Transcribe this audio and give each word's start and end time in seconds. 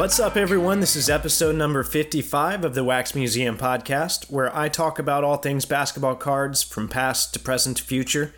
What's 0.00 0.18
up, 0.18 0.34
everyone? 0.34 0.80
This 0.80 0.96
is 0.96 1.10
episode 1.10 1.56
number 1.56 1.82
55 1.82 2.64
of 2.64 2.74
the 2.74 2.82
Wax 2.82 3.14
Museum 3.14 3.58
podcast, 3.58 4.30
where 4.30 4.50
I 4.56 4.70
talk 4.70 4.98
about 4.98 5.24
all 5.24 5.36
things 5.36 5.66
basketball 5.66 6.14
cards 6.14 6.62
from 6.62 6.88
past 6.88 7.34
to 7.34 7.38
present 7.38 7.76
to 7.76 7.84
future. 7.84 8.32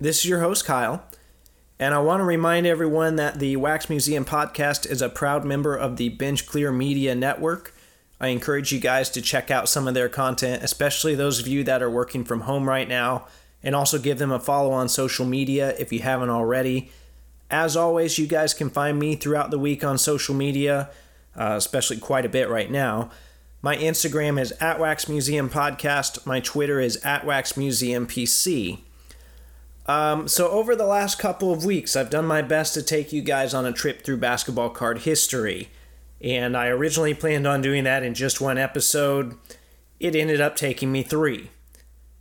This 0.00 0.18
is 0.18 0.28
your 0.28 0.40
host, 0.40 0.64
Kyle, 0.64 1.04
and 1.78 1.94
I 1.94 2.00
want 2.00 2.22
to 2.22 2.24
remind 2.24 2.66
everyone 2.66 3.14
that 3.14 3.38
the 3.38 3.54
Wax 3.54 3.88
Museum 3.88 4.24
podcast 4.24 4.84
is 4.84 5.00
a 5.00 5.08
proud 5.08 5.44
member 5.44 5.76
of 5.76 5.96
the 5.96 6.08
Bench 6.08 6.48
Clear 6.48 6.72
Media 6.72 7.14
Network. 7.14 7.72
I 8.20 8.26
encourage 8.26 8.72
you 8.72 8.80
guys 8.80 9.10
to 9.10 9.22
check 9.22 9.48
out 9.48 9.68
some 9.68 9.86
of 9.86 9.94
their 9.94 10.08
content, 10.08 10.64
especially 10.64 11.14
those 11.14 11.38
of 11.38 11.46
you 11.46 11.62
that 11.62 11.82
are 11.82 11.90
working 11.90 12.24
from 12.24 12.40
home 12.40 12.68
right 12.68 12.88
now, 12.88 13.28
and 13.62 13.76
also 13.76 13.96
give 13.96 14.18
them 14.18 14.32
a 14.32 14.40
follow 14.40 14.72
on 14.72 14.88
social 14.88 15.24
media 15.24 15.72
if 15.78 15.92
you 15.92 16.00
haven't 16.00 16.30
already. 16.30 16.90
As 17.50 17.76
always, 17.76 18.16
you 18.16 18.26
guys 18.26 18.54
can 18.54 18.70
find 18.70 18.98
me 18.98 19.16
throughout 19.16 19.50
the 19.50 19.58
week 19.58 19.82
on 19.82 19.98
social 19.98 20.34
media, 20.34 20.90
uh, 21.36 21.54
especially 21.56 21.98
quite 21.98 22.24
a 22.24 22.28
bit 22.28 22.48
right 22.48 22.70
now. 22.70 23.10
My 23.60 23.76
Instagram 23.76 24.40
is 24.40 24.52
at 24.52 24.78
Wax 24.78 25.08
Museum 25.08 25.50
Podcast. 25.50 26.24
My 26.24 26.40
Twitter 26.40 26.80
is 26.80 26.96
at 27.04 27.26
Wax 27.26 27.56
Museum 27.56 28.06
PC. 28.06 28.78
Um, 29.86 30.28
so, 30.28 30.48
over 30.48 30.76
the 30.76 30.86
last 30.86 31.18
couple 31.18 31.52
of 31.52 31.64
weeks, 31.64 31.96
I've 31.96 32.10
done 32.10 32.24
my 32.24 32.40
best 32.40 32.72
to 32.74 32.82
take 32.82 33.12
you 33.12 33.20
guys 33.20 33.52
on 33.52 33.66
a 33.66 33.72
trip 33.72 34.02
through 34.02 34.18
basketball 34.18 34.70
card 34.70 35.00
history. 35.00 35.68
And 36.22 36.56
I 36.56 36.68
originally 36.68 37.14
planned 37.14 37.46
on 37.46 37.62
doing 37.62 37.84
that 37.84 38.02
in 38.02 38.14
just 38.14 38.40
one 38.40 38.58
episode. 38.58 39.34
It 39.98 40.14
ended 40.14 40.40
up 40.40 40.54
taking 40.54 40.92
me 40.92 41.02
three. 41.02 41.50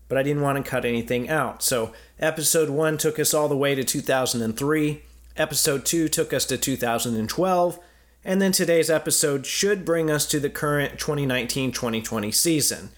But 0.07 0.17
I 0.17 0.23
didn't 0.23 0.41
want 0.41 0.63
to 0.63 0.69
cut 0.69 0.85
anything 0.85 1.29
out. 1.29 1.61
So, 1.61 1.93
episode 2.19 2.69
one 2.69 2.97
took 2.97 3.19
us 3.19 3.33
all 3.33 3.47
the 3.47 3.55
way 3.55 3.75
to 3.75 3.83
2003. 3.83 5.03
Episode 5.39 5.85
2 5.85 6.09
took 6.09 6.33
us 6.33 6.43
to 6.43 6.57
2012, 6.57 7.79
and 8.25 8.41
then 8.41 8.51
today's 8.51 8.89
episode 8.89 9.45
should 9.45 9.85
bring 9.85 10.11
us 10.11 10.25
to 10.25 10.37
the 10.37 10.49
current 10.49 10.99
2019 10.99 11.71
2020 11.71 12.29
season. 12.29 12.89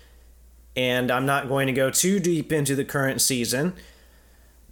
And 0.76 1.12
I'm 1.12 1.28
not 1.28 1.48
going 1.48 1.68
to 1.68 1.74
go 1.74 1.92
too 1.92 2.20
deep 2.20 2.52
into 2.52 2.76
the 2.76 2.84
current 2.84 3.22
season 3.22 3.74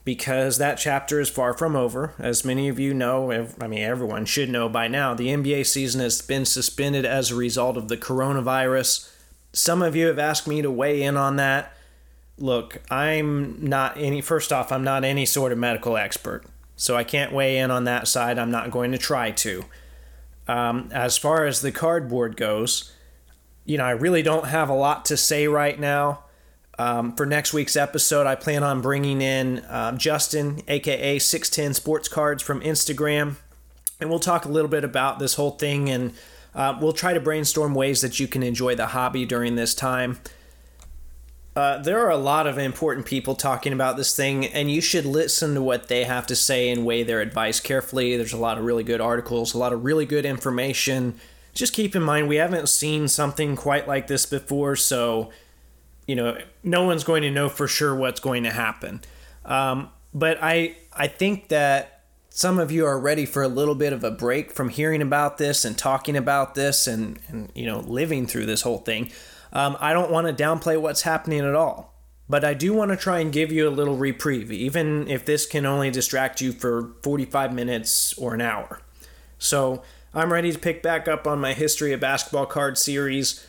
because 0.04 0.58
that 0.58 0.80
chapter 0.80 1.20
is 1.20 1.30
far 1.30 1.54
from 1.54 1.76
over. 1.76 2.16
As 2.18 2.44
many 2.44 2.70
of 2.70 2.80
you 2.80 2.92
know, 2.92 3.32
I 3.62 3.68
mean, 3.68 3.84
everyone 3.84 4.26
should 4.26 4.50
know 4.50 4.68
by 4.68 4.88
now, 4.88 5.14
the 5.14 5.28
NBA 5.28 5.68
season 5.68 6.02
has 6.02 6.24
been 6.24 6.46
suspended 6.46 7.06
as 7.06 7.30
a 7.30 7.36
result 7.36 7.78
of 7.78 7.88
the 7.88 7.98
coronavirus. 7.98 9.14
Some 9.54 9.84
of 9.84 9.96
you 9.96 10.08
have 10.08 10.18
asked 10.18 10.48
me 10.48 10.64
to 10.64 10.72
weigh 10.72 11.04
in 11.04 11.18
on 11.18 11.36
that. 11.36 11.72
Look, 12.40 12.82
I'm 12.90 13.64
not 13.64 13.96
any, 13.96 14.22
first 14.22 14.52
off, 14.52 14.72
I'm 14.72 14.84
not 14.84 15.04
any 15.04 15.28
sort 15.28 15.52
of 15.52 15.60
medical 15.60 15.98
expert. 15.98 16.44
So 16.80 16.96
I 16.96 17.04
can't 17.04 17.34
weigh 17.34 17.58
in 17.58 17.72
on 17.72 17.84
that 17.84 18.08
side. 18.08 18.40
I'm 18.40 18.52
not 18.52 18.72
going 18.72 18.94
to 18.94 18.98
try 18.98 19.32
to. 19.32 19.66
Um, 20.48 20.90
as 20.94 21.18
far 21.18 21.46
as 21.46 21.60
the 21.60 21.74
cardboard 21.74 22.38
goes, 22.38 22.94
you 23.66 23.78
know, 23.78 23.84
I 23.84 23.92
really 23.92 24.24
don't 24.24 24.46
have 24.46 24.70
a 24.70 24.74
lot 24.74 25.04
to 25.06 25.18
say 25.18 25.46
right 25.50 25.78
now. 25.78 26.24
Um, 26.78 27.14
for 27.18 27.26
next 27.26 27.52
week's 27.52 27.76
episode, 27.76 28.26
I 28.26 28.36
plan 28.36 28.64
on 28.64 28.80
bringing 28.80 29.22
in 29.22 29.60
uh, 29.66 29.92
Justin, 29.98 30.62
aka 30.70 31.20
610 31.20 31.74
Sports 31.74 32.08
Cards 32.08 32.42
from 32.42 32.62
Instagram, 32.62 33.36
and 34.00 34.10
we'll 34.10 34.20
talk 34.20 34.46
a 34.46 34.50
little 34.50 34.70
bit 34.70 34.86
about 34.86 35.20
this 35.20 35.34
whole 35.34 35.52
thing 35.52 35.90
and 35.90 36.14
uh, 36.56 36.80
we'll 36.82 36.94
try 36.94 37.14
to 37.14 37.20
brainstorm 37.20 37.76
ways 37.76 38.00
that 38.00 38.22
you 38.22 38.28
can 38.28 38.42
enjoy 38.42 38.74
the 38.74 38.88
hobby 38.88 39.26
during 39.26 39.56
this 39.56 39.76
time. 39.76 40.18
Uh, 41.56 41.78
there 41.80 42.00
are 42.00 42.12
a 42.12 42.18
lot 42.18 42.48
of 42.48 42.58
important 42.58 43.06
people 43.06 43.36
talking 43.36 43.74
about 43.74 43.98
this 43.98 44.16
thing, 44.16 44.46
and 44.46 44.72
you 44.72 44.80
should 44.80 45.06
listen 45.06 45.56
to 45.56 45.62
what 45.62 45.88
they 45.88 46.04
have 46.06 46.26
to 46.28 46.36
say 46.36 46.70
and 46.70 46.86
weigh 46.86 47.04
their 47.04 47.22
advice 47.22 47.60
carefully. 47.60 48.16
There's 48.16 48.34
a 48.34 48.38
lot 48.38 48.58
of 48.58 48.64
really 48.64 48.84
good 48.84 49.02
articles, 49.02 49.54
a 49.54 49.58
lot 49.58 49.74
of 49.74 49.84
really 49.84 50.06
good 50.06 50.26
information. 50.26 51.20
Just 51.54 51.74
keep 51.74 51.96
in 51.96 52.04
mind, 52.04 52.30
we 52.30 52.38
haven't 52.38 52.70
seen 52.70 53.08
something 53.08 53.56
quite 53.56 53.88
like 53.88 54.08
this 54.08 54.26
before, 54.26 54.76
so, 54.76 55.32
you 56.08 56.16
know, 56.16 56.38
no 56.64 56.84
one's 56.84 57.04
going 57.04 57.24
to 57.24 57.32
know 57.32 57.50
for 57.50 57.68
sure 57.68 57.96
what's 57.96 58.20
going 58.20 58.44
to 58.44 58.52
happen. 58.52 59.02
Um, 59.44 59.90
but 60.14 60.38
I, 60.42 60.78
I 60.94 61.08
think 61.08 61.50
that 61.50 62.04
some 62.30 62.60
of 62.60 62.72
you 62.72 62.86
are 62.86 62.98
ready 63.00 63.26
for 63.26 63.44
a 63.44 63.48
little 63.48 63.76
bit 63.76 63.92
of 63.92 64.04
a 64.04 64.12
break 64.12 64.54
from 64.54 64.70
hearing 64.70 65.02
about 65.02 65.40
this 65.40 65.66
and 65.66 65.78
talking 65.78 66.16
about 66.16 66.56
this 66.56 66.88
and, 66.88 67.20
and 67.28 67.52
you 67.56 67.66
know, 67.66 67.80
living 67.80 68.28
through 68.28 68.46
this 68.46 68.62
whole 68.62 68.78
thing. 68.78 69.12
Um, 69.52 69.78
I 69.80 69.94
don't 69.94 70.12
want 70.12 70.28
to 70.28 70.44
downplay 70.44 70.80
what's 70.80 71.02
happening 71.02 71.42
at 71.42 71.56
all, 71.56 71.94
but 72.28 72.44
I 72.44 72.54
do 72.54 72.74
want 72.74 72.92
to 72.92 72.98
try 72.98 73.20
and 73.20 73.32
give 73.32 73.52
you 73.52 73.68
a 73.68 73.72
little 73.72 73.96
reprieve, 73.96 74.52
even 74.52 75.08
if 75.08 75.26
this 75.26 75.46
can 75.46 75.66
only 75.66 75.90
distract 75.90 76.42
you 76.42 76.52
for 76.52 76.94
45 77.04 77.54
minutes 77.54 78.14
or 78.18 78.34
an 78.34 78.42
hour. 78.42 78.82
So 79.38 79.82
I'm 80.14 80.34
ready 80.34 80.52
to 80.52 80.60
pick 80.60 80.84
back 80.84 81.08
up 81.08 81.26
on 81.26 81.40
my 81.40 81.54
History 81.54 81.94
of 81.94 82.00
Basketball 82.00 82.46
card 82.46 82.78
series. 82.78 83.46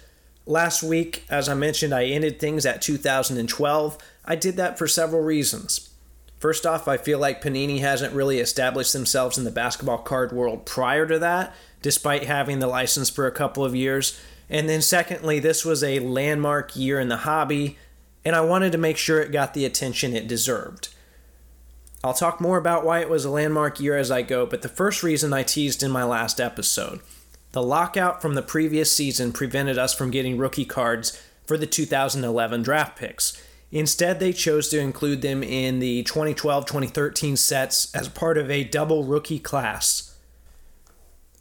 Last 0.47 0.83
week, 0.83 1.25
as 1.29 1.49
I 1.49 1.55
mentioned, 1.55 1.95
I 1.95 2.05
ended 2.05 2.41
things 2.41 2.65
at 2.65 2.83
2012. 2.83 3.99
I 4.25 4.37
did 4.37 4.57
that 4.57 4.79
for 4.79 4.87
several 4.87 5.23
reasons. 5.23 5.91
First 6.39 6.65
off, 6.65 6.89
I 6.89 6.97
feel 6.97 7.19
like 7.19 7.43
Panini 7.43 7.81
hasn't 7.81 8.15
really 8.15 8.41
established 8.41 8.95
themselves 8.95 9.37
in 9.37 9.45
the 9.45 9.51
basketball 9.51 9.99
card 9.99 10.33
world 10.33 10.65
prior 10.65 11.07
to 11.07 11.19
that, 11.19 11.55
despite 11.83 12.25
having 12.25 12.61
the 12.61 12.67
license 12.67 13.11
for 13.11 13.27
a 13.27 13.33
couple 13.33 13.63
of 13.63 13.77
years. 13.77 14.19
And 14.51 14.69
then, 14.69 14.83
secondly, 14.83 15.39
this 15.39 15.65
was 15.65 15.83
a 15.83 16.01
landmark 16.01 16.77
year 16.77 16.99
in 16.99 17.09
the 17.09 17.19
hobby, 17.19 17.79
and 18.25 18.35
I 18.35 18.41
wanted 18.41 18.73
to 18.73 18.79
make 18.79 18.97
sure 18.97 19.21
it 19.21 19.33
got 19.33 19.55
the 19.55 19.65
attention 19.65 20.15
it 20.15 20.27
deserved. 20.27 20.89
I'll 22.03 22.15
talk 22.15 22.41
more 22.41 22.59
about 22.59 22.85
why 22.85 23.01
it 23.01 23.09
was 23.09 23.25
a 23.25 23.31
landmark 23.31 23.79
year 23.79 23.97
as 23.97 24.11
I 24.11 24.23
go, 24.23 24.47
but 24.47 24.63
the 24.63 24.69
first 24.69 25.03
reason 25.03 25.33
I 25.33 25.45
teased 25.45 25.83
in 25.83 25.91
my 25.91 26.05
last 26.05 26.41
episode 26.41 27.01
the 27.53 27.63
lockout 27.63 28.23
from 28.23 28.35
the 28.35 28.43
previous 28.43 28.95
season 28.95 29.33
prevented 29.33 29.77
us 29.77 29.93
from 29.93 30.13
getting 30.13 30.39
rookie 30.39 30.65
cards 30.65 31.21
for 31.45 31.59
the 31.59 31.67
2011 31.67 32.63
draft 32.63 32.97
picks. 32.97 33.43
Instead, 33.73 34.21
they 34.21 34.33
chose 34.33 34.69
to 34.69 34.79
include 34.79 35.21
them 35.21 35.43
in 35.43 35.81
the 35.81 36.05
2012 36.05 36.65
2013 36.65 37.37
sets 37.37 37.93
as 37.95 38.09
part 38.09 38.39
of 38.39 38.51
a 38.51 38.65
double 38.65 39.05
rookie 39.05 39.41
class. 39.41 40.10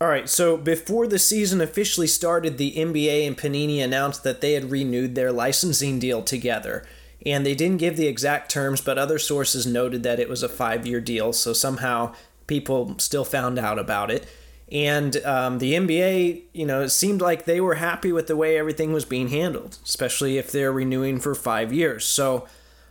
All 0.02 0.08
right, 0.08 0.30
so 0.30 0.56
before 0.56 1.08
the 1.08 1.20
season 1.20 1.60
officially 1.60 2.08
started, 2.08 2.58
the 2.58 2.74
NBA 2.74 3.28
and 3.28 3.38
Panini 3.38 3.84
announced 3.84 4.24
that 4.24 4.40
they 4.40 4.54
had 4.54 4.72
renewed 4.72 5.14
their 5.14 5.34
licensing 5.34 6.00
deal 6.00 6.22
together. 6.22 6.86
And 7.26 7.46
they 7.46 7.54
didn't 7.54 7.80
give 7.80 7.98
the 7.98 8.08
exact 8.08 8.50
terms, 8.50 8.80
but 8.80 8.98
other 8.98 9.20
sources 9.20 9.68
noted 9.68 10.04
that 10.04 10.22
it 10.22 10.30
was 10.30 10.42
a 10.42 10.48
five 10.48 10.88
year 10.88 11.02
deal, 11.02 11.34
so 11.34 11.52
somehow 11.52 12.14
people 12.48 12.96
still 12.98 13.26
found 13.26 13.60
out 13.60 13.78
about 13.78 14.10
it. 14.10 14.26
And 14.72 15.18
um, 15.26 15.60
the 15.60 15.74
NBA, 15.74 16.44
you 16.54 16.66
know, 16.66 16.84
it 16.84 16.90
seemed 16.90 17.20
like 17.20 17.44
they 17.44 17.60
were 17.60 17.76
happy 17.76 18.14
with 18.14 18.28
the 18.28 18.38
way 18.38 18.58
everything 18.58 18.94
was 18.94 19.04
being 19.04 19.28
handled, 19.28 19.80
especially 19.84 20.38
if 20.38 20.50
they're 20.50 20.72
renewing 20.72 21.20
for 21.20 21.36
five 21.36 21.74
years. 21.74 22.06
So, 22.06 22.48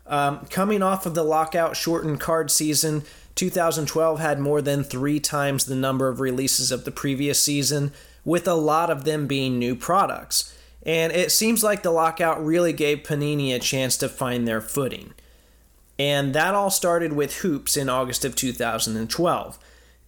um, 0.07 0.47
coming 0.51 0.83
off 0.83 1.07
of 1.07 1.15
the 1.15 1.23
lockout 1.23 1.77
shortened 1.77 2.21
card 2.21 2.51
season, 2.51 3.05
2012 3.39 4.19
had 4.19 4.41
more 4.41 4.61
than 4.61 4.83
three 4.83 5.21
times 5.21 5.65
the 5.65 5.77
number 5.77 6.09
of 6.09 6.19
releases 6.19 6.73
of 6.73 6.85
the 6.85 6.91
previous 6.91 7.41
season, 7.41 7.93
with 8.25 8.49
a 8.49 8.55
lot 8.55 8.91
of 8.91 9.05
them 9.05 9.29
being 9.29 9.61
new 9.61 9.77
products. 9.77 10.57
And 10.83 11.13
it 11.13 11.31
seems 11.31 11.63
like 11.63 11.85
the 11.85 11.93
lockout 11.93 12.45
really 12.45 12.73
gave 12.73 13.05
Panini 13.05 13.55
a 13.55 13.61
chance 13.61 13.97
to 13.99 14.09
find 14.09 14.47
their 14.47 14.61
footing. 14.61 15.15
And 16.01 16.35
that 16.35 16.57
all 16.57 16.69
started 16.69 17.13
with 17.13 17.37
Hoops 17.37 17.77
in 17.77 17.89
August 17.89 18.25
of 18.25 18.35
2012. 18.35 19.59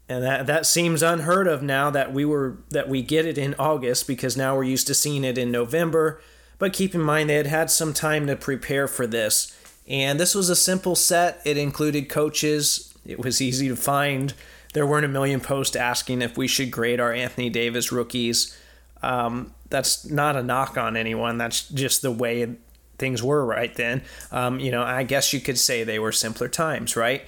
And 0.08 0.24
that, 0.24 0.46
that 0.48 0.66
seems 0.66 1.00
unheard 1.00 1.46
of 1.46 1.62
now 1.62 1.88
that 1.90 2.12
we 2.12 2.24
were 2.24 2.58
that 2.70 2.88
we 2.88 3.00
get 3.00 3.26
it 3.26 3.38
in 3.38 3.54
August 3.60 4.08
because 4.08 4.36
now 4.36 4.56
we're 4.56 4.64
used 4.64 4.88
to 4.88 4.94
seeing 4.94 5.22
it 5.22 5.38
in 5.38 5.52
November. 5.52 6.20
But 6.58 6.72
keep 6.72 6.96
in 6.96 7.00
mind 7.00 7.30
they 7.30 7.36
had 7.36 7.46
had 7.46 7.70
some 7.70 7.94
time 7.94 8.26
to 8.26 8.34
prepare 8.34 8.88
for 8.88 9.06
this. 9.06 9.56
And 9.86 10.18
this 10.18 10.34
was 10.34 10.50
a 10.50 10.56
simple 10.56 10.96
set. 10.96 11.40
It 11.44 11.56
included 11.56 12.08
coaches, 12.08 12.89
it 13.04 13.18
was 13.18 13.40
easy 13.40 13.68
to 13.68 13.76
find. 13.76 14.34
There 14.72 14.86
weren't 14.86 15.04
a 15.04 15.08
million 15.08 15.40
posts 15.40 15.76
asking 15.76 16.22
if 16.22 16.36
we 16.36 16.46
should 16.46 16.70
grade 16.70 17.00
our 17.00 17.12
Anthony 17.12 17.50
Davis 17.50 17.90
rookies. 17.90 18.56
Um, 19.02 19.54
that's 19.68 20.08
not 20.08 20.36
a 20.36 20.42
knock 20.42 20.76
on 20.76 20.96
anyone. 20.96 21.38
That's 21.38 21.68
just 21.68 22.02
the 22.02 22.12
way 22.12 22.56
things 22.98 23.22
were 23.22 23.44
right 23.44 23.74
then. 23.74 24.02
Um, 24.30 24.60
you 24.60 24.70
know, 24.70 24.82
I 24.82 25.02
guess 25.02 25.32
you 25.32 25.40
could 25.40 25.58
say 25.58 25.82
they 25.82 25.98
were 25.98 26.12
simpler 26.12 26.48
times, 26.48 26.96
right? 26.96 27.24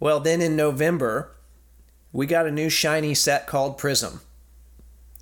Well, 0.00 0.20
then 0.20 0.42
in 0.42 0.56
November, 0.56 1.30
we 2.12 2.26
got 2.26 2.46
a 2.46 2.50
new 2.50 2.68
shiny 2.68 3.14
set 3.14 3.46
called 3.46 3.78
Prism. 3.78 4.20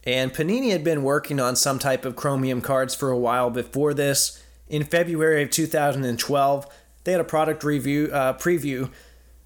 And 0.04 0.32
Panini 0.32 0.72
had 0.72 0.82
been 0.82 1.04
working 1.04 1.38
on 1.38 1.54
some 1.54 1.78
type 1.78 2.04
of 2.04 2.16
chromium 2.16 2.60
cards 2.60 2.94
for 2.94 3.10
a 3.10 3.18
while 3.18 3.50
before 3.50 3.94
this. 3.94 4.42
In 4.68 4.84
February 4.84 5.42
of 5.42 5.50
2012, 5.50 6.66
they 7.04 7.12
had 7.12 7.20
a 7.20 7.24
product 7.24 7.62
review 7.62 8.10
uh, 8.12 8.32
preview 8.34 8.90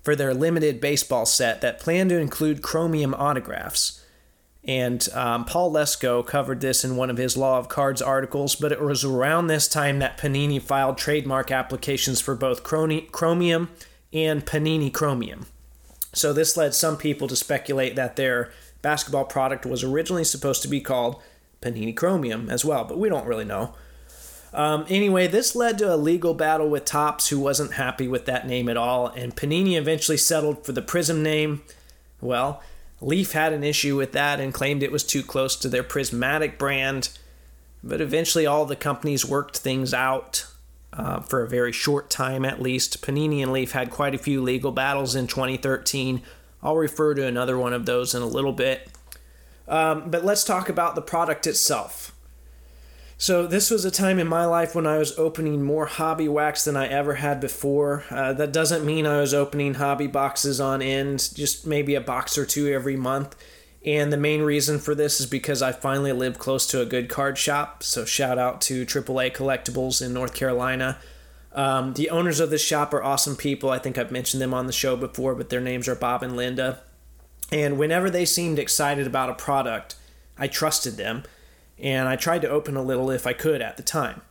for 0.06 0.14
their 0.14 0.32
limited 0.32 0.80
baseball 0.80 1.26
set 1.26 1.60
that 1.60 1.80
planned 1.80 2.10
to 2.10 2.16
include 2.16 2.62
chromium 2.62 3.12
autographs. 3.12 4.04
And 4.62 5.04
um, 5.12 5.44
Paul 5.44 5.72
Lesko 5.72 6.24
covered 6.24 6.60
this 6.60 6.84
in 6.84 6.94
one 6.94 7.10
of 7.10 7.16
his 7.16 7.36
Law 7.36 7.58
of 7.58 7.68
Cards 7.68 8.00
articles, 8.00 8.54
but 8.54 8.70
it 8.70 8.80
was 8.80 9.04
around 9.04 9.48
this 9.48 9.66
time 9.66 9.98
that 9.98 10.16
Panini 10.16 10.62
filed 10.62 10.96
trademark 10.96 11.50
applications 11.50 12.20
for 12.20 12.36
both 12.36 12.62
chromium 12.62 13.68
and 14.12 14.46
Panini 14.46 14.94
Chromium. 14.94 15.46
So 16.12 16.32
this 16.32 16.56
led 16.56 16.72
some 16.72 16.96
people 16.96 17.26
to 17.26 17.34
speculate 17.34 17.96
that 17.96 18.14
their 18.14 18.52
basketball 18.82 19.24
product 19.24 19.66
was 19.66 19.82
originally 19.82 20.22
supposed 20.22 20.62
to 20.62 20.68
be 20.68 20.80
called 20.80 21.20
Panini 21.60 21.96
Chromium 21.96 22.48
as 22.48 22.64
well, 22.64 22.84
but 22.84 23.00
we 23.00 23.08
don't 23.08 23.26
really 23.26 23.44
know. 23.44 23.74
Um, 24.56 24.86
anyway, 24.88 25.26
this 25.26 25.54
led 25.54 25.76
to 25.78 25.94
a 25.94 25.98
legal 25.98 26.32
battle 26.32 26.70
with 26.70 26.86
Topps, 26.86 27.28
who 27.28 27.38
wasn't 27.38 27.74
happy 27.74 28.08
with 28.08 28.24
that 28.24 28.46
name 28.46 28.70
at 28.70 28.78
all, 28.78 29.08
and 29.08 29.36
Panini 29.36 29.76
eventually 29.76 30.16
settled 30.16 30.64
for 30.64 30.72
the 30.72 30.80
Prism 30.80 31.22
name. 31.22 31.62
Well, 32.22 32.62
Leaf 33.02 33.32
had 33.32 33.52
an 33.52 33.62
issue 33.62 33.96
with 33.96 34.12
that 34.12 34.40
and 34.40 34.54
claimed 34.54 34.82
it 34.82 34.90
was 34.90 35.04
too 35.04 35.22
close 35.22 35.56
to 35.56 35.68
their 35.68 35.82
Prismatic 35.82 36.58
brand, 36.58 37.10
but 37.84 38.00
eventually 38.00 38.46
all 38.46 38.64
the 38.64 38.76
companies 38.76 39.26
worked 39.26 39.58
things 39.58 39.92
out 39.92 40.46
uh, 40.94 41.20
for 41.20 41.42
a 41.42 41.48
very 41.48 41.72
short 41.72 42.08
time 42.08 42.46
at 42.46 42.62
least. 42.62 43.02
Panini 43.02 43.42
and 43.42 43.52
Leaf 43.52 43.72
had 43.72 43.90
quite 43.90 44.14
a 44.14 44.18
few 44.18 44.42
legal 44.42 44.72
battles 44.72 45.14
in 45.14 45.26
2013. 45.26 46.22
I'll 46.62 46.76
refer 46.76 47.12
to 47.12 47.26
another 47.26 47.58
one 47.58 47.74
of 47.74 47.84
those 47.84 48.14
in 48.14 48.22
a 48.22 48.26
little 48.26 48.54
bit. 48.54 48.88
Um, 49.68 50.10
but 50.10 50.24
let's 50.24 50.44
talk 50.44 50.70
about 50.70 50.94
the 50.94 51.02
product 51.02 51.46
itself. 51.46 52.15
So, 53.18 53.46
this 53.46 53.70
was 53.70 53.86
a 53.86 53.90
time 53.90 54.18
in 54.18 54.28
my 54.28 54.44
life 54.44 54.74
when 54.74 54.86
I 54.86 54.98
was 54.98 55.18
opening 55.18 55.62
more 55.62 55.86
hobby 55.86 56.28
wax 56.28 56.64
than 56.64 56.76
I 56.76 56.86
ever 56.86 57.14
had 57.14 57.40
before. 57.40 58.04
Uh, 58.10 58.34
that 58.34 58.52
doesn't 58.52 58.84
mean 58.84 59.06
I 59.06 59.20
was 59.20 59.32
opening 59.32 59.74
hobby 59.74 60.06
boxes 60.06 60.60
on 60.60 60.82
end, 60.82 61.30
just 61.34 61.66
maybe 61.66 61.94
a 61.94 62.00
box 62.00 62.36
or 62.36 62.44
two 62.44 62.68
every 62.68 62.96
month. 62.96 63.34
And 63.86 64.12
the 64.12 64.18
main 64.18 64.42
reason 64.42 64.78
for 64.78 64.94
this 64.94 65.18
is 65.18 65.26
because 65.26 65.62
I 65.62 65.72
finally 65.72 66.12
lived 66.12 66.38
close 66.38 66.66
to 66.66 66.82
a 66.82 66.86
good 66.86 67.08
card 67.08 67.38
shop. 67.38 67.82
So, 67.82 68.04
shout 68.04 68.38
out 68.38 68.60
to 68.62 68.84
AAA 68.84 69.34
Collectibles 69.34 70.04
in 70.04 70.12
North 70.12 70.34
Carolina. 70.34 70.98
Um, 71.54 71.94
the 71.94 72.10
owners 72.10 72.38
of 72.38 72.50
this 72.50 72.62
shop 72.62 72.92
are 72.92 73.02
awesome 73.02 73.34
people. 73.34 73.70
I 73.70 73.78
think 73.78 73.96
I've 73.96 74.12
mentioned 74.12 74.42
them 74.42 74.52
on 74.52 74.66
the 74.66 74.74
show 74.74 74.94
before, 74.94 75.34
but 75.34 75.48
their 75.48 75.62
names 75.62 75.88
are 75.88 75.94
Bob 75.94 76.22
and 76.22 76.36
Linda. 76.36 76.80
And 77.50 77.78
whenever 77.78 78.10
they 78.10 78.26
seemed 78.26 78.58
excited 78.58 79.06
about 79.06 79.30
a 79.30 79.34
product, 79.34 79.94
I 80.36 80.48
trusted 80.48 80.98
them 80.98 81.24
and 81.78 82.08
I 82.08 82.16
tried 82.16 82.42
to 82.42 82.48
open 82.48 82.76
a 82.76 82.82
little 82.82 83.10
if 83.10 83.26
I 83.26 83.32
could 83.32 83.60
at 83.60 83.76
the 83.76 83.82
time. 83.82 84.22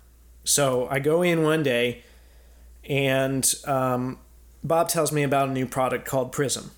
So 0.44 0.88
I 0.90 1.00
go 1.00 1.22
in 1.22 1.44
one 1.44 1.64
day, 1.64 2.04
and 2.88 3.52
um, 3.66 4.20
Bob 4.64 4.90
tells 4.90 5.12
me 5.12 5.24
about 5.24 5.50
a 5.50 5.52
new 5.52 5.66
product 5.66 6.06
called 6.06 6.32
Prism. 6.32 6.72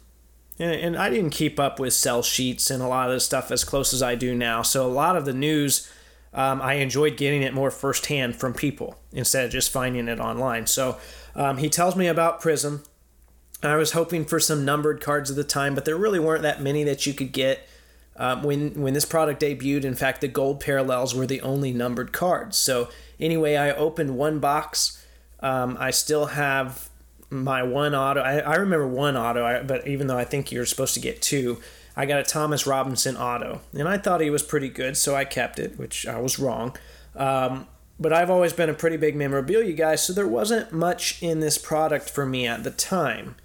And, 0.60 0.72
and 0.72 0.98
I 0.98 1.10
didn't 1.10 1.32
keep 1.32 1.60
up 1.60 1.80
with 1.80 1.94
sell 1.94 2.22
sheets 2.22 2.70
and 2.70 2.82
a 2.82 2.88
lot 2.88 3.10
of 3.10 3.16
this 3.16 3.26
stuff 3.26 3.52
as 3.52 3.64
close 3.64 3.94
as 3.94 4.02
I 4.02 4.16
do 4.16 4.36
now. 4.36 4.62
So 4.62 4.86
a 4.86 4.92
lot 4.92 5.16
of 5.16 5.26
the 5.26 5.34
news, 5.34 5.90
um, 6.34 6.62
I 6.62 6.76
enjoyed 6.76 7.18
getting 7.18 7.44
it 7.44 7.54
more 7.54 7.72
firsthand 7.72 8.36
from 8.36 8.54
people 8.54 8.98
instead 9.12 9.46
of 9.46 9.52
just 9.52 9.72
finding 9.72 10.08
it 10.08 10.20
online. 10.20 10.68
So 10.68 10.98
um, 11.36 11.58
he 11.58 11.70
tells 11.70 11.96
me 11.96 12.08
about 12.08 12.42
Prism. 12.42 12.84
I 13.64 13.76
was 13.76 13.94
hoping 13.94 14.26
for 14.26 14.40
some 14.40 14.66
numbered 14.66 15.02
cards 15.02 15.30
at 15.30 15.36
the 15.36 15.44
time, 15.44 15.76
but 15.76 15.86
there 15.86 15.98
really 15.98 16.20
weren't 16.20 16.44
that 16.44 16.62
many 16.62 16.84
that 16.84 17.06
you 17.06 17.14
could 17.14 17.32
get. 17.32 17.68
Um, 18.18 18.44
when 18.44 18.82
when 18.82 18.94
this 18.94 19.06
product 19.06 19.42
debuted, 19.42 19.84
in 19.84 19.96
fact, 19.96 20.22
the 20.22 20.28
gold 20.28 20.60
parallels 20.60 21.14
were 21.14 21.28
the 21.28 21.42
only 21.42 21.72
numbered 21.72 22.12
cards. 22.12 22.58
So 22.58 22.90
anyway, 23.20 23.56
I 23.56 23.72
opened 23.72 24.18
one 24.18 24.40
box. 24.40 25.04
Um, 25.40 25.78
I 25.80 25.92
still 25.92 26.28
have 26.28 26.90
my 27.30 27.62
one 27.62 27.94
auto. 27.94 28.22
I, 28.22 28.40
I 28.40 28.56
remember 28.56 28.88
one 28.88 29.16
auto, 29.16 29.46
I, 29.46 29.62
but 29.62 29.88
even 29.88 30.08
though 30.08 30.18
I 30.18 30.24
think 30.24 30.52
you're 30.52 30.66
supposed 30.66 30.94
to 30.96 31.00
get 31.00 31.22
two, 31.22 31.62
I 31.96 32.06
got 32.06 32.20
a 32.20 32.24
Thomas 32.24 32.66
Robinson 32.66 33.18
auto, 33.18 33.62
and 33.74 33.88
I 33.88 33.98
thought 33.98 34.22
he 34.22 34.30
was 34.30 34.44
pretty 34.44 34.70
good, 34.70 34.98
so 34.98 35.16
I 35.16 35.26
kept 35.26 35.60
it, 35.60 35.78
which 35.78 36.08
I 36.08 36.20
was 36.20 36.40
wrong. 36.40 36.76
Um, 37.16 37.68
but 38.00 38.14
I've 38.14 38.30
always 38.30 38.54
been 38.54 38.70
a 38.70 38.74
pretty 38.74 38.98
big 38.98 39.16
memorabilia 39.16 39.74
guy, 39.74 39.96
so 39.96 40.14
there 40.14 40.28
wasn't 40.28 40.72
much 40.72 41.22
in 41.22 41.40
this 41.40 41.58
product 41.58 42.10
for 42.10 42.26
me 42.26 42.46
at 42.48 42.64
the 42.64 42.72
time. 42.72 43.36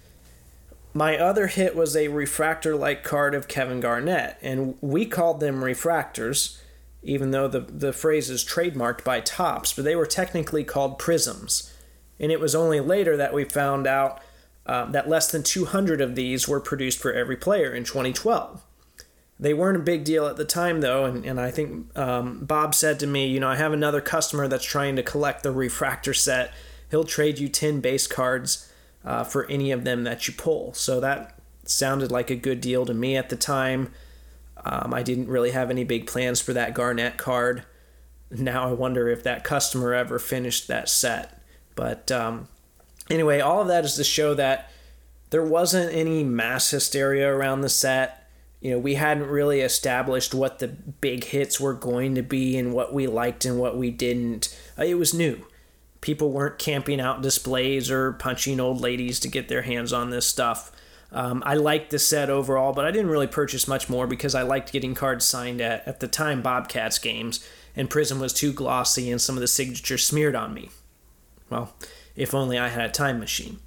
My 0.93 1.17
other 1.17 1.47
hit 1.47 1.75
was 1.75 1.95
a 1.95 2.09
refractor 2.09 2.75
like 2.75 3.03
card 3.03 3.33
of 3.33 3.47
Kevin 3.47 3.79
Garnett, 3.79 4.37
and 4.41 4.77
we 4.79 5.05
called 5.05 5.39
them 5.39 5.63
refractors, 5.63 6.59
even 7.01 7.31
though 7.31 7.47
the, 7.47 7.61
the 7.61 7.93
phrase 7.93 8.29
is 8.29 8.45
trademarked 8.45 9.03
by 9.03 9.19
Topps, 9.19 9.73
but 9.73 9.85
they 9.85 9.95
were 9.95 10.05
technically 10.05 10.63
called 10.63 10.99
prisms. 10.99 11.73
And 12.19 12.31
it 12.31 12.39
was 12.39 12.53
only 12.53 12.79
later 12.79 13.17
that 13.17 13.33
we 13.33 13.43
found 13.43 13.87
out 13.87 14.21
uh, 14.67 14.85
that 14.91 15.09
less 15.09 15.31
than 15.31 15.41
200 15.41 15.99
of 15.99 16.15
these 16.15 16.47
were 16.47 16.59
produced 16.59 16.99
for 16.99 17.11
every 17.11 17.35
player 17.35 17.73
in 17.73 17.83
2012. 17.83 18.61
They 19.39 19.53
weren't 19.53 19.77
a 19.77 19.81
big 19.81 20.03
deal 20.03 20.27
at 20.27 20.37
the 20.37 20.45
time, 20.45 20.81
though, 20.81 21.05
and, 21.05 21.25
and 21.25 21.41
I 21.41 21.49
think 21.49 21.97
um, 21.97 22.45
Bob 22.45 22.75
said 22.75 22.99
to 22.99 23.07
me, 23.07 23.27
You 23.27 23.39
know, 23.39 23.49
I 23.49 23.55
have 23.55 23.73
another 23.73 23.99
customer 23.99 24.47
that's 24.47 24.63
trying 24.63 24.95
to 24.95 25.03
collect 25.03 25.41
the 25.41 25.51
refractor 25.51 26.13
set. 26.13 26.53
He'll 26.91 27.03
trade 27.03 27.39
you 27.39 27.49
10 27.49 27.81
base 27.81 28.05
cards 28.05 28.71
uh, 29.05 29.23
for 29.23 29.49
any 29.49 29.71
of 29.71 29.83
them 29.83 30.03
that 30.03 30.27
you 30.27 30.33
pull. 30.33 30.73
So 30.73 30.99
that 30.99 31.39
sounded 31.65 32.11
like 32.11 32.29
a 32.29 32.35
good 32.35 32.61
deal 32.61 32.85
to 32.85 32.93
me 32.93 33.15
at 33.15 33.29
the 33.29 33.35
time. 33.35 33.91
Um, 34.65 34.93
I 34.93 35.03
didn't 35.03 35.27
really 35.27 35.51
have 35.51 35.69
any 35.69 35.83
big 35.83 36.07
plans 36.07 36.39
for 36.41 36.53
that 36.53 36.73
Garnett 36.73 37.17
card. 37.17 37.63
Now 38.31 38.69
I 38.69 38.73
wonder 38.73 39.09
if 39.09 39.23
that 39.23 39.43
customer 39.43 39.93
ever 39.93 40.19
finished 40.19 40.67
that 40.67 40.89
set. 40.89 41.41
But 41.75 42.11
um, 42.11 42.47
anyway, 43.09 43.39
all 43.39 43.61
of 43.61 43.67
that 43.67 43.85
is 43.85 43.95
to 43.95 44.03
show 44.03 44.33
that 44.35 44.69
there 45.31 45.43
wasn't 45.43 45.93
any 45.93 46.23
mass 46.23 46.69
hysteria 46.69 47.27
around 47.27 47.61
the 47.61 47.69
set. 47.69 48.29
You 48.61 48.71
know, 48.71 48.79
we 48.79 48.95
hadn't 48.95 49.27
really 49.27 49.59
established 49.59 50.33
what 50.33 50.59
the 50.59 50.69
big 50.69 51.25
hits 51.25 51.59
were 51.59 51.73
going 51.73 52.15
to 52.15 52.21
be 52.21 52.57
and 52.57 52.73
what 52.73 52.93
we 52.93 53.07
liked 53.07 53.43
and 53.43 53.59
what 53.59 53.75
we 53.75 53.91
didn't. 53.91 54.57
Uh, 54.79 54.83
it 54.83 54.93
was 54.93 55.13
new 55.13 55.45
people 56.03 56.31
weren't 56.31 56.59
camping 56.59 56.99
out 56.99 57.21
displays 57.21 57.89
or 57.89 58.11
punching 58.11 58.59
old 58.59 58.81
ladies 58.81 59.21
to 59.21 59.29
get 59.29 59.47
their 59.47 59.61
hands 59.61 59.93
on 59.93 60.09
this 60.09 60.25
stuff. 60.27 60.69
Um, 61.13 61.41
I 61.45 61.53
liked 61.53 61.91
the 61.91 61.99
set 61.99 62.29
overall, 62.29 62.73
but 62.73 62.83
I 62.83 62.91
didn't 62.91 63.09
really 63.09 63.25
purchase 63.25 63.69
much 63.69 63.87
more 63.89 64.05
because 64.05 64.35
I 64.35 64.41
liked 64.41 64.73
getting 64.73 64.95
cards 64.95 65.23
signed 65.23 65.61
at, 65.61 65.87
at 65.87 66.01
the 66.01 66.09
time, 66.09 66.41
Bobcats 66.41 66.99
games, 66.99 67.47
and 67.73 67.89
Prism 67.89 68.19
was 68.19 68.33
too 68.33 68.51
glossy 68.51 69.09
and 69.09 69.21
some 69.21 69.37
of 69.37 69.41
the 69.41 69.47
signatures 69.47 70.03
smeared 70.03 70.35
on 70.35 70.53
me. 70.53 70.71
Well, 71.49 71.73
if 72.17 72.33
only 72.33 72.59
I 72.59 72.67
had 72.67 72.89
a 72.89 72.93
time 72.93 73.17
machine. 73.17 73.59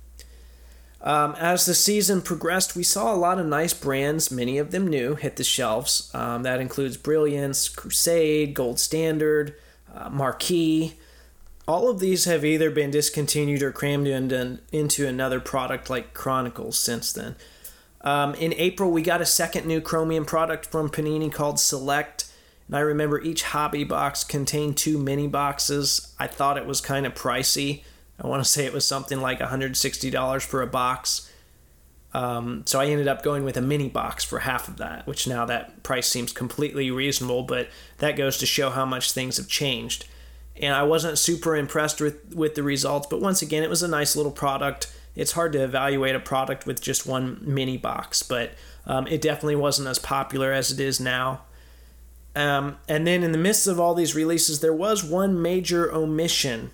Um, 1.00 1.36
as 1.38 1.64
the 1.64 1.74
season 1.74 2.20
progressed, 2.20 2.76
we 2.76 2.82
saw 2.82 3.14
a 3.14 3.16
lot 3.16 3.38
of 3.38 3.46
nice 3.46 3.72
brands, 3.72 4.30
many 4.30 4.58
of 4.58 4.72
them 4.72 4.86
new, 4.86 5.14
hit 5.14 5.36
the 5.36 5.44
shelves. 5.44 6.10
Um, 6.12 6.42
that 6.42 6.60
includes 6.60 6.98
Brilliance, 6.98 7.70
Crusade, 7.70 8.52
Gold 8.52 8.78
Standard, 8.78 9.54
uh, 9.94 10.10
Marquee, 10.10 10.96
all 11.66 11.90
of 11.90 11.98
these 11.98 12.24
have 12.26 12.44
either 12.44 12.70
been 12.70 12.90
discontinued 12.90 13.62
or 13.62 13.72
crammed 13.72 14.06
into, 14.06 14.60
into 14.70 15.06
another 15.06 15.40
product 15.40 15.90
like 15.90 16.14
Chronicles 16.14 16.78
since 16.78 17.12
then. 17.12 17.34
Um, 18.02 18.34
in 18.34 18.54
April, 18.54 18.92
we 18.92 19.02
got 19.02 19.20
a 19.20 19.26
second 19.26 19.66
new 19.66 19.80
Chromium 19.80 20.24
product 20.24 20.66
from 20.66 20.88
Panini 20.88 21.32
called 21.32 21.58
Select. 21.58 22.30
And 22.68 22.76
I 22.76 22.80
remember 22.80 23.20
each 23.20 23.42
hobby 23.42 23.82
box 23.82 24.22
contained 24.22 24.76
two 24.76 24.96
mini 24.96 25.26
boxes. 25.26 26.14
I 26.18 26.28
thought 26.28 26.56
it 26.56 26.66
was 26.66 26.80
kind 26.80 27.04
of 27.04 27.14
pricey. 27.14 27.82
I 28.22 28.28
want 28.28 28.44
to 28.44 28.48
say 28.48 28.64
it 28.64 28.72
was 28.72 28.86
something 28.86 29.20
like 29.20 29.40
$160 29.40 30.42
for 30.42 30.62
a 30.62 30.66
box. 30.68 31.30
Um, 32.14 32.62
so 32.64 32.80
I 32.80 32.86
ended 32.86 33.08
up 33.08 33.22
going 33.22 33.44
with 33.44 33.56
a 33.56 33.60
mini 33.60 33.88
box 33.88 34.24
for 34.24 34.38
half 34.38 34.68
of 34.68 34.76
that, 34.76 35.06
which 35.06 35.26
now 35.26 35.44
that 35.46 35.82
price 35.82 36.06
seems 36.06 36.32
completely 36.32 36.90
reasonable, 36.90 37.42
but 37.42 37.68
that 37.98 38.16
goes 38.16 38.38
to 38.38 38.46
show 38.46 38.70
how 38.70 38.86
much 38.86 39.12
things 39.12 39.36
have 39.36 39.48
changed 39.48 40.06
and 40.60 40.74
I 40.74 40.82
wasn't 40.82 41.18
super 41.18 41.56
impressed 41.56 42.00
with 42.00 42.34
with 42.34 42.54
the 42.54 42.62
results. 42.62 43.06
But 43.08 43.20
once 43.20 43.42
again, 43.42 43.62
it 43.62 43.70
was 43.70 43.82
a 43.82 43.88
nice 43.88 44.16
little 44.16 44.32
product. 44.32 44.92
It's 45.14 45.32
hard 45.32 45.52
to 45.52 45.64
evaluate 45.64 46.14
a 46.14 46.20
product 46.20 46.66
with 46.66 46.80
just 46.80 47.06
one 47.06 47.38
mini 47.40 47.78
box, 47.78 48.22
but 48.22 48.52
um, 48.86 49.06
it 49.06 49.22
definitely 49.22 49.56
wasn't 49.56 49.88
as 49.88 49.98
popular 49.98 50.52
as 50.52 50.70
it 50.70 50.78
is 50.78 51.00
now. 51.00 51.42
Um, 52.34 52.76
and 52.86 53.06
then 53.06 53.22
in 53.22 53.32
the 53.32 53.38
midst 53.38 53.66
of 53.66 53.80
all 53.80 53.94
these 53.94 54.14
releases, 54.14 54.60
there 54.60 54.74
was 54.74 55.02
one 55.02 55.40
major 55.40 55.90
omission 55.92 56.70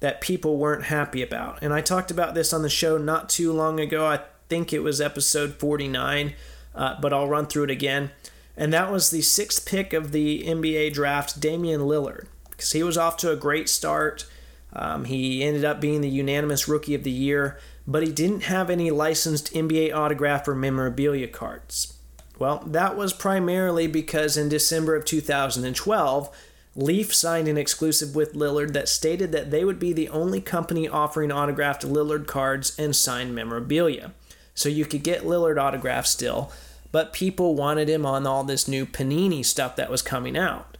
that 0.00 0.20
people 0.20 0.58
weren't 0.58 0.84
happy 0.84 1.22
about. 1.22 1.58
And 1.62 1.72
I 1.72 1.80
talked 1.80 2.10
about 2.10 2.34
this 2.34 2.52
on 2.52 2.60
the 2.60 2.68
show 2.68 2.98
not 2.98 3.30
too 3.30 3.54
long 3.54 3.80
ago. 3.80 4.06
I 4.06 4.20
think 4.50 4.74
it 4.74 4.80
was 4.80 5.00
episode 5.00 5.54
49, 5.54 6.34
uh, 6.74 7.00
but 7.00 7.14
I'll 7.14 7.26
run 7.26 7.46
through 7.46 7.64
it 7.64 7.70
again. 7.70 8.10
And 8.54 8.70
that 8.74 8.92
was 8.92 9.08
the 9.08 9.22
sixth 9.22 9.64
pick 9.66 9.94
of 9.94 10.12
the 10.12 10.44
NBA 10.46 10.92
draft, 10.92 11.40
Damian 11.40 11.80
Lillard 11.80 12.26
because 12.56 12.72
he 12.72 12.82
was 12.82 12.98
off 12.98 13.16
to 13.18 13.30
a 13.30 13.36
great 13.36 13.68
start. 13.68 14.26
Um, 14.72 15.04
he 15.04 15.42
ended 15.42 15.64
up 15.64 15.80
being 15.80 16.00
the 16.00 16.08
unanimous 16.08 16.68
rookie 16.68 16.94
of 16.94 17.04
the 17.04 17.10
year, 17.10 17.58
but 17.86 18.02
he 18.02 18.12
didn't 18.12 18.44
have 18.44 18.68
any 18.68 18.90
licensed 18.90 19.52
NBA 19.52 19.94
autograph 19.94 20.46
or 20.48 20.54
memorabilia 20.54 21.28
cards. 21.28 21.94
Well, 22.38 22.62
that 22.66 22.96
was 22.96 23.12
primarily 23.12 23.86
because 23.86 24.36
in 24.36 24.48
December 24.48 24.94
of 24.94 25.04
2012, 25.04 26.36
Leaf 26.74 27.14
signed 27.14 27.48
an 27.48 27.56
exclusive 27.56 28.14
with 28.14 28.34
Lillard 28.34 28.74
that 28.74 28.88
stated 28.88 29.32
that 29.32 29.50
they 29.50 29.64
would 29.64 29.78
be 29.78 29.94
the 29.94 30.10
only 30.10 30.42
company 30.42 30.86
offering 30.86 31.32
autographed 31.32 31.82
Lillard 31.82 32.26
cards 32.26 32.78
and 32.78 32.94
signed 32.94 33.34
memorabilia. 33.34 34.12
So 34.54 34.68
you 34.68 34.84
could 34.84 35.02
get 35.02 35.22
Lillard 35.22 35.58
autographs 35.58 36.10
still, 36.10 36.52
but 36.92 37.14
people 37.14 37.54
wanted 37.54 37.88
him 37.88 38.04
on 38.04 38.26
all 38.26 38.44
this 38.44 38.68
new 38.68 38.84
Panini 38.84 39.42
stuff 39.44 39.76
that 39.76 39.90
was 39.90 40.02
coming 40.02 40.36
out. 40.36 40.75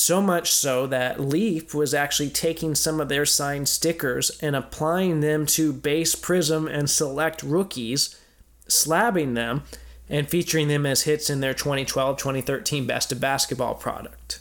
So 0.00 0.22
much 0.22 0.50
so 0.50 0.86
that 0.86 1.20
Leaf 1.20 1.74
was 1.74 1.92
actually 1.92 2.30
taking 2.30 2.74
some 2.74 3.02
of 3.02 3.10
their 3.10 3.26
signed 3.26 3.68
stickers 3.68 4.30
and 4.40 4.56
applying 4.56 5.20
them 5.20 5.44
to 5.48 5.74
base 5.74 6.14
Prism 6.14 6.66
and 6.66 6.88
select 6.88 7.42
rookies, 7.42 8.18
slabbing 8.66 9.34
them, 9.34 9.64
and 10.08 10.26
featuring 10.26 10.68
them 10.68 10.86
as 10.86 11.02
hits 11.02 11.28
in 11.28 11.40
their 11.40 11.52
2012 11.52 12.16
2013 12.16 12.86
Best 12.86 13.12
of 13.12 13.20
Basketball 13.20 13.74
product. 13.74 14.40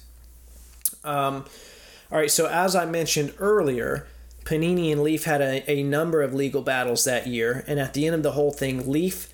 Um, 1.04 1.44
all 2.10 2.20
right, 2.20 2.32
so 2.32 2.48
as 2.48 2.74
I 2.74 2.86
mentioned 2.86 3.34
earlier, 3.38 4.08
Panini 4.46 4.94
and 4.94 5.04
Leaf 5.04 5.26
had 5.26 5.42
a, 5.42 5.70
a 5.70 5.84
number 5.84 6.22
of 6.22 6.34
legal 6.34 6.62
battles 6.62 7.04
that 7.04 7.28
year, 7.28 7.66
and 7.68 7.82
at 7.82 7.94
the 7.94 8.08
end 8.08 8.16
of 8.16 8.24
the 8.24 8.32
whole 8.32 8.54
thing, 8.54 8.90
Leaf 8.90 9.28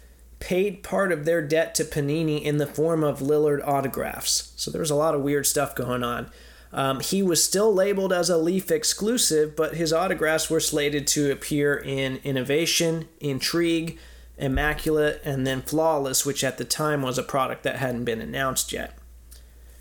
paid 0.45 0.83
part 0.83 1.11
of 1.11 1.25
their 1.25 1.41
debt 1.41 1.73
to 1.73 1.83
Panini 1.83 2.39
in 2.39 2.59
the 2.59 2.67
form 2.67 3.03
of 3.03 3.17
Lillard 3.19 3.67
autographs. 3.67 4.53
So 4.55 4.69
there 4.69 4.79
was 4.79 4.91
a 4.91 4.95
lot 4.95 5.15
of 5.15 5.21
weird 5.21 5.47
stuff 5.47 5.73
going 5.73 6.03
on. 6.03 6.29
Um, 6.71 6.99
he 6.99 7.23
was 7.23 7.43
still 7.43 7.73
labeled 7.73 8.13
as 8.13 8.29
a 8.29 8.37
Leaf 8.37 8.69
exclusive, 8.69 9.55
but 9.55 9.73
his 9.73 9.91
autographs 9.91 10.47
were 10.47 10.59
slated 10.59 11.07
to 11.07 11.31
appear 11.31 11.75
in 11.75 12.17
Innovation, 12.17 13.07
Intrigue, 13.19 13.97
Immaculate, 14.37 15.19
and 15.25 15.47
then 15.47 15.63
Flawless, 15.63 16.27
which 16.27 16.43
at 16.43 16.59
the 16.59 16.65
time 16.65 17.01
was 17.01 17.17
a 17.17 17.23
product 17.23 17.63
that 17.63 17.77
hadn't 17.77 18.05
been 18.05 18.21
announced 18.21 18.71
yet. 18.71 18.95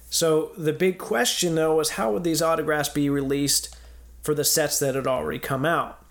So 0.08 0.52
the 0.56 0.72
big 0.72 0.96
question, 0.96 1.56
though, 1.56 1.76
was 1.76 1.90
how 1.90 2.10
would 2.12 2.24
these 2.24 2.40
autographs 2.40 2.88
be 2.88 3.10
released 3.10 3.76
for 4.22 4.34
the 4.34 4.44
sets 4.44 4.78
that 4.78 4.94
had 4.94 5.06
already 5.06 5.40
come 5.40 5.66
out? 5.66 6.03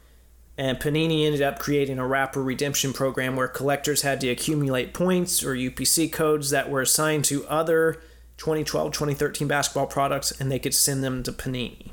And 0.57 0.79
Panini 0.79 1.25
ended 1.25 1.41
up 1.41 1.57
creating 1.57 1.97
a 1.97 2.05
wrapper 2.05 2.43
redemption 2.43 2.93
program 2.93 3.35
where 3.35 3.47
collectors 3.47 4.03
had 4.03 4.21
to 4.21 4.29
accumulate 4.29 4.93
points 4.93 5.43
or 5.43 5.55
UPC 5.55 6.11
codes 6.11 6.51
that 6.51 6.69
were 6.69 6.81
assigned 6.81 7.25
to 7.25 7.45
other 7.47 8.01
2012 8.37 8.91
2013 8.91 9.47
basketball 9.47 9.87
products 9.87 10.31
and 10.31 10.51
they 10.51 10.59
could 10.59 10.73
send 10.73 11.03
them 11.03 11.23
to 11.23 11.31
Panini. 11.31 11.91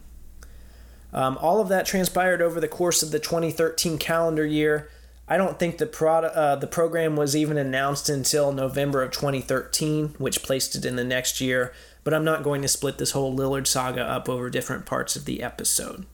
Um, 1.13 1.39
all 1.41 1.61
of 1.61 1.69
that 1.69 1.87
transpired 1.87 2.41
over 2.41 2.61
the 2.61 2.69
course 2.69 3.03
of 3.03 3.11
the 3.11 3.19
2013 3.19 3.99
calendar 3.99 4.47
year. 4.47 4.91
I 5.27 5.37
don't 5.37 5.59
think 5.59 5.79
the 5.79 5.87
product, 5.87 6.37
uh, 6.37 6.57
the 6.57 6.67
program 6.67 7.17
was 7.17 7.37
even 7.37 7.57
announced 7.57 8.09
until 8.09 8.53
November 8.53 9.03
of 9.03 9.13
2013, 9.13 10.15
which 10.19 10.43
placed 10.43 10.75
it 10.75 10.85
in 10.85 10.97
the 10.97 11.05
next 11.05 11.41
year. 11.41 11.73
But 12.03 12.15
I'm 12.15 12.25
not 12.25 12.43
going 12.43 12.63
to 12.63 12.69
split 12.69 12.99
this 12.99 13.13
whole 13.13 13.37
Lillard 13.37 13.67
saga 13.67 14.03
up 14.03 14.29
over 14.29 14.51
different 14.51 14.87
parts 14.87 15.17
of 15.17 15.27
the 15.27 15.43
episode. 15.43 16.07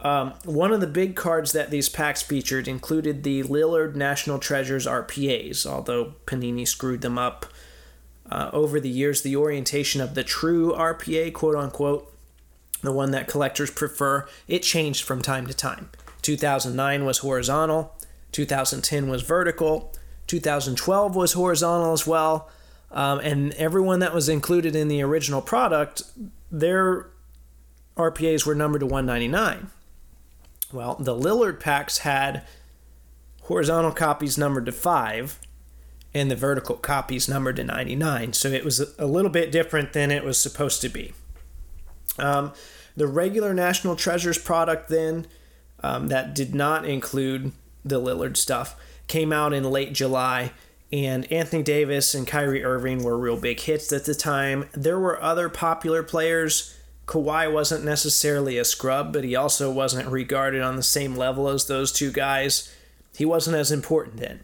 Um, 0.00 0.34
one 0.44 0.72
of 0.72 0.80
the 0.80 0.86
big 0.86 1.16
cards 1.16 1.52
that 1.52 1.70
these 1.70 1.88
packs 1.88 2.22
featured 2.22 2.68
included 2.68 3.24
the 3.24 3.42
Lillard 3.42 3.96
National 3.96 4.38
Treasures 4.38 4.86
RPAs, 4.86 5.66
although 5.66 6.14
Panini 6.24 6.66
screwed 6.66 7.00
them 7.00 7.18
up 7.18 7.46
uh, 8.30 8.50
over 8.52 8.78
the 8.78 8.88
years, 8.88 9.22
the 9.22 9.36
orientation 9.36 10.00
of 10.00 10.14
the 10.14 10.22
true 10.22 10.72
RPA, 10.72 11.32
quote 11.32 11.56
unquote, 11.56 12.14
the 12.82 12.92
one 12.92 13.10
that 13.10 13.26
collectors 13.26 13.70
prefer, 13.70 14.28
it 14.46 14.62
changed 14.62 15.04
from 15.04 15.20
time 15.20 15.46
to 15.46 15.54
time. 15.54 15.90
2009 16.22 17.04
was 17.04 17.18
horizontal, 17.18 17.96
2010 18.30 19.08
was 19.08 19.22
vertical, 19.22 19.92
2012 20.28 21.16
was 21.16 21.32
horizontal 21.32 21.92
as 21.92 22.06
well, 22.06 22.48
um, 22.92 23.18
and 23.20 23.52
everyone 23.54 23.98
that 23.98 24.14
was 24.14 24.28
included 24.28 24.76
in 24.76 24.88
the 24.88 25.02
original 25.02 25.42
product, 25.42 26.02
their 26.52 27.08
RPAs 27.96 28.46
were 28.46 28.54
numbered 28.54 28.80
to 28.80 28.86
199. 28.86 29.70
Well, 30.72 30.96
the 30.96 31.14
Lillard 31.14 31.60
packs 31.60 31.98
had 31.98 32.44
horizontal 33.42 33.92
copies 33.92 34.36
numbered 34.36 34.66
to 34.66 34.72
5 34.72 35.40
and 36.14 36.30
the 36.30 36.36
vertical 36.36 36.76
copies 36.76 37.28
numbered 37.28 37.56
to 37.56 37.64
99. 37.64 38.32
So 38.32 38.48
it 38.48 38.64
was 38.64 38.94
a 38.98 39.06
little 39.06 39.30
bit 39.30 39.52
different 39.52 39.92
than 39.92 40.10
it 40.10 40.24
was 40.24 40.38
supposed 40.38 40.80
to 40.82 40.88
be. 40.88 41.12
Um, 42.18 42.52
the 42.96 43.06
regular 43.06 43.54
National 43.54 43.96
Treasures 43.96 44.38
product, 44.38 44.88
then, 44.88 45.26
um, 45.82 46.08
that 46.08 46.34
did 46.34 46.54
not 46.54 46.84
include 46.84 47.52
the 47.84 48.00
Lillard 48.00 48.36
stuff, 48.36 48.74
came 49.06 49.32
out 49.32 49.52
in 49.52 49.64
late 49.64 49.92
July. 49.92 50.52
And 50.90 51.30
Anthony 51.30 51.62
Davis 51.62 52.14
and 52.14 52.26
Kyrie 52.26 52.64
Irving 52.64 53.02
were 53.02 53.18
real 53.18 53.38
big 53.38 53.60
hits 53.60 53.92
at 53.92 54.06
the 54.06 54.14
time. 54.14 54.68
There 54.72 54.98
were 54.98 55.22
other 55.22 55.48
popular 55.48 56.02
players. 56.02 56.74
Kawhi 57.08 57.50
wasn't 57.50 57.86
necessarily 57.86 58.58
a 58.58 58.66
scrub, 58.66 59.14
but 59.14 59.24
he 59.24 59.34
also 59.34 59.72
wasn't 59.72 60.10
regarded 60.10 60.60
on 60.60 60.76
the 60.76 60.82
same 60.82 61.16
level 61.16 61.48
as 61.48 61.66
those 61.66 61.90
two 61.90 62.12
guys. 62.12 62.72
He 63.16 63.24
wasn't 63.24 63.56
as 63.56 63.72
important 63.72 64.18
then. 64.18 64.40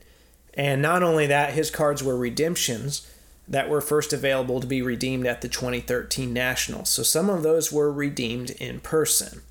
And 0.54 0.80
not 0.80 1.02
only 1.02 1.26
that, 1.26 1.52
his 1.52 1.70
cards 1.70 2.02
were 2.02 2.16
redemptions 2.16 3.06
that 3.46 3.68
were 3.68 3.82
first 3.82 4.14
available 4.14 4.60
to 4.60 4.66
be 4.66 4.80
redeemed 4.80 5.26
at 5.26 5.42
the 5.42 5.48
2013 5.48 6.32
Nationals. 6.32 6.88
So 6.88 7.02
some 7.02 7.28
of 7.28 7.42
those 7.42 7.70
were 7.70 7.92
redeemed 7.92 8.50
in 8.52 8.80
person. 8.80 9.42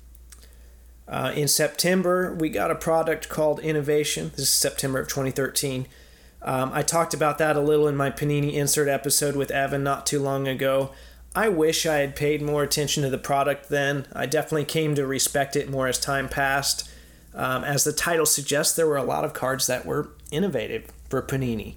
Uh, 1.06 1.32
in 1.36 1.46
September, 1.46 2.34
we 2.34 2.48
got 2.48 2.72
a 2.72 2.74
product 2.74 3.28
called 3.28 3.60
Innovation. 3.60 4.30
This 4.30 4.40
is 4.40 4.50
September 4.50 4.98
of 4.98 5.06
2013. 5.06 5.86
Um, 6.42 6.72
I 6.74 6.82
talked 6.82 7.14
about 7.14 7.38
that 7.38 7.56
a 7.56 7.60
little 7.60 7.86
in 7.86 7.94
my 7.94 8.10
Panini 8.10 8.54
insert 8.54 8.88
episode 8.88 9.36
with 9.36 9.52
Evan 9.52 9.84
not 9.84 10.04
too 10.04 10.18
long 10.18 10.48
ago. 10.48 10.90
I 11.34 11.48
wish 11.48 11.84
I 11.84 11.96
had 11.96 12.14
paid 12.14 12.42
more 12.42 12.62
attention 12.62 13.02
to 13.02 13.10
the 13.10 13.18
product 13.18 13.68
then. 13.68 14.06
I 14.12 14.26
definitely 14.26 14.66
came 14.66 14.94
to 14.94 15.06
respect 15.06 15.56
it 15.56 15.68
more 15.68 15.88
as 15.88 15.98
time 15.98 16.28
passed. 16.28 16.88
Um, 17.34 17.64
as 17.64 17.82
the 17.82 17.92
title 17.92 18.26
suggests, 18.26 18.76
there 18.76 18.86
were 18.86 18.96
a 18.96 19.02
lot 19.02 19.24
of 19.24 19.32
cards 19.32 19.66
that 19.66 19.84
were 19.84 20.10
innovative 20.30 20.92
for 21.08 21.20
Panini. 21.20 21.74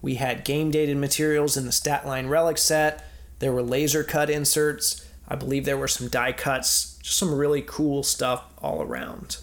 We 0.00 0.14
had 0.14 0.44
game 0.44 0.70
dated 0.70 0.96
materials 0.96 1.56
in 1.56 1.64
the 1.64 1.72
Statline 1.72 2.28
Relic 2.28 2.56
set, 2.56 3.04
there 3.40 3.52
were 3.52 3.62
laser 3.62 4.04
cut 4.04 4.30
inserts, 4.30 5.06
I 5.26 5.34
believe 5.34 5.64
there 5.64 5.76
were 5.76 5.88
some 5.88 6.08
die 6.08 6.32
cuts, 6.32 6.98
just 7.02 7.18
some 7.18 7.34
really 7.34 7.62
cool 7.62 8.02
stuff 8.02 8.44
all 8.58 8.82
around. 8.82 9.38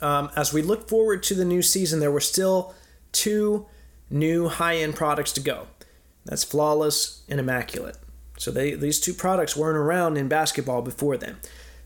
Um, 0.00 0.30
as 0.36 0.52
we 0.52 0.62
look 0.62 0.88
forward 0.88 1.22
to 1.24 1.34
the 1.34 1.44
new 1.44 1.62
season, 1.62 2.00
there 2.00 2.12
were 2.12 2.20
still 2.20 2.74
two 3.12 3.66
new 4.10 4.48
high 4.48 4.76
end 4.76 4.96
products 4.96 5.32
to 5.32 5.40
go. 5.40 5.66
That's 6.24 6.44
Flawless 6.44 7.22
and 7.28 7.40
Immaculate. 7.40 7.96
So 8.38 8.50
they, 8.50 8.74
these 8.74 9.00
two 9.00 9.14
products 9.14 9.56
weren't 9.56 9.76
around 9.76 10.16
in 10.16 10.28
basketball 10.28 10.82
before 10.82 11.16
then. 11.16 11.36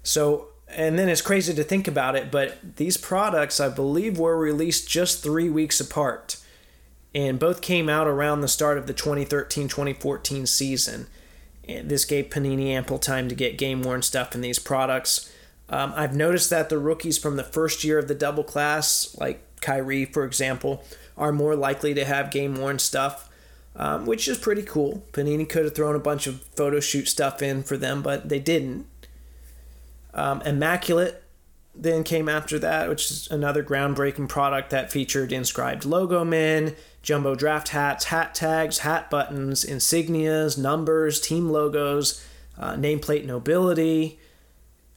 So 0.02 0.48
and 0.74 0.98
then 0.98 1.08
it's 1.08 1.20
crazy 1.20 1.52
to 1.54 1.64
think 1.64 1.86
about 1.86 2.16
it, 2.16 2.30
but 2.30 2.76
these 2.76 2.96
products, 2.96 3.60
I 3.60 3.68
believe, 3.68 4.18
were 4.18 4.38
released 4.38 4.88
just 4.88 5.22
three 5.22 5.48
weeks 5.48 5.80
apart. 5.80 6.36
And 7.14 7.38
both 7.38 7.60
came 7.60 7.90
out 7.90 8.06
around 8.06 8.40
the 8.40 8.48
start 8.48 8.78
of 8.78 8.86
the 8.86 8.94
2013 8.94 9.68
2014 9.68 10.46
season. 10.46 11.08
And 11.68 11.90
this 11.90 12.06
gave 12.06 12.30
Panini 12.30 12.68
ample 12.68 12.98
time 12.98 13.28
to 13.28 13.34
get 13.34 13.58
game 13.58 13.82
worn 13.82 14.00
stuff 14.00 14.34
in 14.34 14.40
these 14.40 14.58
products. 14.58 15.30
Um, 15.68 15.92
I've 15.94 16.16
noticed 16.16 16.48
that 16.50 16.70
the 16.70 16.78
rookies 16.78 17.18
from 17.18 17.36
the 17.36 17.44
first 17.44 17.84
year 17.84 17.98
of 17.98 18.08
the 18.08 18.14
double 18.14 18.44
class, 18.44 19.14
like 19.20 19.44
Kyrie, 19.60 20.06
for 20.06 20.24
example, 20.24 20.82
are 21.16 21.32
more 21.32 21.54
likely 21.54 21.92
to 21.94 22.04
have 22.04 22.30
game 22.30 22.56
worn 22.56 22.78
stuff, 22.78 23.28
um, 23.76 24.06
which 24.06 24.28
is 24.28 24.38
pretty 24.38 24.62
cool. 24.62 25.04
Panini 25.12 25.48
could 25.48 25.64
have 25.64 25.74
thrown 25.74 25.96
a 25.96 26.00
bunch 26.00 26.26
of 26.26 26.42
photo 26.56 26.80
shoot 26.80 27.08
stuff 27.08 27.42
in 27.42 27.62
for 27.62 27.76
them, 27.76 28.02
but 28.02 28.28
they 28.28 28.38
didn't. 28.38 28.86
Um, 30.14 30.42
Immaculate 30.42 31.22
then 31.74 32.04
came 32.04 32.28
after 32.28 32.58
that, 32.58 32.88
which 32.88 33.10
is 33.10 33.28
another 33.30 33.62
groundbreaking 33.62 34.28
product 34.28 34.70
that 34.70 34.92
featured 34.92 35.32
inscribed 35.32 35.86
logo 35.86 36.22
men, 36.24 36.76
jumbo 37.00 37.34
draft 37.34 37.68
hats, 37.68 38.06
hat 38.06 38.34
tags, 38.34 38.78
hat 38.78 39.08
buttons, 39.08 39.64
insignias, 39.64 40.58
numbers, 40.58 41.18
team 41.20 41.48
logos, 41.48 42.22
uh, 42.58 42.74
nameplate 42.74 43.24
nobility. 43.24 44.18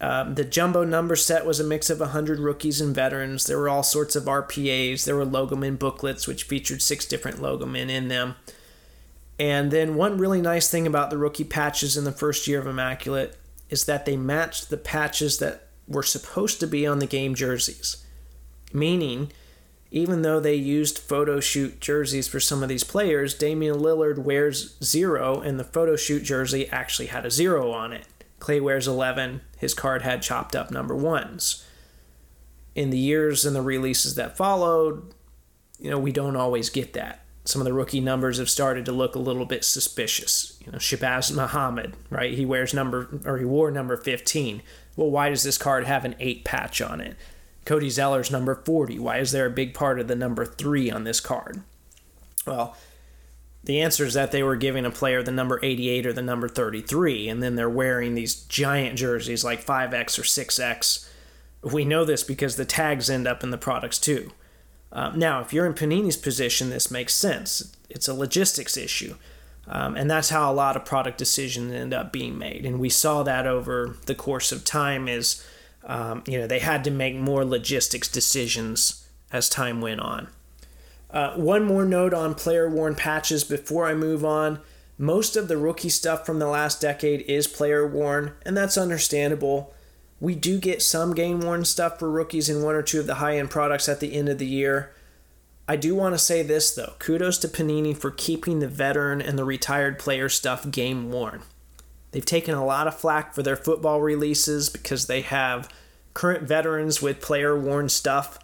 Um, 0.01 0.35
the 0.35 0.43
jumbo 0.43 0.83
number 0.83 1.15
set 1.15 1.45
was 1.45 1.61
a 1.61 1.63
mix 1.63 1.89
of 1.89 2.01
100 2.01 2.39
rookies 2.39 2.81
and 2.81 2.93
veterans. 2.93 3.45
There 3.45 3.57
were 3.57 3.69
all 3.69 3.83
sorts 3.83 4.17
of 4.17 4.25
RPAs. 4.25 5.05
There 5.05 5.15
were 5.15 5.25
logoman 5.25 5.79
booklets, 5.79 6.27
which 6.27 6.43
featured 6.43 6.81
six 6.81 7.05
different 7.05 7.37
logomen 7.37 7.89
in 7.89 8.09
them. 8.09 8.35
And 9.37 9.69
then, 9.69 9.95
one 9.95 10.17
really 10.17 10.41
nice 10.41 10.69
thing 10.69 10.87
about 10.87 11.09
the 11.09 11.17
rookie 11.17 11.43
patches 11.43 11.97
in 11.97 12.05
the 12.05 12.11
first 12.11 12.47
year 12.47 12.59
of 12.59 12.67
Immaculate 12.67 13.37
is 13.69 13.85
that 13.85 14.05
they 14.05 14.15
matched 14.15 14.69
the 14.69 14.77
patches 14.77 15.39
that 15.39 15.67
were 15.87 16.03
supposed 16.03 16.59
to 16.61 16.67
be 16.67 16.87
on 16.87 16.99
the 16.99 17.05
game 17.05 17.35
jerseys. 17.35 18.05
Meaning, 18.71 19.31
even 19.91 20.21
though 20.21 20.39
they 20.39 20.55
used 20.55 20.99
photo 20.99 21.39
shoot 21.39 21.79
jerseys 21.81 22.27
for 22.27 22.39
some 22.39 22.63
of 22.63 22.69
these 22.69 22.83
players, 22.83 23.33
Damian 23.33 23.77
Lillard 23.77 24.19
wears 24.19 24.77
zero, 24.83 25.41
and 25.41 25.59
the 25.59 25.63
photo 25.63 25.95
shoot 25.95 26.23
jersey 26.23 26.69
actually 26.69 27.07
had 27.07 27.25
a 27.25 27.31
zero 27.31 27.71
on 27.71 27.91
it. 27.91 28.07
Clay 28.39 28.59
wears 28.59 28.87
11, 28.87 29.41
his 29.57 29.73
card 29.73 30.01
had 30.01 30.21
chopped 30.21 30.55
up 30.55 30.71
number 30.71 30.95
ones. 30.95 31.65
In 32.73 32.89
the 32.89 32.97
years 32.97 33.45
and 33.45 33.55
the 33.55 33.61
releases 33.61 34.15
that 34.15 34.37
followed, 34.37 35.13
you 35.79 35.89
know, 35.89 35.99
we 35.99 36.11
don't 36.11 36.35
always 36.35 36.69
get 36.69 36.93
that 36.93 37.24
some 37.45 37.61
of 37.61 37.65
the 37.65 37.73
rookie 37.73 38.01
numbers 38.01 38.39
have 38.39 38.49
started 38.49 38.85
to 38.85 38.91
look 38.91 39.15
a 39.15 39.19
little 39.19 39.45
bit 39.45 39.63
suspicious. 39.63 40.57
You 40.65 40.71
know, 40.71 40.79
Shabazz 40.79 41.33
Muhammad, 41.33 41.95
right? 42.09 42.33
He 42.33 42.45
wears 42.45 42.73
number 42.73 43.19
or 43.23 43.37
he 43.37 43.45
wore 43.45 43.69
number 43.71 43.95
15. 43.95 44.63
Well, 44.95 45.11
why 45.11 45.29
does 45.29 45.43
this 45.43 45.57
card 45.57 45.85
have 45.85 46.05
an 46.05 46.15
8 46.19 46.43
patch 46.43 46.81
on 46.81 46.99
it? 46.99 47.15
Cody 47.63 47.89
Zeller's 47.89 48.31
number 48.31 48.55
40. 48.55 48.99
Why 48.99 49.19
is 49.19 49.31
there 49.31 49.45
a 49.45 49.51
big 49.51 49.73
part 49.73 49.99
of 49.99 50.07
the 50.07 50.15
number 50.15 50.45
3 50.45 50.89
on 50.89 51.03
this 51.03 51.19
card? 51.19 51.61
Well, 52.47 52.75
the 53.63 53.81
answer 53.81 54.05
is 54.05 54.13
that 54.13 54.31
they 54.31 54.43
were 54.43 54.55
giving 54.55 54.85
a 54.85 54.91
player 54.91 55.23
the 55.23 55.31
number 55.31 55.59
88 55.63 56.05
or 56.05 56.13
the 56.13 56.21
number 56.21 56.47
33, 56.47 57.27
and 57.27 57.41
then 57.41 57.55
they're 57.55 57.69
wearing 57.69 58.13
these 58.13 58.35
giant 58.35 58.97
jerseys 58.97 59.43
like 59.43 59.65
5X 59.65 60.19
or 60.19 60.21
6X. 60.21 61.09
We 61.63 61.83
know 61.83 62.05
this 62.05 62.23
because 62.23 62.55
the 62.55 62.65
tags 62.65 63.09
end 63.09 63.27
up 63.27 63.43
in 63.43 63.49
the 63.49 63.57
products 63.57 63.97
too. 63.97 64.31
Um, 64.95 65.19
now, 65.19 65.41
if 65.41 65.51
you're 65.51 65.65
in 65.65 65.73
Panini's 65.73 66.15
position, 66.15 66.69
this 66.69 66.89
makes 66.89 67.13
sense. 67.13 67.75
It's 67.89 68.07
a 68.07 68.13
logistics 68.13 68.77
issue. 68.77 69.15
Um, 69.67 69.97
and 69.97 70.09
that's 70.09 70.29
how 70.29 70.49
a 70.49 70.53
lot 70.53 70.77
of 70.77 70.85
product 70.85 71.17
decisions 71.17 71.73
end 71.73 71.93
up 71.93 72.13
being 72.13 72.37
made. 72.37 72.65
And 72.65 72.79
we 72.79 72.89
saw 72.89 73.21
that 73.23 73.45
over 73.45 73.97
the 74.05 74.15
course 74.15 74.51
of 74.51 74.63
time 74.63 75.07
is, 75.07 75.45
um, 75.83 76.23
you 76.25 76.39
know, 76.39 76.47
they 76.47 76.59
had 76.59 76.83
to 76.85 76.91
make 76.91 77.15
more 77.15 77.43
logistics 77.43 78.07
decisions 78.07 79.07
as 79.33 79.49
time 79.49 79.81
went 79.81 79.99
on. 79.99 80.29
Uh, 81.11 81.33
one 81.35 81.65
more 81.65 81.85
note 81.85 82.13
on 82.13 82.33
player 82.33 82.69
worn 82.69 82.95
patches 82.95 83.43
before 83.43 83.85
I 83.85 83.93
move 83.93 84.23
on. 84.23 84.59
Most 84.97 85.35
of 85.35 85.49
the 85.49 85.57
rookie 85.57 85.89
stuff 85.89 86.25
from 86.25 86.39
the 86.39 86.47
last 86.47 86.79
decade 86.79 87.21
is 87.21 87.47
player 87.47 87.85
worn, 87.85 88.33
and 88.45 88.55
that's 88.55 88.77
understandable. 88.77 89.73
We 90.19 90.35
do 90.35 90.59
get 90.59 90.81
some 90.81 91.13
game 91.13 91.41
worn 91.41 91.65
stuff 91.65 91.99
for 91.99 92.09
rookies 92.09 92.49
in 92.49 92.63
one 92.63 92.75
or 92.75 92.81
two 92.81 92.99
of 92.99 93.07
the 93.07 93.15
high 93.15 93.37
end 93.37 93.49
products 93.49 93.89
at 93.89 93.99
the 93.99 94.13
end 94.13 94.29
of 94.29 94.37
the 94.37 94.45
year. 94.45 94.93
I 95.67 95.75
do 95.75 95.95
want 95.95 96.13
to 96.13 96.19
say 96.19 96.43
this 96.43 96.73
though 96.73 96.93
kudos 96.99 97.37
to 97.39 97.47
Panini 97.47 97.97
for 97.97 98.11
keeping 98.11 98.59
the 98.59 98.67
veteran 98.67 99.21
and 99.21 99.37
the 99.37 99.43
retired 99.43 99.99
player 99.99 100.29
stuff 100.29 100.69
game 100.71 101.11
worn. 101.11 101.41
They've 102.11 102.25
taken 102.25 102.55
a 102.55 102.65
lot 102.65 102.87
of 102.87 102.97
flack 102.97 103.33
for 103.33 103.43
their 103.43 103.57
football 103.57 103.99
releases 103.99 104.69
because 104.69 105.07
they 105.07 105.21
have 105.21 105.69
current 106.13 106.43
veterans 106.43 107.01
with 107.01 107.19
player 107.19 107.59
worn 107.59 107.89
stuff. 107.89 108.39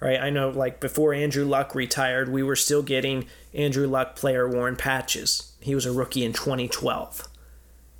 Right? 0.00 0.18
I 0.18 0.30
know 0.30 0.48
like 0.48 0.80
before 0.80 1.12
Andrew 1.12 1.44
Luck 1.44 1.74
retired, 1.74 2.30
we 2.30 2.42
were 2.42 2.56
still 2.56 2.82
getting 2.82 3.26
Andrew 3.52 3.86
Luck 3.86 4.16
player 4.16 4.48
worn 4.48 4.76
patches. 4.76 5.52
He 5.60 5.74
was 5.74 5.84
a 5.84 5.92
rookie 5.92 6.24
in 6.24 6.32
2012. 6.32 7.28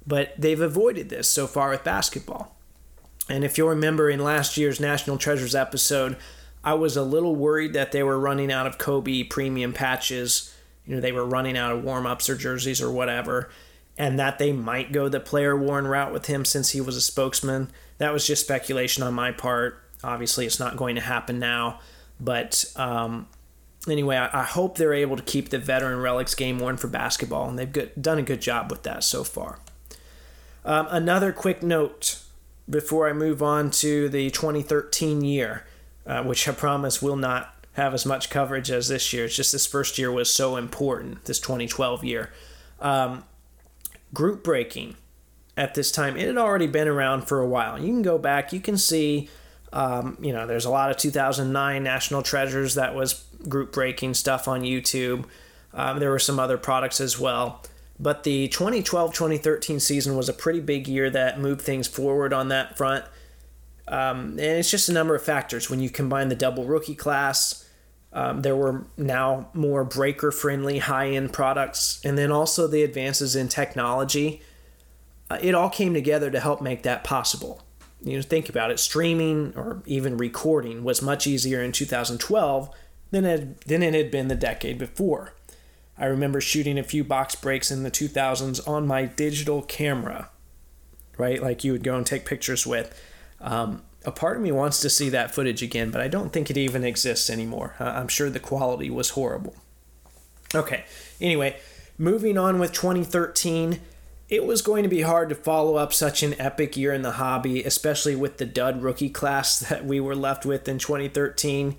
But 0.07 0.35
they've 0.37 0.61
avoided 0.61 1.11
this 1.11 1.29
so 1.29 1.47
far 1.47 1.71
with 1.71 1.85
basketball. 1.85 2.57
And 3.29 3.45
if 3.45 3.57
you'll 3.57 3.69
remember 3.69 4.11
in 4.11 4.21
last 4.21 4.57
year's 4.57 4.81
National 4.81 5.19
Treasures 5.19 5.55
episode, 5.55 6.17
I 6.65 6.75
was 6.75 6.97
a 6.97 7.03
little 7.03 7.35
worried 7.35 7.73
that 7.73 7.93
they 7.93 8.03
were 8.03 8.19
running 8.19 8.53
out 8.53 8.67
of 8.67 8.79
Kobe 8.79 9.23
premium 9.23 9.73
patches. 9.73 10.55
You 10.87 10.95
know, 10.95 11.01
they 11.01 11.13
were 11.13 11.25
running 11.25 11.57
out 11.57 11.73
of 11.73 11.85
warm 11.85 12.07
ups 12.07 12.29
or 12.29 12.37
jerseys 12.37 12.81
or 12.81 12.91
whatever, 12.91 13.51
and 13.97 14.19
that 14.19 14.39
they 14.39 14.53
might 14.53 14.93
go 14.93 15.09
the 15.09 15.21
player 15.21 15.57
worn 15.57 15.87
route 15.87 16.13
with 16.13 16.27
him 16.27 16.45
since 16.45 16.71
he 16.71 16.81
was 16.81 16.97
a 16.97 17.01
spokesman. 17.01 17.71
That 17.99 18.13
was 18.13 18.27
just 18.27 18.45
speculation 18.45 19.03
on 19.03 19.15
my 19.15 19.33
part. 19.33 19.83
Obviously, 20.05 20.47
it's 20.47 20.61
not 20.61 20.77
going 20.77 20.97
to 20.97 21.01
happen 21.01 21.39
now. 21.39 21.81
But 22.21 22.65
um, 22.77 23.29
anyway, 23.89 24.17
I, 24.17 24.43
I, 24.43 24.45
hope 24.45 24.77
they're 24.77 24.95
able 24.95 25.17
to 25.17 25.23
keep 25.23 25.49
the 25.49 25.59
veteran 25.59 25.99
relics 25.99 26.35
game 26.35 26.59
worn 26.59 26.77
for 26.77 26.87
basketball, 26.87 27.49
and 27.49 27.59
they've 27.59 27.73
good, 27.73 27.91
done 28.01 28.19
a 28.19 28.23
good 28.23 28.41
job 28.41 28.71
with 28.71 28.85
that 28.85 29.03
so 29.03 29.25
far. 29.25 29.59
Um, 30.65 30.87
another 30.91 31.33
quick 31.33 31.63
note 31.63 32.23
before 32.69 33.09
I 33.09 33.13
move 33.13 33.43
on 33.43 33.71
to 33.73 34.09
the 34.09 34.31
2013 34.31 35.23
year 35.23 35.65
uh, 36.07 36.23
which 36.23 36.49
I 36.49 36.53
promise 36.53 37.01
will 37.01 37.17
not 37.17 37.55
have 37.75 37.95
as 37.95 38.05
much 38.05 38.29
coverage 38.29 38.71
as 38.71 38.89
this 38.89 39.13
year. 39.13 39.27
It's 39.27 39.37
just 39.37 39.53
this 39.53 39.67
first 39.67 39.99
year 39.99 40.11
was 40.11 40.33
so 40.33 40.57
important, 40.57 41.25
this 41.25 41.39
2012 41.39 42.05
year. 42.05 42.31
Um, 42.81 43.25
group 44.13 44.43
breaking 44.43 44.97
at 45.57 45.75
this 45.75 45.91
time, 45.91 46.17
it 46.17 46.27
had 46.27 46.37
already 46.37 46.67
been 46.67 46.89
around 46.89 47.23
for 47.23 47.41
a 47.41 47.47
while. 47.47 47.79
You 47.79 47.87
can 47.87 48.03
go 48.03 48.19
back, 48.19 48.53
you 48.53 48.61
can 48.61 48.77
see, 48.77 49.29
um, 49.73 50.19
you 50.21 50.33
know, 50.33 50.47
there's 50.47 50.65
a 50.65 50.71
lot 50.71 50.91
of 50.91 50.97
2009 50.97 51.83
National 51.83 52.23
Treasures 52.23 52.75
that 52.75 52.95
was 52.95 53.25
group 53.49 53.73
breaking 53.73 54.15
stuff 54.15 54.49
on 54.49 54.63
YouTube. 54.63 55.25
Um, 55.73 56.01
there 56.01 56.11
were 56.11 56.19
some 56.19 56.39
other 56.39 56.59
products 56.59 57.01
as 57.01 57.19
well. 57.19 57.63
But 58.03 58.25
the 58.25 58.49
2012 58.49 59.15
2013 59.15 59.79
season 59.79 60.17
was 60.17 60.29
a 60.29 60.33
pretty 60.33 60.59
big 60.59 60.89
year 60.89 61.09
that 61.11 61.39
moved 61.39 61.61
things 61.61 61.87
forward 61.87 62.33
on 62.33 62.49
that 62.49 62.77
front. 62.77 63.05
Um, 63.87 64.31
and 64.31 64.41
it's 64.41 64.71
just 64.71 64.89
a 64.89 64.93
number 64.93 65.15
of 65.15 65.23
factors. 65.23 65.71
When 65.71 65.79
you 65.79 65.89
combine 65.89 66.29
the 66.29 66.35
double 66.35 66.65
rookie 66.65 66.97
class, 66.97 67.69
um, 68.13 68.43
there 68.43 68.57
were 68.57 68.87
now 68.97 69.51
more 69.55 69.85
breaker 69.85 70.33
friendly 70.33 70.79
high 70.79 71.11
end 71.11 71.33
products, 71.33 72.01
and 72.05 72.19
then 72.19 72.33
also 72.33 72.67
the 72.67 72.83
advances 72.83 73.37
in 73.37 73.49
technology. 73.49 74.43
Uh, 75.31 75.39
it 75.41 75.55
all 75.55 75.71
came 75.71 75.95
together 75.95 76.29
to 76.29 76.41
help 76.41 76.61
make 76.61 76.83
that 76.83 77.05
possible. 77.05 77.63
You 78.03 78.17
know, 78.17 78.23
think 78.23 78.49
about 78.49 78.73
it 78.73 78.81
streaming 78.81 79.55
or 79.55 79.81
even 79.87 80.17
recording 80.17 80.83
was 80.83 81.01
much 81.01 81.29
easier 81.29 81.63
in 81.63 81.71
2012 81.71 82.69
than 83.13 83.25
it, 83.25 83.61
than 83.61 83.85
it 83.85 83.95
had 83.95 84.11
been 84.11 84.27
the 84.27 84.35
decade 84.35 84.77
before. 84.77 85.35
I 86.03 86.07
remember 86.07 86.41
shooting 86.41 86.79
a 86.79 86.83
few 86.83 87.05
box 87.05 87.37
breaks 87.37 87.71
in 87.71 87.85
the 87.85 87.91
2000s 87.91 88.67
on 88.69 88.89
my 88.89 89.05
digital 89.05 89.63
camera, 89.63 90.31
right? 91.17 91.41
Like 91.41 91.63
you 91.63 91.71
would 91.71 91.85
go 91.85 91.95
and 91.95 92.05
take 92.05 92.27
pictures 92.27 92.67
with 92.67 92.93
um, 93.41 93.83
a 94.05 94.11
part 94.11 94.37
of 94.37 94.43
me 94.43 94.51
wants 94.51 94.81
to 94.81 94.91
see 94.91 95.11
that 95.11 95.33
footage 95.33 95.63
again, 95.63 95.93
but 95.93 96.01
I 96.01 96.09
don't 96.09 96.33
think 96.33 96.51
it 96.51 96.57
even 96.57 96.83
exists 96.83 97.31
anymore. 97.31 97.77
I'm 97.79 98.09
sure 98.09 98.29
the 98.31 98.41
quality 98.41 98.91
was 98.91 99.11
horrible. 99.11 99.55
Okay, 100.53 100.87
anyway, 101.21 101.61
moving 101.97 102.37
on 102.37 102.59
with 102.59 102.73
2013. 102.73 103.79
It 104.29 104.45
was 104.45 104.61
going 104.61 104.83
to 104.83 104.89
be 104.89 105.03
hard 105.03 105.29
to 105.29 105.37
follow 105.37 105.77
up 105.77 105.93
such 105.93 106.25
an 106.25 106.35
epic 106.41 106.77
year 106.77 106.93
in 106.93 107.03
the 107.03 107.13
hobby, 107.13 107.63
especially 107.63 108.17
with 108.17 108.39
the 108.39 108.47
dud 108.47 108.83
rookie 108.83 109.09
class 109.09 109.61
that 109.69 109.85
we 109.85 110.01
were 110.01 110.17
left 110.17 110.45
with 110.45 110.67
in 110.67 110.79
2013. 110.79 111.77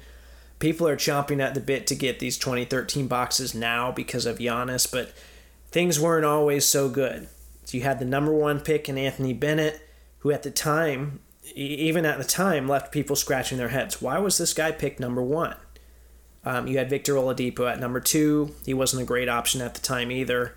People 0.63 0.87
are 0.87 0.95
chomping 0.95 1.41
at 1.41 1.55
the 1.55 1.59
bit 1.59 1.87
to 1.87 1.95
get 1.95 2.19
these 2.19 2.37
2013 2.37 3.07
boxes 3.07 3.53
now 3.53 3.91
because 3.91 4.25
of 4.25 4.37
Giannis, 4.37 4.89
but 4.89 5.11
things 5.71 5.99
weren't 5.99 6.25
always 6.25 6.65
so 6.65 6.87
good. 6.87 7.27
So 7.65 7.75
you 7.75 7.83
had 7.83 7.99
the 7.99 8.05
number 8.05 8.31
one 8.31 8.61
pick 8.61 8.87
in 8.87 8.97
Anthony 8.97 9.33
Bennett, 9.33 9.81
who 10.19 10.31
at 10.31 10.43
the 10.43 10.51
time 10.51 11.19
even 11.53 12.05
at 12.05 12.17
the 12.17 12.23
time, 12.23 12.69
left 12.69 12.93
people 12.93 13.17
scratching 13.17 13.57
their 13.57 13.67
heads. 13.67 14.01
Why 14.01 14.17
was 14.19 14.37
this 14.37 14.53
guy 14.53 14.71
picked 14.71 15.01
number 15.01 15.21
one? 15.21 15.57
Um, 16.45 16.67
you 16.67 16.77
had 16.77 16.89
Victor 16.89 17.15
Oladipo 17.15 17.69
at 17.69 17.79
number 17.79 17.99
two. 17.99 18.55
He 18.65 18.73
wasn't 18.73 19.01
a 19.01 19.05
great 19.05 19.27
option 19.27 19.59
at 19.59 19.73
the 19.73 19.81
time 19.81 20.11
either. 20.11 20.55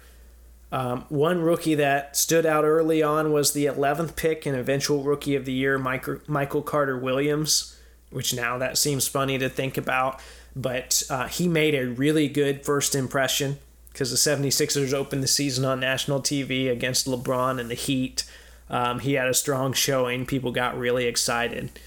Um, 0.72 1.04
one 1.08 1.40
rookie 1.40 1.74
that 1.76 2.16
stood 2.16 2.44
out 2.46 2.64
early 2.64 3.02
on 3.02 3.32
was 3.32 3.52
the 3.52 3.66
11th 3.66 4.16
pick 4.16 4.46
and 4.46 4.56
eventual 4.56 5.02
rookie 5.02 5.36
of 5.36 5.44
the 5.44 5.52
year, 5.52 5.78
Michael, 5.78 6.20
Michael 6.26 6.62
Carter 6.62 6.98
Williams, 6.98 7.75
which 8.16 8.32
now 8.32 8.56
that 8.56 8.78
seems 8.78 9.06
funny 9.06 9.36
to 9.36 9.46
think 9.46 9.76
about, 9.76 10.22
but 10.56 11.02
uh, 11.10 11.28
he 11.28 11.46
made 11.46 11.74
a 11.74 11.86
really 11.86 12.28
good 12.28 12.64
first 12.64 12.94
impression 12.94 13.58
because 13.92 14.10
the 14.10 14.16
76ers 14.16 14.94
opened 14.94 15.22
the 15.22 15.28
season 15.28 15.66
on 15.66 15.80
national 15.80 16.22
TV 16.22 16.72
against 16.72 17.06
LeBron 17.06 17.60
and 17.60 17.68
the 17.68 17.74
Heat. 17.74 18.24
Um, 18.70 19.00
he 19.00 19.12
had 19.12 19.28
a 19.28 19.34
strong 19.34 19.74
showing. 19.74 20.24
People 20.24 20.50
got 20.50 20.78
really 20.78 21.04
excited. 21.04 21.78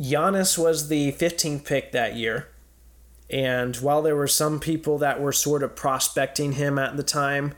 Giannis 0.00 0.56
was 0.56 0.88
the 0.88 1.12
15th 1.12 1.66
pick 1.66 1.92
that 1.92 2.16
year. 2.16 2.48
And 3.28 3.76
while 3.76 4.00
there 4.00 4.16
were 4.16 4.26
some 4.26 4.58
people 4.58 4.96
that 4.96 5.20
were 5.20 5.32
sort 5.32 5.62
of 5.62 5.76
prospecting 5.76 6.52
him 6.52 6.78
at 6.78 6.96
the 6.96 7.02
time, 7.02 7.52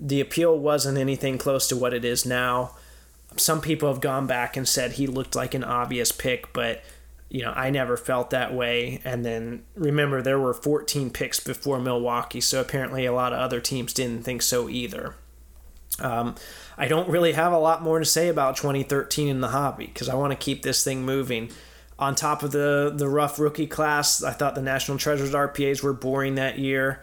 the 0.00 0.20
appeal 0.20 0.58
wasn't 0.58 0.98
anything 0.98 1.38
close 1.38 1.68
to 1.68 1.76
what 1.76 1.94
it 1.94 2.04
is 2.04 2.26
now. 2.26 2.74
Some 3.36 3.60
people 3.60 3.88
have 3.88 4.00
gone 4.00 4.26
back 4.26 4.56
and 4.56 4.68
said 4.68 4.92
he 4.92 5.06
looked 5.06 5.34
like 5.34 5.54
an 5.54 5.64
obvious 5.64 6.12
pick, 6.12 6.52
but 6.52 6.82
you 7.28 7.42
know, 7.42 7.52
I 7.52 7.70
never 7.70 7.96
felt 7.96 8.28
that 8.30 8.52
way. 8.52 9.00
And 9.04 9.24
then 9.24 9.62
remember, 9.74 10.20
there 10.20 10.38
were 10.38 10.52
14 10.52 11.08
picks 11.10 11.40
before 11.40 11.80
Milwaukee, 11.80 12.42
so 12.42 12.60
apparently 12.60 13.06
a 13.06 13.12
lot 13.12 13.32
of 13.32 13.38
other 13.38 13.58
teams 13.58 13.94
didn't 13.94 14.22
think 14.22 14.42
so 14.42 14.68
either. 14.68 15.14
Um, 15.98 16.34
I 16.76 16.88
don't 16.88 17.08
really 17.08 17.32
have 17.32 17.52
a 17.52 17.58
lot 17.58 17.82
more 17.82 17.98
to 17.98 18.04
say 18.04 18.28
about 18.28 18.56
2013 18.56 19.28
in 19.28 19.40
the 19.40 19.48
hobby 19.48 19.86
because 19.86 20.10
I 20.10 20.14
want 20.14 20.32
to 20.32 20.36
keep 20.36 20.62
this 20.62 20.84
thing 20.84 21.04
moving. 21.04 21.50
On 21.98 22.14
top 22.14 22.42
of 22.42 22.50
the 22.50 22.92
the 22.94 23.08
rough 23.08 23.38
rookie 23.38 23.66
class, 23.66 24.22
I 24.22 24.32
thought 24.32 24.54
the 24.54 24.62
National 24.62 24.98
Treasures 24.98 25.32
RPAs 25.32 25.82
were 25.82 25.92
boring 25.92 26.34
that 26.34 26.58
year. 26.58 27.02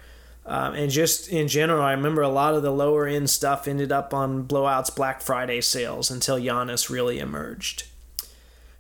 Um, 0.49 0.73
and 0.73 0.89
just 0.89 1.29
in 1.29 1.47
general, 1.47 1.83
I 1.83 1.91
remember 1.91 2.23
a 2.23 2.27
lot 2.27 2.55
of 2.55 2.63
the 2.63 2.71
lower 2.71 3.05
end 3.05 3.29
stuff 3.29 3.67
ended 3.67 3.91
up 3.91 4.15
on 4.15 4.47
blowouts 4.47 4.93
Black 4.93 5.21
Friday 5.21 5.61
sales 5.61 6.09
until 6.09 6.39
Giannis 6.39 6.89
really 6.89 7.19
emerged. 7.19 7.83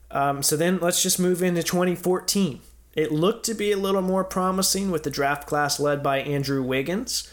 Um, 0.09 0.41
so 0.41 0.57
then 0.57 0.79
let's 0.79 1.03
just 1.03 1.19
move 1.19 1.43
into 1.43 1.61
2014. 1.61 2.61
It 2.95 3.11
looked 3.11 3.45
to 3.45 3.53
be 3.53 3.71
a 3.71 3.77
little 3.77 4.01
more 4.01 4.23
promising 4.23 4.89
with 4.89 5.03
the 5.03 5.11
draft 5.11 5.47
class 5.47 5.79
led 5.79 6.01
by 6.01 6.21
Andrew 6.21 6.63
Wiggins. 6.63 7.31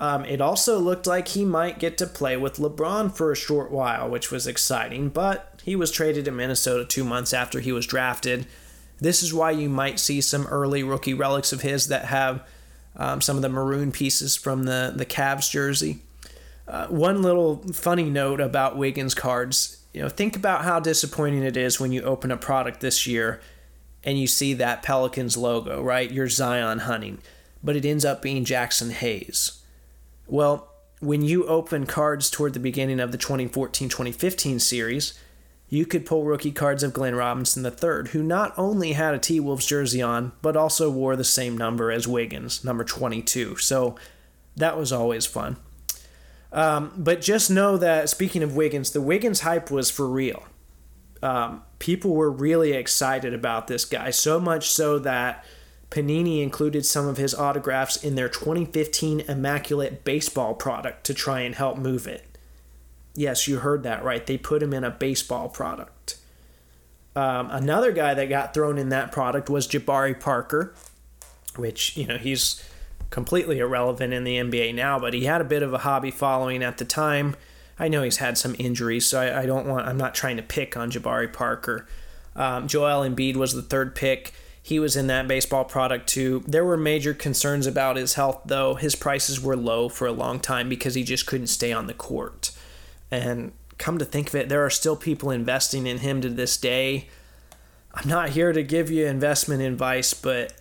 Um, 0.00 0.24
it 0.24 0.40
also 0.40 0.80
looked 0.80 1.06
like 1.06 1.28
he 1.28 1.44
might 1.44 1.78
get 1.78 1.96
to 1.98 2.08
play 2.08 2.36
with 2.36 2.56
LeBron 2.56 3.16
for 3.16 3.30
a 3.30 3.36
short 3.36 3.70
while, 3.70 4.10
which 4.10 4.32
was 4.32 4.48
exciting, 4.48 5.10
but 5.10 5.62
he 5.62 5.76
was 5.76 5.92
traded 5.92 6.24
to 6.24 6.32
Minnesota 6.32 6.84
two 6.84 7.04
months 7.04 7.32
after 7.32 7.60
he 7.60 7.70
was 7.70 7.86
drafted. 7.86 8.46
This 8.98 9.22
is 9.22 9.32
why 9.32 9.52
you 9.52 9.68
might 9.68 10.00
see 10.00 10.20
some 10.20 10.48
early 10.48 10.82
rookie 10.82 11.14
relics 11.14 11.52
of 11.52 11.62
his 11.62 11.86
that 11.86 12.06
have 12.06 12.44
um, 12.96 13.20
some 13.20 13.36
of 13.36 13.42
the 13.42 13.48
maroon 13.48 13.92
pieces 13.92 14.36
from 14.36 14.64
the, 14.64 14.92
the 14.94 15.06
Cavs 15.06 15.50
jersey. 15.50 16.00
Uh, 16.66 16.86
one 16.88 17.22
little 17.22 17.58
funny 17.72 18.10
note 18.10 18.40
about 18.40 18.76
Wiggins 18.76 19.14
cards 19.14 19.82
you 19.92 20.02
know, 20.02 20.08
think 20.08 20.36
about 20.36 20.64
how 20.64 20.80
disappointing 20.80 21.42
it 21.42 21.56
is 21.56 21.80
when 21.80 21.92
you 21.92 22.02
open 22.02 22.30
a 22.30 22.36
product 22.36 22.80
this 22.80 23.06
year 23.06 23.40
and 24.04 24.18
you 24.18 24.26
see 24.26 24.52
that 24.54 24.82
Pelicans 24.82 25.36
logo, 25.36 25.82
right? 25.82 26.10
You're 26.10 26.28
Zion 26.28 26.80
hunting, 26.80 27.18
but 27.62 27.76
it 27.76 27.84
ends 27.84 28.04
up 28.04 28.20
being 28.20 28.44
Jaxson 28.44 28.90
Hayes 28.90 29.62
well, 30.26 30.68
when 31.00 31.22
you 31.22 31.46
open 31.46 31.86
cards 31.86 32.30
toward 32.30 32.54
the 32.54 32.60
beginning 32.60 33.00
of 33.00 33.12
the 33.12 33.18
2014 33.18 33.88
2015 33.88 34.58
series, 34.58 35.18
you 35.68 35.84
could 35.84 36.06
pull 36.06 36.24
rookie 36.24 36.52
cards 36.52 36.82
of 36.82 36.92
Glenn 36.92 37.14
Robinson 37.14 37.64
III, 37.64 38.10
who 38.10 38.22
not 38.22 38.54
only 38.56 38.92
had 38.92 39.14
a 39.14 39.18
T 39.18 39.40
Wolves 39.40 39.66
jersey 39.66 40.00
on, 40.00 40.32
but 40.42 40.56
also 40.56 40.90
wore 40.90 41.16
the 41.16 41.24
same 41.24 41.58
number 41.58 41.90
as 41.90 42.06
Wiggins, 42.06 42.64
number 42.64 42.84
22. 42.84 43.56
So 43.56 43.96
that 44.56 44.78
was 44.78 44.92
always 44.92 45.26
fun. 45.26 45.56
Um, 46.52 46.92
but 46.96 47.20
just 47.20 47.50
know 47.50 47.76
that, 47.76 48.08
speaking 48.08 48.42
of 48.42 48.54
Wiggins, 48.54 48.92
the 48.92 49.02
Wiggins 49.02 49.40
hype 49.40 49.70
was 49.70 49.90
for 49.90 50.08
real. 50.08 50.44
Um, 51.22 51.62
people 51.78 52.14
were 52.14 52.30
really 52.30 52.72
excited 52.72 53.34
about 53.34 53.66
this 53.66 53.84
guy, 53.84 54.10
so 54.10 54.38
much 54.38 54.70
so 54.70 54.98
that 55.00 55.44
Panini 55.90 56.42
included 56.42 56.86
some 56.86 57.06
of 57.08 57.16
his 57.16 57.34
autographs 57.34 58.02
in 58.02 58.14
their 58.14 58.28
2015 58.28 59.20
Immaculate 59.20 60.04
Baseball 60.04 60.54
product 60.54 61.04
to 61.04 61.14
try 61.14 61.40
and 61.40 61.54
help 61.54 61.78
move 61.78 62.06
it. 62.06 62.35
Yes, 63.16 63.48
you 63.48 63.58
heard 63.58 63.82
that 63.82 64.04
right. 64.04 64.24
They 64.24 64.36
put 64.36 64.62
him 64.62 64.72
in 64.72 64.84
a 64.84 64.90
baseball 64.90 65.48
product. 65.48 66.18
Um, 67.16 67.48
another 67.50 67.92
guy 67.92 68.12
that 68.12 68.28
got 68.28 68.52
thrown 68.52 68.76
in 68.76 68.90
that 68.90 69.10
product 69.10 69.48
was 69.48 69.66
Jabari 69.66 70.18
Parker, 70.20 70.74
which, 71.56 71.96
you 71.96 72.06
know, 72.06 72.18
he's 72.18 72.62
completely 73.08 73.58
irrelevant 73.58 74.12
in 74.12 74.24
the 74.24 74.36
NBA 74.36 74.74
now, 74.74 74.98
but 74.98 75.14
he 75.14 75.24
had 75.24 75.40
a 75.40 75.44
bit 75.44 75.62
of 75.62 75.72
a 75.72 75.78
hobby 75.78 76.10
following 76.10 76.62
at 76.62 76.76
the 76.76 76.84
time. 76.84 77.34
I 77.78 77.88
know 77.88 78.02
he's 78.02 78.18
had 78.18 78.36
some 78.36 78.54
injuries, 78.58 79.06
so 79.06 79.20
I, 79.20 79.42
I 79.42 79.46
don't 79.46 79.66
want, 79.66 79.86
I'm 79.86 79.96
not 79.96 80.14
trying 80.14 80.36
to 80.36 80.42
pick 80.42 80.76
on 80.76 80.90
Jabari 80.90 81.32
Parker. 81.32 81.86
Um, 82.34 82.68
Joel 82.68 83.08
Embiid 83.08 83.36
was 83.36 83.54
the 83.54 83.62
third 83.62 83.94
pick. 83.94 84.34
He 84.62 84.78
was 84.78 84.96
in 84.96 85.06
that 85.06 85.28
baseball 85.28 85.64
product 85.64 86.08
too. 86.08 86.44
There 86.46 86.64
were 86.64 86.76
major 86.76 87.14
concerns 87.14 87.66
about 87.66 87.96
his 87.96 88.14
health, 88.14 88.42
though. 88.44 88.74
His 88.74 88.94
prices 88.94 89.40
were 89.40 89.56
low 89.56 89.88
for 89.88 90.06
a 90.06 90.12
long 90.12 90.40
time 90.40 90.68
because 90.68 90.94
he 90.94 91.04
just 91.04 91.26
couldn't 91.26 91.46
stay 91.46 91.72
on 91.72 91.86
the 91.86 91.94
court. 91.94 92.50
And 93.10 93.52
come 93.78 93.98
to 93.98 94.04
think 94.04 94.28
of 94.28 94.34
it, 94.34 94.48
there 94.48 94.64
are 94.64 94.70
still 94.70 94.96
people 94.96 95.30
investing 95.30 95.86
in 95.86 95.98
him 95.98 96.20
to 96.22 96.28
this 96.28 96.56
day. 96.56 97.08
I'm 97.94 98.08
not 98.08 98.30
here 98.30 98.52
to 98.52 98.62
give 98.62 98.90
you 98.90 99.06
investment 99.06 99.62
advice, 99.62 100.12
but 100.14 100.54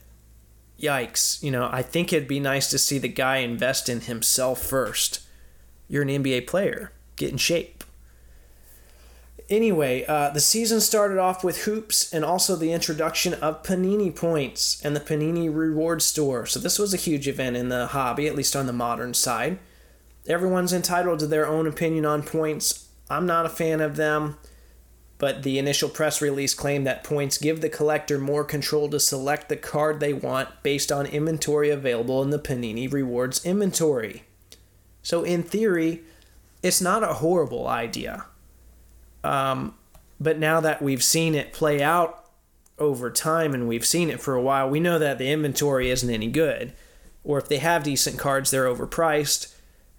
yikes. 0.79 1.41
You 1.41 1.51
know, 1.51 1.69
I 1.71 1.81
think 1.81 2.11
it'd 2.11 2.27
be 2.27 2.39
nice 2.39 2.69
to 2.69 2.77
see 2.77 2.97
the 2.97 3.07
guy 3.07 3.37
invest 3.37 3.89
in 3.89 4.01
himself 4.01 4.61
first. 4.61 5.21
You're 5.87 6.03
an 6.03 6.09
NBA 6.09 6.47
player, 6.47 6.91
get 7.15 7.31
in 7.31 7.37
shape. 7.37 7.83
Anyway, 9.47 10.03
uh, 10.07 10.31
the 10.31 10.39
season 10.39 10.81
started 10.81 11.19
off 11.19 11.43
with 11.43 11.65
hoops 11.65 12.11
and 12.11 12.25
also 12.25 12.55
the 12.55 12.71
introduction 12.71 13.35
of 13.35 13.61
Panini 13.61 14.15
points 14.15 14.81
and 14.83 14.95
the 14.95 14.99
Panini 14.99 15.55
reward 15.55 16.01
store. 16.01 16.47
So, 16.47 16.59
this 16.59 16.79
was 16.79 16.95
a 16.95 16.97
huge 16.97 17.27
event 17.27 17.55
in 17.55 17.69
the 17.69 17.87
hobby, 17.87 18.27
at 18.27 18.35
least 18.35 18.55
on 18.55 18.65
the 18.65 18.73
modern 18.73 19.13
side. 19.13 19.59
Everyone's 20.27 20.73
entitled 20.73 21.19
to 21.19 21.27
their 21.27 21.47
own 21.47 21.67
opinion 21.67 22.05
on 22.05 22.23
points. 22.23 22.87
I'm 23.09 23.25
not 23.25 23.45
a 23.45 23.49
fan 23.49 23.79
of 23.79 23.95
them, 23.95 24.37
but 25.17 25.43
the 25.43 25.59
initial 25.59 25.87
press 25.87 26.21
release 26.21 26.53
claimed 26.53 26.87
that 26.87 27.03
points 27.03 27.37
give 27.37 27.61
the 27.61 27.69
collector 27.69 28.17
more 28.17 28.43
control 28.43 28.89
to 28.89 28.99
select 28.99 29.49
the 29.49 29.55
card 29.55 29.99
they 29.99 30.13
want 30.13 30.49
based 30.63 30.91
on 30.91 31.05
inventory 31.05 31.69
available 31.69 32.23
in 32.23 32.31
the 32.31 32.39
Panini 32.39 32.91
Rewards 32.91 33.45
inventory. 33.45 34.23
So, 35.03 35.23
in 35.23 35.43
theory, 35.43 36.01
it's 36.63 36.81
not 36.81 37.03
a 37.03 37.15
horrible 37.15 37.67
idea. 37.67 38.25
Um, 39.23 39.75
but 40.19 40.39
now 40.39 40.59
that 40.61 40.81
we've 40.81 41.03
seen 41.03 41.35
it 41.35 41.53
play 41.53 41.83
out 41.83 42.27
over 42.79 43.11
time 43.11 43.53
and 43.53 43.67
we've 43.67 43.85
seen 43.85 44.09
it 44.09 44.19
for 44.19 44.33
a 44.33 44.41
while, 44.41 44.67
we 44.67 44.79
know 44.79 44.97
that 44.97 45.19
the 45.19 45.31
inventory 45.31 45.91
isn't 45.91 46.09
any 46.09 46.27
good. 46.27 46.73
Or 47.23 47.37
if 47.37 47.47
they 47.47 47.57
have 47.57 47.83
decent 47.83 48.17
cards, 48.17 48.49
they're 48.49 48.65
overpriced 48.65 49.54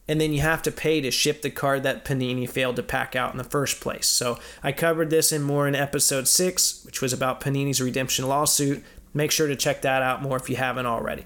and 0.08 0.20
then 0.20 0.32
you 0.32 0.40
have 0.40 0.62
to 0.62 0.70
pay 0.70 1.00
to 1.00 1.10
ship 1.10 1.42
the 1.42 1.50
card 1.50 1.82
that 1.82 2.04
Panini 2.04 2.48
failed 2.48 2.76
to 2.76 2.82
pack 2.82 3.16
out 3.16 3.32
in 3.32 3.38
the 3.38 3.44
first 3.44 3.80
place. 3.80 4.06
So 4.06 4.38
I 4.62 4.72
covered 4.72 5.10
this 5.10 5.32
in 5.32 5.42
more 5.42 5.66
in 5.66 5.74
episode 5.74 6.28
6, 6.28 6.84
which 6.84 7.02
was 7.02 7.12
about 7.12 7.40
Panini's 7.40 7.80
redemption 7.80 8.28
lawsuit. 8.28 8.84
Make 9.12 9.30
sure 9.30 9.48
to 9.48 9.56
check 9.56 9.82
that 9.82 10.02
out 10.02 10.22
more 10.22 10.36
if 10.36 10.48
you 10.48 10.56
haven't 10.56 10.86
already. 10.86 11.24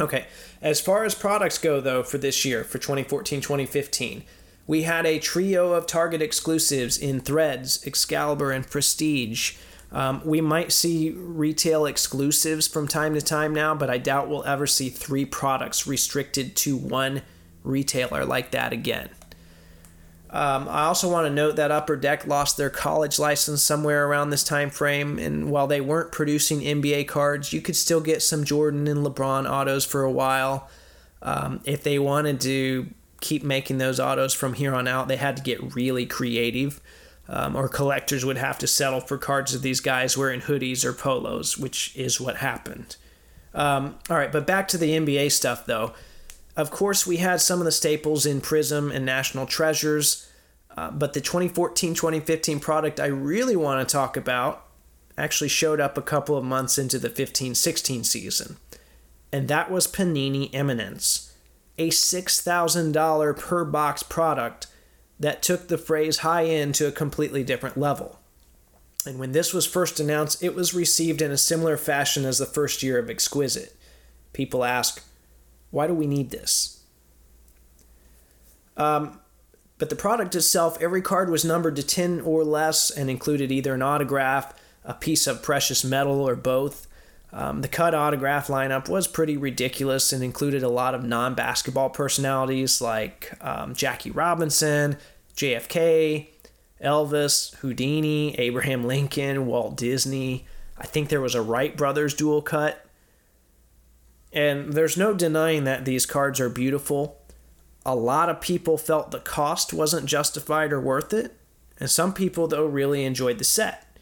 Okay, 0.00 0.26
as 0.60 0.80
far 0.80 1.04
as 1.04 1.14
products 1.14 1.58
go 1.58 1.80
though 1.80 2.02
for 2.02 2.18
this 2.18 2.44
year, 2.44 2.64
for 2.64 2.78
2014-2015, 2.78 4.22
we 4.66 4.82
had 4.82 5.06
a 5.06 5.18
trio 5.18 5.72
of 5.72 5.86
Target 5.86 6.22
exclusives 6.22 6.96
in 6.96 7.20
Threads, 7.20 7.84
Excalibur, 7.86 8.50
and 8.50 8.66
Prestige. 8.66 9.56
Um, 9.90 10.22
we 10.24 10.40
might 10.40 10.72
see 10.72 11.10
retail 11.10 11.84
exclusives 11.84 12.66
from 12.66 12.88
time 12.88 13.14
to 13.14 13.20
time 13.20 13.52
now, 13.52 13.74
but 13.74 13.90
I 13.90 13.98
doubt 13.98 14.28
we'll 14.28 14.44
ever 14.44 14.66
see 14.66 14.88
three 14.88 15.26
products 15.26 15.86
restricted 15.86 16.56
to 16.56 16.76
one 16.76 17.22
retailer 17.62 18.24
like 18.24 18.50
that 18.52 18.72
again. 18.72 19.10
Um, 20.32 20.66
I 20.66 20.84
also 20.84 21.12
want 21.12 21.26
to 21.26 21.32
note 21.32 21.56
that 21.56 21.70
Upper 21.70 21.94
Deck 21.94 22.26
lost 22.26 22.56
their 22.56 22.70
college 22.70 23.18
license 23.18 23.62
somewhere 23.62 24.06
around 24.06 24.30
this 24.30 24.42
time 24.42 24.70
frame, 24.70 25.18
and 25.18 25.50
while 25.50 25.66
they 25.66 25.82
weren't 25.82 26.10
producing 26.10 26.60
NBA 26.60 27.06
cards, 27.06 27.52
you 27.52 27.60
could 27.60 27.76
still 27.76 28.00
get 28.00 28.22
some 28.22 28.44
Jordan 28.44 28.88
and 28.88 29.04
LeBron 29.04 29.48
autos 29.48 29.84
for 29.84 30.02
a 30.02 30.10
while. 30.10 30.70
Um, 31.20 31.60
if 31.64 31.82
they 31.82 31.98
wanted 31.98 32.40
to 32.42 32.88
keep 33.20 33.44
making 33.44 33.76
those 33.76 34.00
autos 34.00 34.32
from 34.32 34.54
here 34.54 34.74
on 34.74 34.88
out, 34.88 35.06
they 35.06 35.16
had 35.16 35.36
to 35.36 35.42
get 35.42 35.74
really 35.74 36.06
creative, 36.06 36.80
um, 37.28 37.54
or 37.54 37.68
collectors 37.68 38.24
would 38.24 38.38
have 38.38 38.58
to 38.58 38.66
settle 38.66 39.00
for 39.00 39.18
cards 39.18 39.54
of 39.54 39.60
these 39.60 39.80
guys 39.80 40.16
wearing 40.16 40.40
hoodies 40.40 40.82
or 40.82 40.94
polos, 40.94 41.58
which 41.58 41.94
is 41.94 42.18
what 42.18 42.36
happened. 42.36 42.96
Um, 43.54 43.98
all 44.08 44.16
right, 44.16 44.32
but 44.32 44.46
back 44.46 44.66
to 44.68 44.78
the 44.78 44.92
NBA 44.92 45.30
stuff 45.30 45.66
though. 45.66 45.92
Of 46.56 46.70
course, 46.70 47.06
we 47.06 47.16
had 47.18 47.40
some 47.40 47.60
of 47.60 47.64
the 47.64 47.72
staples 47.72 48.26
in 48.26 48.40
Prism 48.40 48.90
and 48.90 49.06
National 49.06 49.46
Treasures, 49.46 50.28
uh, 50.76 50.90
but 50.90 51.14
the 51.14 51.20
2014 51.20 51.94
2015 51.94 52.60
product 52.60 53.00
I 53.00 53.06
really 53.06 53.56
want 53.56 53.86
to 53.86 53.92
talk 53.92 54.16
about 54.16 54.66
actually 55.16 55.48
showed 55.48 55.80
up 55.80 55.96
a 55.96 56.02
couple 56.02 56.36
of 56.36 56.44
months 56.44 56.78
into 56.78 56.98
the 56.98 57.10
15 57.10 57.54
16 57.54 58.04
season, 58.04 58.56
and 59.32 59.48
that 59.48 59.70
was 59.70 59.86
Panini 59.86 60.50
Eminence, 60.52 61.32
a 61.78 61.88
$6,000 61.88 63.38
per 63.38 63.64
box 63.64 64.02
product 64.02 64.66
that 65.18 65.42
took 65.42 65.68
the 65.68 65.78
phrase 65.78 66.18
high 66.18 66.44
end 66.44 66.74
to 66.74 66.86
a 66.86 66.92
completely 66.92 67.44
different 67.44 67.78
level. 67.78 68.18
And 69.06 69.18
when 69.18 69.32
this 69.32 69.52
was 69.52 69.66
first 69.66 69.98
announced, 69.98 70.42
it 70.42 70.54
was 70.54 70.74
received 70.74 71.22
in 71.22 71.30
a 71.30 71.38
similar 71.38 71.76
fashion 71.76 72.24
as 72.24 72.38
the 72.38 72.46
first 72.46 72.82
year 72.82 72.98
of 72.98 73.10
Exquisite. 73.10 73.76
People 74.32 74.64
ask, 74.64 75.02
why 75.72 75.88
do 75.88 75.94
we 75.94 76.06
need 76.06 76.30
this? 76.30 76.84
Um, 78.76 79.18
but 79.78 79.90
the 79.90 79.96
product 79.96 80.36
itself, 80.36 80.80
every 80.80 81.02
card 81.02 81.28
was 81.28 81.44
numbered 81.44 81.74
to 81.74 81.82
10 81.82 82.20
or 82.20 82.44
less 82.44 82.88
and 82.88 83.10
included 83.10 83.50
either 83.50 83.74
an 83.74 83.82
autograph, 83.82 84.54
a 84.84 84.94
piece 84.94 85.26
of 85.26 85.42
precious 85.42 85.82
metal, 85.82 86.20
or 86.20 86.36
both. 86.36 86.86
Um, 87.32 87.62
the 87.62 87.68
cut 87.68 87.94
autograph 87.94 88.46
lineup 88.48 88.88
was 88.88 89.08
pretty 89.08 89.36
ridiculous 89.36 90.12
and 90.12 90.22
included 90.22 90.62
a 90.62 90.68
lot 90.68 90.94
of 90.94 91.02
non 91.02 91.34
basketball 91.34 91.90
personalities 91.90 92.80
like 92.80 93.32
um, 93.40 93.74
Jackie 93.74 94.10
Robinson, 94.10 94.98
JFK, 95.34 96.28
Elvis, 96.82 97.54
Houdini, 97.56 98.34
Abraham 98.38 98.84
Lincoln, 98.84 99.46
Walt 99.46 99.76
Disney. 99.76 100.46
I 100.76 100.86
think 100.86 101.08
there 101.08 101.20
was 101.20 101.34
a 101.34 101.42
Wright 101.42 101.76
brothers 101.76 102.12
dual 102.12 102.42
cut. 102.42 102.84
And 104.32 104.72
there's 104.72 104.96
no 104.96 105.12
denying 105.12 105.64
that 105.64 105.84
these 105.84 106.06
cards 106.06 106.40
are 106.40 106.48
beautiful. 106.48 107.18
A 107.84 107.94
lot 107.94 108.28
of 108.28 108.40
people 108.40 108.78
felt 108.78 109.10
the 109.10 109.18
cost 109.18 109.72
wasn't 109.72 110.06
justified 110.06 110.72
or 110.72 110.80
worth 110.80 111.12
it. 111.12 111.36
And 111.78 111.90
some 111.90 112.14
people, 112.14 112.46
though, 112.46 112.64
really 112.64 113.04
enjoyed 113.04 113.38
the 113.38 113.44
set. 113.44 113.98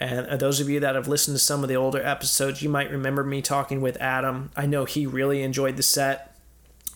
And 0.00 0.26
uh, 0.26 0.36
those 0.36 0.58
of 0.58 0.68
you 0.68 0.80
that 0.80 0.96
have 0.96 1.06
listened 1.06 1.36
to 1.36 1.42
some 1.42 1.62
of 1.62 1.68
the 1.68 1.76
older 1.76 2.02
episodes, 2.02 2.62
you 2.62 2.68
might 2.68 2.90
remember 2.90 3.22
me 3.22 3.42
talking 3.42 3.80
with 3.80 4.00
Adam. 4.00 4.50
I 4.56 4.66
know 4.66 4.84
he 4.84 5.06
really 5.06 5.42
enjoyed 5.42 5.76
the 5.76 5.82
set. 5.82 6.36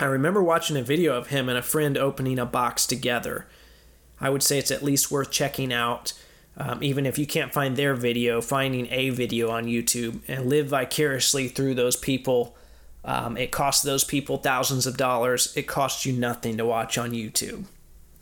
I 0.00 0.04
remember 0.06 0.42
watching 0.42 0.76
a 0.76 0.82
video 0.82 1.16
of 1.16 1.28
him 1.28 1.48
and 1.48 1.58
a 1.58 1.62
friend 1.62 1.96
opening 1.96 2.38
a 2.38 2.46
box 2.46 2.86
together. 2.86 3.46
I 4.20 4.30
would 4.30 4.42
say 4.42 4.58
it's 4.58 4.70
at 4.70 4.82
least 4.82 5.10
worth 5.10 5.30
checking 5.30 5.72
out. 5.72 6.12
Um, 6.58 6.82
even 6.82 7.06
if 7.06 7.18
you 7.18 7.26
can't 7.26 7.52
find 7.52 7.76
their 7.76 7.94
video, 7.94 8.40
finding 8.40 8.88
a 8.90 9.10
video 9.10 9.48
on 9.50 9.66
YouTube 9.66 10.20
and 10.26 10.46
live 10.46 10.66
vicariously 10.66 11.48
through 11.48 11.74
those 11.74 11.96
people. 11.96 12.56
Um, 13.04 13.36
it 13.36 13.52
costs 13.52 13.82
those 13.84 14.02
people 14.02 14.38
thousands 14.38 14.84
of 14.86 14.96
dollars. 14.96 15.56
It 15.56 15.68
costs 15.68 16.04
you 16.04 16.12
nothing 16.12 16.56
to 16.56 16.66
watch 16.66 16.98
on 16.98 17.12
YouTube. 17.12 17.64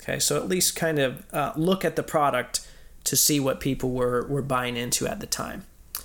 Okay, 0.02 0.18
so 0.18 0.36
at 0.36 0.48
least 0.48 0.76
kind 0.76 0.98
of 0.98 1.24
uh, 1.34 1.52
look 1.56 1.84
at 1.84 1.96
the 1.96 2.02
product 2.02 2.66
to 3.04 3.16
see 3.16 3.40
what 3.40 3.58
people 3.58 3.90
were, 3.90 4.26
were 4.26 4.42
buying 4.42 4.76
into 4.76 5.06
at 5.06 5.20
the 5.20 5.26
time. 5.26 5.64
All 5.96 6.02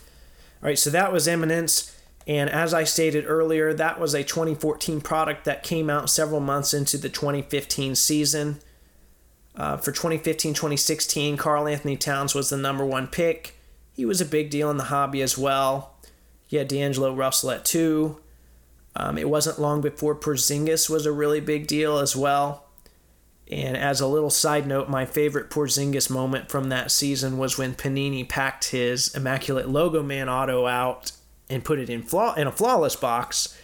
right, 0.67 0.79
so 0.79 0.89
that 0.89 1.11
was 1.11 1.27
Eminence. 1.27 1.95
And 2.25 2.49
as 2.49 2.73
I 2.73 2.83
stated 2.83 3.25
earlier, 3.27 3.73
that 3.73 3.99
was 3.99 4.13
a 4.13 4.23
2014 4.23 5.01
product 5.01 5.43
that 5.45 5.63
came 5.63 5.89
out 5.89 6.09
several 6.09 6.39
months 6.39 6.73
into 6.73 6.97
the 6.97 7.09
2015 7.09 7.95
season. 7.95 8.59
Uh, 9.55 9.77
for 9.77 9.91
2015 9.91 10.53
2016, 10.53 11.37
Karl-Anthony 11.37 11.97
Towns 11.97 12.33
was 12.33 12.49
the 12.49 12.57
number 12.57 12.85
one 12.85 13.07
pick. 13.07 13.55
He 13.93 14.05
was 14.05 14.21
a 14.21 14.25
big 14.25 14.49
deal 14.49 14.71
in 14.71 14.77
the 14.77 14.85
hobby 14.85 15.21
as 15.21 15.37
well. 15.37 15.95
Had 16.51 16.67
D'Angelo 16.67 17.13
Russell 17.13 17.51
at 17.51 17.63
two. 17.63 18.19
Um, 18.95 19.17
it 19.17 19.29
wasn't 19.29 19.59
long 19.59 19.81
before 19.81 20.15
Porzingis 20.15 20.89
was 20.89 21.05
a 21.05 21.11
really 21.11 21.39
big 21.39 21.67
deal 21.67 21.97
as 21.97 22.15
well. 22.15 22.65
And 23.49 23.75
as 23.75 23.99
a 23.99 24.07
little 24.07 24.29
side 24.29 24.65
note, 24.65 24.89
my 24.89 25.05
favorite 25.05 25.49
Porzingis 25.49 26.09
moment 26.09 26.49
from 26.49 26.69
that 26.69 26.91
season 26.91 27.37
was 27.37 27.57
when 27.57 27.73
Panini 27.73 28.27
packed 28.27 28.69
his 28.69 29.13
Immaculate 29.13 29.67
Logo 29.67 30.01
Man 30.01 30.29
auto 30.29 30.67
out 30.67 31.11
and 31.49 31.63
put 31.63 31.79
it 31.79 31.89
in 31.89 32.01
flaw 32.01 32.33
in 32.35 32.47
a 32.47 32.51
flawless 32.51 32.95
box. 32.95 33.57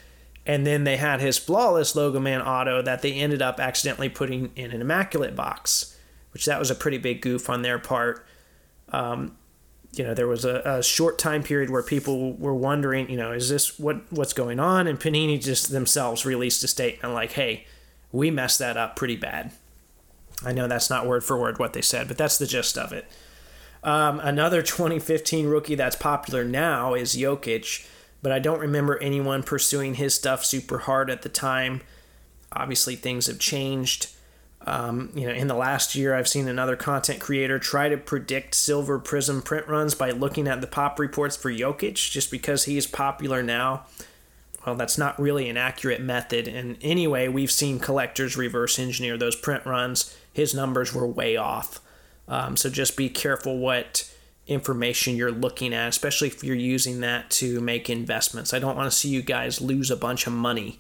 And 0.48 0.66
then 0.66 0.86
they 0.86 0.96
had 0.96 1.20
his 1.20 1.38
flawless 1.38 1.94
Logo 1.94 2.22
Man 2.22 2.42
auto 2.42 2.82
that 2.82 3.02
they 3.02 3.12
ended 3.14 3.42
up 3.42 3.60
accidentally 3.60 4.08
putting 4.08 4.52
in 4.56 4.72
an 4.72 4.80
Immaculate 4.80 5.36
box, 5.36 5.96
which 6.32 6.46
that 6.46 6.58
was 6.58 6.72
a 6.72 6.76
pretty 6.76 6.98
big 6.98 7.22
goof 7.22 7.50
on 7.50 7.64
their 7.64 7.78
part. 7.78 8.26
Um, 8.94 9.38
you 9.92 10.06
know, 10.06 10.14
there 10.14 10.28
was 10.28 10.46
a, 10.46 10.62
a, 10.64 10.84
short 10.84 11.20
time 11.20 11.44
period 11.44 11.70
where 11.70 11.84
people 11.84 12.34
were 12.34 12.56
wondering, 12.56 13.10
you 13.10 13.18
know, 13.18 13.34
is 13.34 13.50
this 13.50 13.78
what 13.78 14.10
what's 14.10 14.32
going 14.32 14.60
on? 14.60 14.88
And 14.88 14.98
Panini 14.98 15.42
just 15.44 15.70
themselves 15.70 16.26
released 16.26 16.64
a 16.64 16.68
statement 16.68 17.14
like, 17.14 17.34
"Hey, 17.34 17.66
we 18.14 18.32
messed 18.32 18.60
that 18.60 18.78
up 18.78 18.96
pretty 18.96 19.18
bad." 19.18 19.52
I 20.46 20.54
know 20.54 20.68
that's 20.68 20.90
not 20.90 21.08
word 21.08 21.24
for 21.24 21.38
word 21.38 21.60
what 21.60 21.74
they 21.74 21.82
said, 21.82 22.08
but 22.08 22.18
that's 22.18 22.38
the 22.38 22.46
gist 22.46 22.78
of 22.78 22.94
it. 22.94 23.06
Um, 23.84 24.20
another 24.22 24.62
2015 24.62 25.48
rookie 25.48 25.76
that's 25.76 25.96
popular 25.96 26.46
now 26.46 26.94
is 26.94 27.18
Jokic, 27.18 27.88
but 28.22 28.32
I 28.32 28.40
don't 28.40 28.60
remember 28.60 28.98
anyone 29.00 29.44
pursuing 29.44 29.96
his 29.96 30.14
stuff 30.14 30.44
super 30.46 30.80
hard 30.80 31.10
at 31.10 31.22
the 31.22 31.30
time. 31.30 31.82
Obviously, 32.52 32.96
things 32.96 33.28
have 33.28 33.40
changed. 33.40 34.10
Um, 34.66 35.12
you 35.16 35.28
know, 35.28 35.34
in 35.34 35.48
the 35.48 35.56
last 35.56 35.96
year, 35.96 36.14
I've 36.14 36.28
seen 36.28 36.48
another 36.48 36.76
content 36.76 37.20
creator 37.20 37.60
try 37.60 37.90
to 37.90 37.98
predict 37.98 38.56
silver 38.56 39.00
prism 39.00 39.42
print 39.42 39.68
runs 39.68 39.96
by 39.96 40.12
looking 40.12 40.48
at 40.48 40.62
the 40.62 40.68
pop 40.68 41.00
reports 41.00 41.38
for 41.38 41.52
Jokic, 41.52 42.12
just 42.12 42.32
because 42.32 42.66
he 42.66 42.78
is 42.78 42.88
popular 42.88 43.42
now. 43.44 43.86
Well, 44.66 44.76
that's 44.76 44.98
not 44.98 45.18
really 45.20 45.48
an 45.48 45.56
accurate 45.56 46.02
method. 46.02 46.48
And 46.48 46.78
anyway, 46.82 47.30
we've 47.30 47.52
seen 47.52 47.80
collectors 47.80 48.36
reverse 48.36 48.78
engineer 48.78 49.18
those 49.18 49.36
print 49.36 49.66
runs 49.66 50.14
his 50.38 50.54
numbers 50.54 50.94
were 50.94 51.08
way 51.08 51.36
off. 51.36 51.80
Um, 52.28 52.56
so 52.58 52.70
just 52.70 52.96
be 52.96 53.10
careful 53.10 53.58
what 53.58 54.08
information 54.48 55.16
you're 55.16 55.32
looking 55.32 55.74
at, 55.74 55.90
especially 55.90 56.30
if 56.30 56.44
you're 56.44 56.56
using 56.56 57.02
that 57.02 57.30
to 57.30 57.60
make 57.60 57.90
investments. 57.90 58.54
I 58.54 58.60
don't 58.60 58.78
want 58.78 58.90
to 58.90 58.98
see 58.98 59.10
you 59.10 59.22
guys 59.22 59.62
lose 59.62 59.92
a 59.92 59.98
bunch 59.98 60.26
of 60.26 60.34
money 60.34 60.80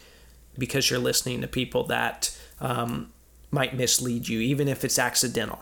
because 0.57 0.89
you're 0.89 0.99
listening 0.99 1.41
to 1.41 1.47
people 1.47 1.83
that 1.85 2.35
um, 2.59 3.11
might 3.51 3.75
mislead 3.75 4.27
you, 4.27 4.39
even 4.39 4.67
if 4.67 4.83
it's 4.83 4.97
accidental. 4.97 5.59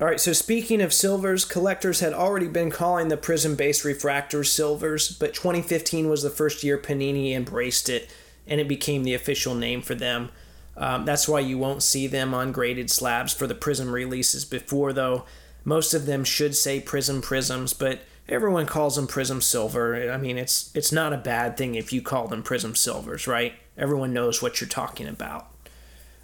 All 0.00 0.06
right, 0.06 0.18
so 0.18 0.32
speaking 0.32 0.80
of 0.80 0.94
silvers, 0.94 1.44
collectors 1.44 2.00
had 2.00 2.14
already 2.14 2.48
been 2.48 2.70
calling 2.70 3.08
the 3.08 3.18
prism 3.18 3.54
based 3.54 3.84
refractors 3.84 4.46
silvers, 4.46 5.10
but 5.12 5.34
2015 5.34 6.08
was 6.08 6.22
the 6.22 6.30
first 6.30 6.64
year 6.64 6.78
Panini 6.78 7.34
embraced 7.34 7.90
it 7.90 8.10
and 8.46 8.60
it 8.60 8.68
became 8.68 9.04
the 9.04 9.12
official 9.12 9.54
name 9.54 9.82
for 9.82 9.94
them. 9.94 10.30
Um, 10.74 11.04
that's 11.04 11.28
why 11.28 11.40
you 11.40 11.58
won't 11.58 11.82
see 11.82 12.06
them 12.06 12.32
on 12.32 12.52
graded 12.52 12.90
slabs 12.90 13.34
for 13.34 13.46
the 13.46 13.54
Prism 13.54 13.92
releases 13.92 14.46
before, 14.46 14.94
though. 14.94 15.26
Most 15.64 15.94
of 15.94 16.06
them 16.06 16.24
should 16.24 16.56
say 16.56 16.80
Prism 16.80 17.20
Prisms, 17.20 17.72
but 17.72 18.00
everyone 18.28 18.66
calls 18.66 18.96
them 18.96 19.06
Prism 19.06 19.40
Silver. 19.40 20.10
I 20.10 20.16
mean, 20.16 20.38
it's 20.38 20.70
it's 20.74 20.92
not 20.92 21.12
a 21.12 21.18
bad 21.18 21.56
thing 21.56 21.74
if 21.74 21.92
you 21.92 22.00
call 22.00 22.28
them 22.28 22.42
Prism 22.42 22.74
Silvers, 22.74 23.26
right? 23.26 23.54
Everyone 23.76 24.12
knows 24.12 24.40
what 24.40 24.60
you're 24.60 24.68
talking 24.68 25.06
about. 25.06 25.48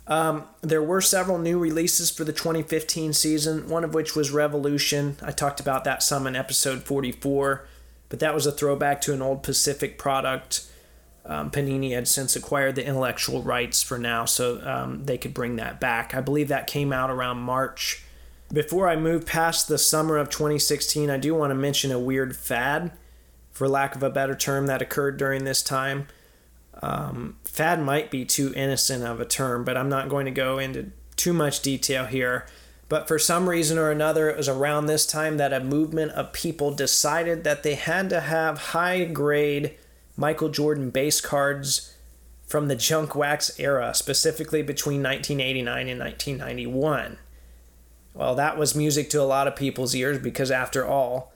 Um, 0.08 0.44
there 0.60 0.82
were 0.82 1.00
several 1.00 1.38
new 1.38 1.58
releases 1.58 2.10
for 2.10 2.22
the 2.22 2.32
2015 2.32 3.12
season, 3.12 3.68
one 3.68 3.82
of 3.82 3.92
which 3.92 4.14
was 4.14 4.30
Revolution. 4.30 5.16
I 5.20 5.32
talked 5.32 5.58
about 5.58 5.84
that 5.84 6.02
some 6.02 6.28
in 6.28 6.36
episode 6.36 6.84
44, 6.84 7.66
but 8.08 8.20
that 8.20 8.34
was 8.34 8.46
a 8.46 8.52
throwback 8.52 9.00
to 9.02 9.12
an 9.12 9.22
old 9.22 9.42
Pacific 9.42 9.98
product. 9.98 10.64
Um, 11.24 11.50
Panini 11.50 11.92
had 11.92 12.06
since 12.06 12.36
acquired 12.36 12.76
the 12.76 12.86
intellectual 12.86 13.42
rights 13.42 13.82
for 13.82 13.98
now, 13.98 14.26
so 14.26 14.60
um, 14.64 15.06
they 15.06 15.18
could 15.18 15.34
bring 15.34 15.56
that 15.56 15.80
back. 15.80 16.14
I 16.14 16.20
believe 16.20 16.48
that 16.48 16.68
came 16.68 16.92
out 16.92 17.10
around 17.10 17.38
March. 17.38 18.04
Before 18.52 18.88
I 18.88 18.94
move 18.94 19.26
past 19.26 19.66
the 19.66 19.78
summer 19.78 20.16
of 20.18 20.30
2016, 20.30 21.10
I 21.10 21.16
do 21.16 21.34
want 21.34 21.50
to 21.50 21.56
mention 21.56 21.90
a 21.90 21.98
weird 21.98 22.36
fad, 22.36 22.92
for 23.50 23.68
lack 23.68 23.96
of 23.96 24.04
a 24.04 24.10
better 24.10 24.36
term, 24.36 24.66
that 24.66 24.80
occurred 24.80 25.16
during 25.16 25.44
this 25.44 25.62
time. 25.62 26.06
Um, 26.80 27.36
fad 27.42 27.82
might 27.82 28.10
be 28.10 28.24
too 28.24 28.52
innocent 28.54 29.02
of 29.02 29.20
a 29.20 29.24
term, 29.24 29.64
but 29.64 29.76
I'm 29.76 29.88
not 29.88 30.08
going 30.08 30.26
to 30.26 30.30
go 30.30 30.58
into 30.58 30.92
too 31.16 31.32
much 31.32 31.60
detail 31.60 32.06
here. 32.06 32.46
But 32.88 33.08
for 33.08 33.18
some 33.18 33.48
reason 33.48 33.78
or 33.78 33.90
another, 33.90 34.30
it 34.30 34.36
was 34.36 34.48
around 34.48 34.86
this 34.86 35.06
time 35.06 35.38
that 35.38 35.52
a 35.52 35.58
movement 35.58 36.12
of 36.12 36.32
people 36.32 36.70
decided 36.70 37.42
that 37.42 37.64
they 37.64 37.74
had 37.74 38.08
to 38.10 38.20
have 38.20 38.58
high 38.58 39.04
grade 39.06 39.74
Michael 40.16 40.50
Jordan 40.50 40.90
base 40.90 41.20
cards 41.20 41.94
from 42.46 42.68
the 42.68 42.76
junk 42.76 43.16
wax 43.16 43.58
era, 43.58 43.92
specifically 43.92 44.62
between 44.62 45.02
1989 45.02 45.88
and 45.88 45.98
1991. 45.98 47.18
Well, 48.16 48.34
that 48.36 48.56
was 48.56 48.74
music 48.74 49.10
to 49.10 49.20
a 49.20 49.24
lot 49.24 49.46
of 49.46 49.56
people's 49.56 49.94
ears 49.94 50.18
because, 50.18 50.50
after 50.50 50.86
all, 50.86 51.34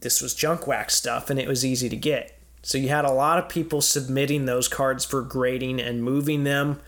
this 0.00 0.20
was 0.20 0.34
junk 0.34 0.66
wax 0.66 0.94
stuff 0.94 1.30
and 1.30 1.38
it 1.38 1.46
was 1.46 1.64
easy 1.64 1.88
to 1.88 1.96
get. 1.96 2.36
So 2.62 2.78
you 2.78 2.88
had 2.88 3.04
a 3.04 3.12
lot 3.12 3.38
of 3.38 3.48
people 3.48 3.80
submitting 3.80 4.44
those 4.44 4.66
cards 4.66 5.04
for 5.04 5.22
grading 5.22 5.80
and 5.80 6.02
moving 6.02 6.44
them. 6.44 6.80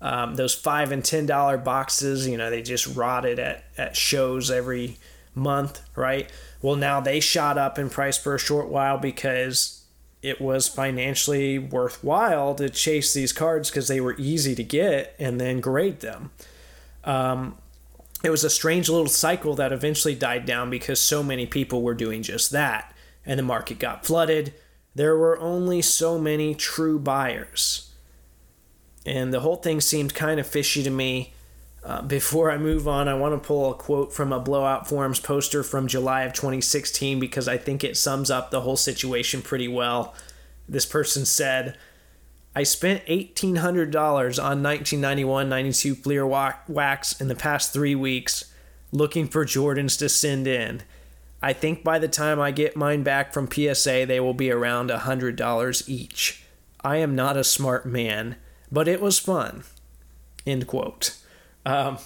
Um, 0.00 0.34
those 0.34 0.54
five 0.54 0.90
and 0.92 1.04
ten 1.04 1.24
dollar 1.24 1.56
boxes, 1.56 2.26
you 2.26 2.36
know, 2.36 2.50
they 2.50 2.62
just 2.62 2.96
rotted 2.96 3.38
at, 3.38 3.64
at 3.76 3.96
shows 3.96 4.50
every 4.50 4.98
month, 5.34 5.80
right? 5.94 6.30
Well, 6.60 6.76
now 6.76 7.00
they 7.00 7.20
shot 7.20 7.58
up 7.58 7.78
in 7.78 7.90
price 7.90 8.18
for 8.18 8.34
a 8.34 8.38
short 8.38 8.68
while 8.68 8.98
because 8.98 9.84
it 10.20 10.40
was 10.40 10.66
financially 10.66 11.58
worthwhile 11.58 12.56
to 12.56 12.68
chase 12.68 13.14
these 13.14 13.32
cards 13.32 13.70
because 13.70 13.86
they 13.86 14.00
were 14.00 14.16
easy 14.18 14.54
to 14.56 14.64
get 14.64 15.14
and 15.18 15.40
then 15.40 15.60
grade 15.60 16.00
them. 16.00 16.32
Um, 17.04 17.56
it 18.24 18.30
was 18.30 18.44
a 18.44 18.50
strange 18.50 18.88
little 18.88 19.06
cycle 19.06 19.54
that 19.54 19.72
eventually 19.72 20.14
died 20.14 20.44
down 20.44 20.70
because 20.70 21.00
so 21.00 21.22
many 21.22 21.46
people 21.46 21.82
were 21.82 21.94
doing 21.94 22.22
just 22.22 22.50
that, 22.50 22.94
and 23.24 23.38
the 23.38 23.44
market 23.44 23.78
got 23.78 24.04
flooded. 24.04 24.54
There 24.94 25.16
were 25.16 25.38
only 25.38 25.82
so 25.82 26.18
many 26.18 26.54
true 26.54 26.98
buyers. 26.98 27.90
And 29.06 29.32
the 29.32 29.40
whole 29.40 29.56
thing 29.56 29.80
seemed 29.80 30.14
kind 30.14 30.40
of 30.40 30.46
fishy 30.46 30.82
to 30.82 30.90
me. 30.90 31.32
Uh, 31.84 32.02
before 32.02 32.50
I 32.50 32.58
move 32.58 32.88
on, 32.88 33.06
I 33.06 33.14
want 33.14 33.40
to 33.40 33.46
pull 33.46 33.70
a 33.70 33.74
quote 33.74 34.12
from 34.12 34.32
a 34.32 34.40
Blowout 34.40 34.88
Forums 34.88 35.20
poster 35.20 35.62
from 35.62 35.86
July 35.86 36.22
of 36.22 36.32
2016 36.32 37.20
because 37.20 37.46
I 37.46 37.56
think 37.56 37.84
it 37.84 37.96
sums 37.96 38.30
up 38.30 38.50
the 38.50 38.62
whole 38.62 38.76
situation 38.76 39.40
pretty 39.40 39.68
well. 39.68 40.14
This 40.68 40.84
person 40.84 41.24
said, 41.24 41.78
I 42.58 42.64
spent 42.64 43.06
$1,800 43.06 43.94
on 43.94 44.64
1991 44.64 45.48
92 45.48 45.94
Fleer 45.94 46.26
wax 46.26 47.20
in 47.20 47.28
the 47.28 47.36
past 47.36 47.72
three 47.72 47.94
weeks 47.94 48.52
looking 48.90 49.28
for 49.28 49.44
Jordans 49.44 49.96
to 50.00 50.08
send 50.08 50.48
in. 50.48 50.82
I 51.40 51.52
think 51.52 51.84
by 51.84 52.00
the 52.00 52.08
time 52.08 52.40
I 52.40 52.50
get 52.50 52.74
mine 52.74 53.04
back 53.04 53.32
from 53.32 53.48
PSA, 53.48 54.06
they 54.06 54.18
will 54.18 54.34
be 54.34 54.50
around 54.50 54.90
$100 54.90 55.88
each. 55.88 56.42
I 56.80 56.96
am 56.96 57.14
not 57.14 57.36
a 57.36 57.44
smart 57.44 57.86
man, 57.86 58.34
but 58.72 58.88
it 58.88 59.00
was 59.00 59.20
fun. 59.20 59.62
End 60.44 60.66
quote. 60.66 61.16
Um, 61.64 61.98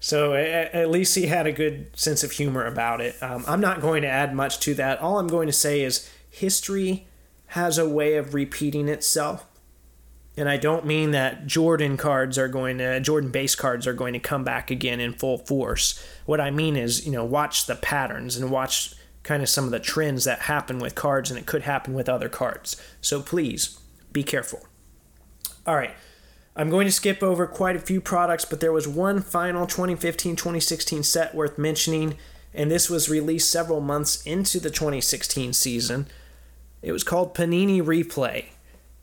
so 0.00 0.34
at, 0.34 0.74
at, 0.74 0.90
least 0.90 1.14
he 1.14 1.28
had 1.28 1.46
a 1.46 1.52
good 1.52 1.96
sense 1.96 2.24
of 2.24 2.32
humor 2.32 2.66
about 2.66 3.00
it. 3.00 3.14
Um, 3.22 3.44
I'm 3.46 3.60
not 3.60 3.80
going 3.80 4.02
to 4.02 4.08
add 4.08 4.34
much 4.34 4.58
to 4.58 4.74
that. 4.74 4.98
All 4.98 5.20
I'm 5.20 5.28
going 5.28 5.46
to 5.46 5.52
say 5.52 5.82
is 5.82 6.10
history 6.28 7.06
has 7.46 7.78
a 7.78 7.88
way 7.88 8.16
of 8.16 8.34
repeating 8.34 8.88
itself. 8.88 9.46
And 10.36 10.48
I 10.48 10.56
don't 10.56 10.84
mean 10.84 11.12
that 11.12 11.46
Jordan 11.46 11.96
cards 11.96 12.38
are 12.38 12.48
going 12.48 12.78
to, 12.78 12.98
Jordan 13.00 13.30
base 13.30 13.54
cards 13.54 13.86
are 13.86 13.92
going 13.92 14.14
to 14.14 14.18
come 14.18 14.42
back 14.42 14.70
again 14.70 14.98
in 14.98 15.12
full 15.12 15.38
force. 15.38 16.04
What 16.26 16.40
I 16.40 16.50
mean 16.50 16.76
is, 16.76 17.06
you 17.06 17.12
know, 17.12 17.24
watch 17.24 17.66
the 17.66 17.76
patterns 17.76 18.36
and 18.36 18.50
watch 18.50 18.94
kind 19.22 19.42
of 19.42 19.48
some 19.48 19.64
of 19.64 19.70
the 19.70 19.80
trends 19.80 20.24
that 20.24 20.40
happen 20.40 20.78
with 20.78 20.94
cards, 20.94 21.30
and 21.30 21.38
it 21.38 21.46
could 21.46 21.62
happen 21.62 21.94
with 21.94 22.08
other 22.08 22.28
cards. 22.28 22.76
So 23.00 23.22
please 23.22 23.78
be 24.12 24.22
careful. 24.22 24.66
All 25.66 25.76
right. 25.76 25.94
I'm 26.56 26.70
going 26.70 26.86
to 26.86 26.92
skip 26.92 27.22
over 27.22 27.46
quite 27.46 27.74
a 27.74 27.80
few 27.80 28.00
products, 28.00 28.44
but 28.44 28.60
there 28.60 28.72
was 28.72 28.86
one 28.86 29.20
final 29.20 29.66
2015 29.66 30.36
2016 30.36 31.02
set 31.02 31.34
worth 31.34 31.58
mentioning, 31.58 32.16
and 32.52 32.70
this 32.70 32.88
was 32.88 33.08
released 33.08 33.50
several 33.50 33.80
months 33.80 34.22
into 34.24 34.60
the 34.60 34.70
2016 34.70 35.52
season. 35.52 36.06
It 36.80 36.92
was 36.92 37.02
called 37.02 37.34
Panini 37.34 37.82
Replay, 37.82 38.46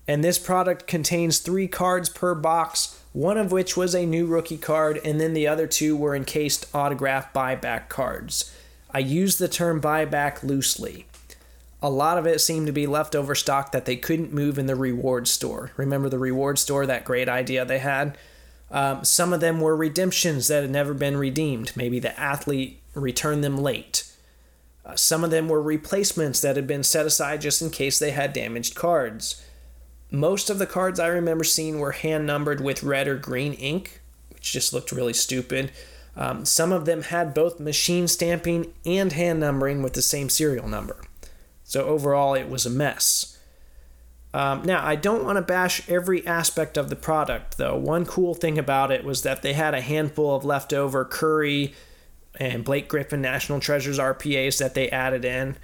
and 0.08 0.24
this 0.24 0.40
product 0.40 0.88
contains 0.88 1.40
three 1.40 1.68
cards 1.68 2.10
per 2.10 2.36
box, 2.36 3.00
one 3.14 3.38
of 3.38 3.52
which 3.52 3.78
was 3.78 3.94
a 3.94 4.06
new 4.06 4.26
rookie 4.26 4.58
card, 4.58 5.00
and 5.04 5.20
then 5.20 5.34
the 5.34 5.48
other 5.48 5.68
two 5.68 5.96
were 5.96 6.16
encased 6.16 6.66
autograph 6.74 7.34
buyback 7.34 7.90
cards. 7.90 8.54
I 8.92 9.00
use 9.00 9.38
the 9.38 9.48
term 9.48 9.82
buyback 9.82 10.44
loosely. 10.44 11.06
A 11.82 11.90
lot 11.90 12.18
of 12.18 12.28
it 12.28 12.40
seemed 12.40 12.68
to 12.68 12.74
be 12.74 12.86
leftover 12.86 13.34
stock 13.34 13.72
that 13.72 13.86
they 13.86 13.96
couldn't 13.96 14.34
move 14.34 14.60
in 14.60 14.68
the 14.68 14.76
reward 14.76 15.28
store. 15.28 15.72
Remember 15.78 16.10
the 16.10 16.20
reward 16.20 16.60
store, 16.60 16.86
that 16.86 17.06
great 17.06 17.28
idea 17.28 17.66
they 17.66 17.80
had? 17.80 18.18
Um, 18.70 19.04
some 19.04 19.34
of 19.34 19.42
them 19.42 19.60
were 19.60 19.76
redemptions 19.76 20.48
that 20.48 20.62
had 20.62 20.72
never 20.72 20.94
been 20.94 21.18
redeemed. 21.18 21.76
Maybe 21.76 22.00
the 22.00 22.18
athlete 22.20 22.80
returned 22.94 23.44
them 23.44 23.58
late. 23.58 24.10
Uh, 24.86 24.96
some 24.96 25.24
of 25.24 25.32
them 25.32 25.50
were 25.50 25.62
replacements 25.62 26.42
that 26.42 26.56
had 26.56 26.68
been 26.68 26.84
set 26.84 27.06
aside 27.06 27.42
just 27.42 27.62
in 27.62 27.70
case 27.70 28.00
they 28.00 28.12
had 28.12 28.34
damaged 28.34 28.76
cards. 28.76 29.44
Most 30.12 30.50
of 30.50 30.60
the 30.60 30.68
cards 30.68 31.00
I 31.00 31.08
remember 31.08 31.46
seeing 31.46 31.80
were 31.80 31.94
hand 31.94 32.28
numbered 32.28 32.60
with 32.60 32.84
red 32.84 33.08
or 33.08 33.16
green 33.16 33.54
ink, 33.54 34.02
which 34.30 34.52
just 34.52 34.74
looked 34.74 34.92
really 34.92 35.14
stupid. 35.14 35.72
Um, 36.18 36.44
some 36.44 36.74
of 36.74 36.86
them 36.86 37.04
had 37.04 37.34
both 37.34 37.62
machine 37.62 38.10
stamping 38.10 38.74
and 38.86 39.14
hand 39.14 39.40
numbering 39.40 39.82
with 39.82 39.94
the 39.94 40.02
same 40.02 40.28
serial 40.28 40.68
number. 40.68 40.98
So 41.64 41.86
overall, 41.86 42.34
it 42.34 42.50
was 42.50 42.66
a 42.66 42.70
mess. 42.70 43.38
Um, 44.34 44.64
now, 44.64 44.86
I 44.86 44.96
don't 44.96 45.24
want 45.24 45.38
to 45.38 45.42
bash 45.42 45.90
every 45.90 46.26
aspect 46.28 46.78
of 46.78 46.90
the 46.90 46.96
product, 46.98 47.58
though. 47.58 47.78
One 47.78 48.06
cool 48.06 48.34
thing 48.34 48.58
about 48.58 48.92
it 48.92 49.06
was 49.06 49.24
that 49.24 49.42
they 49.42 49.54
had 49.54 49.74
a 49.74 49.82
handful 49.82 50.36
of 50.36 50.44
leftover 50.44 51.06
Curry 51.06 51.74
and 52.36 52.64
Blake 52.64 52.90
Griffin 52.90 53.22
National 53.22 53.60
Treasures 53.60 54.00
RPAs 54.00 54.58
that 54.60 54.74
they 54.74 54.90
added 54.90 55.24
in. 55.24 55.58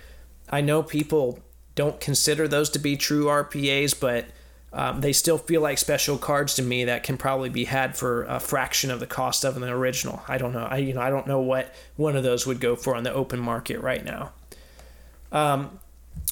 I 0.49 0.61
know 0.61 0.83
people 0.83 1.39
don't 1.75 1.99
consider 1.99 2.47
those 2.47 2.69
to 2.71 2.79
be 2.79 2.97
true 2.97 3.25
RPAs, 3.25 3.97
but 3.97 4.25
um, 4.77 5.01
they 5.01 5.11
still 5.11 5.39
feel 5.39 5.59
like 5.59 5.79
special 5.79 6.19
cards 6.19 6.53
to 6.53 6.61
me 6.61 6.85
that 6.85 7.01
can 7.01 7.17
probably 7.17 7.49
be 7.49 7.65
had 7.65 7.97
for 7.97 8.25
a 8.25 8.39
fraction 8.39 8.91
of 8.91 8.99
the 8.99 9.07
cost 9.07 9.43
of 9.43 9.57
an 9.57 9.63
original. 9.63 10.21
I 10.27 10.37
don't 10.37 10.53
know. 10.53 10.67
I 10.69 10.77
you 10.77 10.93
know 10.93 11.01
I 11.01 11.09
don't 11.09 11.25
know 11.25 11.41
what 11.41 11.73
one 11.95 12.15
of 12.15 12.21
those 12.21 12.45
would 12.45 12.59
go 12.59 12.75
for 12.75 12.95
on 12.95 13.01
the 13.01 13.11
open 13.11 13.39
market 13.39 13.81
right 13.81 14.05
now. 14.05 14.33
Um, 15.31 15.79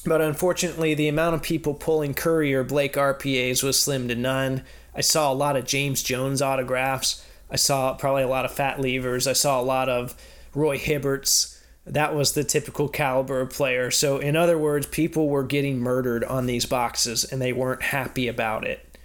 but 0.04 0.20
unfortunately, 0.20 0.94
the 0.94 1.08
amount 1.08 1.34
of 1.34 1.42
people 1.42 1.74
pulling 1.74 2.14
Curry 2.14 2.54
or 2.54 2.62
Blake 2.62 2.94
RPAs 2.94 3.64
was 3.64 3.80
slim 3.80 4.06
to 4.06 4.14
none. 4.14 4.62
I 4.94 5.00
saw 5.00 5.32
a 5.32 5.34
lot 5.34 5.56
of 5.56 5.66
James 5.66 6.04
Jones 6.04 6.40
autographs. 6.40 7.26
I 7.50 7.56
saw 7.56 7.94
probably 7.94 8.22
a 8.22 8.28
lot 8.28 8.44
of 8.44 8.52
Fat 8.52 8.80
Levers. 8.80 9.26
I 9.26 9.32
saw 9.32 9.60
a 9.60 9.62
lot 9.62 9.88
of 9.88 10.14
Roy 10.54 10.78
Hibberts. 10.78 11.55
That 11.86 12.14
was 12.14 12.32
the 12.32 12.42
typical 12.42 12.88
caliber 12.88 13.40
of 13.40 13.50
player. 13.50 13.92
So, 13.92 14.18
in 14.18 14.34
other 14.34 14.58
words, 14.58 14.86
people 14.86 15.28
were 15.28 15.44
getting 15.44 15.78
murdered 15.78 16.24
on 16.24 16.46
these 16.46 16.66
boxes 16.66 17.24
and 17.24 17.40
they 17.40 17.52
weren't 17.52 17.82
happy 17.82 18.26
about 18.26 18.66
it. 18.66 18.98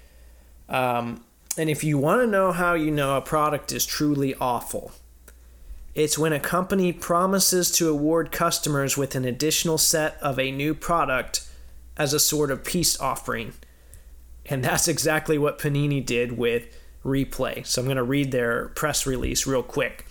Um, 0.68 1.24
and 1.58 1.70
if 1.70 1.84
you 1.84 2.00
want 2.00 2.22
to 2.22 2.28
know 2.28 2.52
how 2.52 2.74
you 2.74 2.90
know 2.90 3.18
a 3.18 3.22
product 3.22 3.72
is 3.72 3.86
truly 3.86 4.34
awful, 4.36 4.94
it's 5.94 6.18
when 6.18 6.34
a 6.34 6.40
company 6.40 6.92
promises 6.92 7.70
to 7.72 7.90
award 7.90 8.32
customers 8.32 8.98
with 8.98 9.14
an 9.14 9.26
additional 9.26 9.78
set 9.78 10.18
of 10.22 10.40
a 10.40 10.52
new 10.52 10.74
product 10.74 11.48
as 11.98 12.14
a 12.14 12.20
sort 12.20 12.50
of 12.50 12.64
peace 12.64 13.00
offering. 13.00 13.54
And 14.46 14.64
that's 14.64 14.88
exactly 14.88 15.38
what 15.38 15.60
Panini 15.60 16.04
did 16.04 16.38
with 16.38 16.66
Replay. 17.06 17.66
So 17.66 17.82
I'm 17.82 17.86
going 17.86 17.98
to 17.98 18.04
read 18.04 18.32
their 18.32 18.70
press 18.70 19.06
release 19.06 19.46
real 19.46 19.64
quick. 19.64 20.08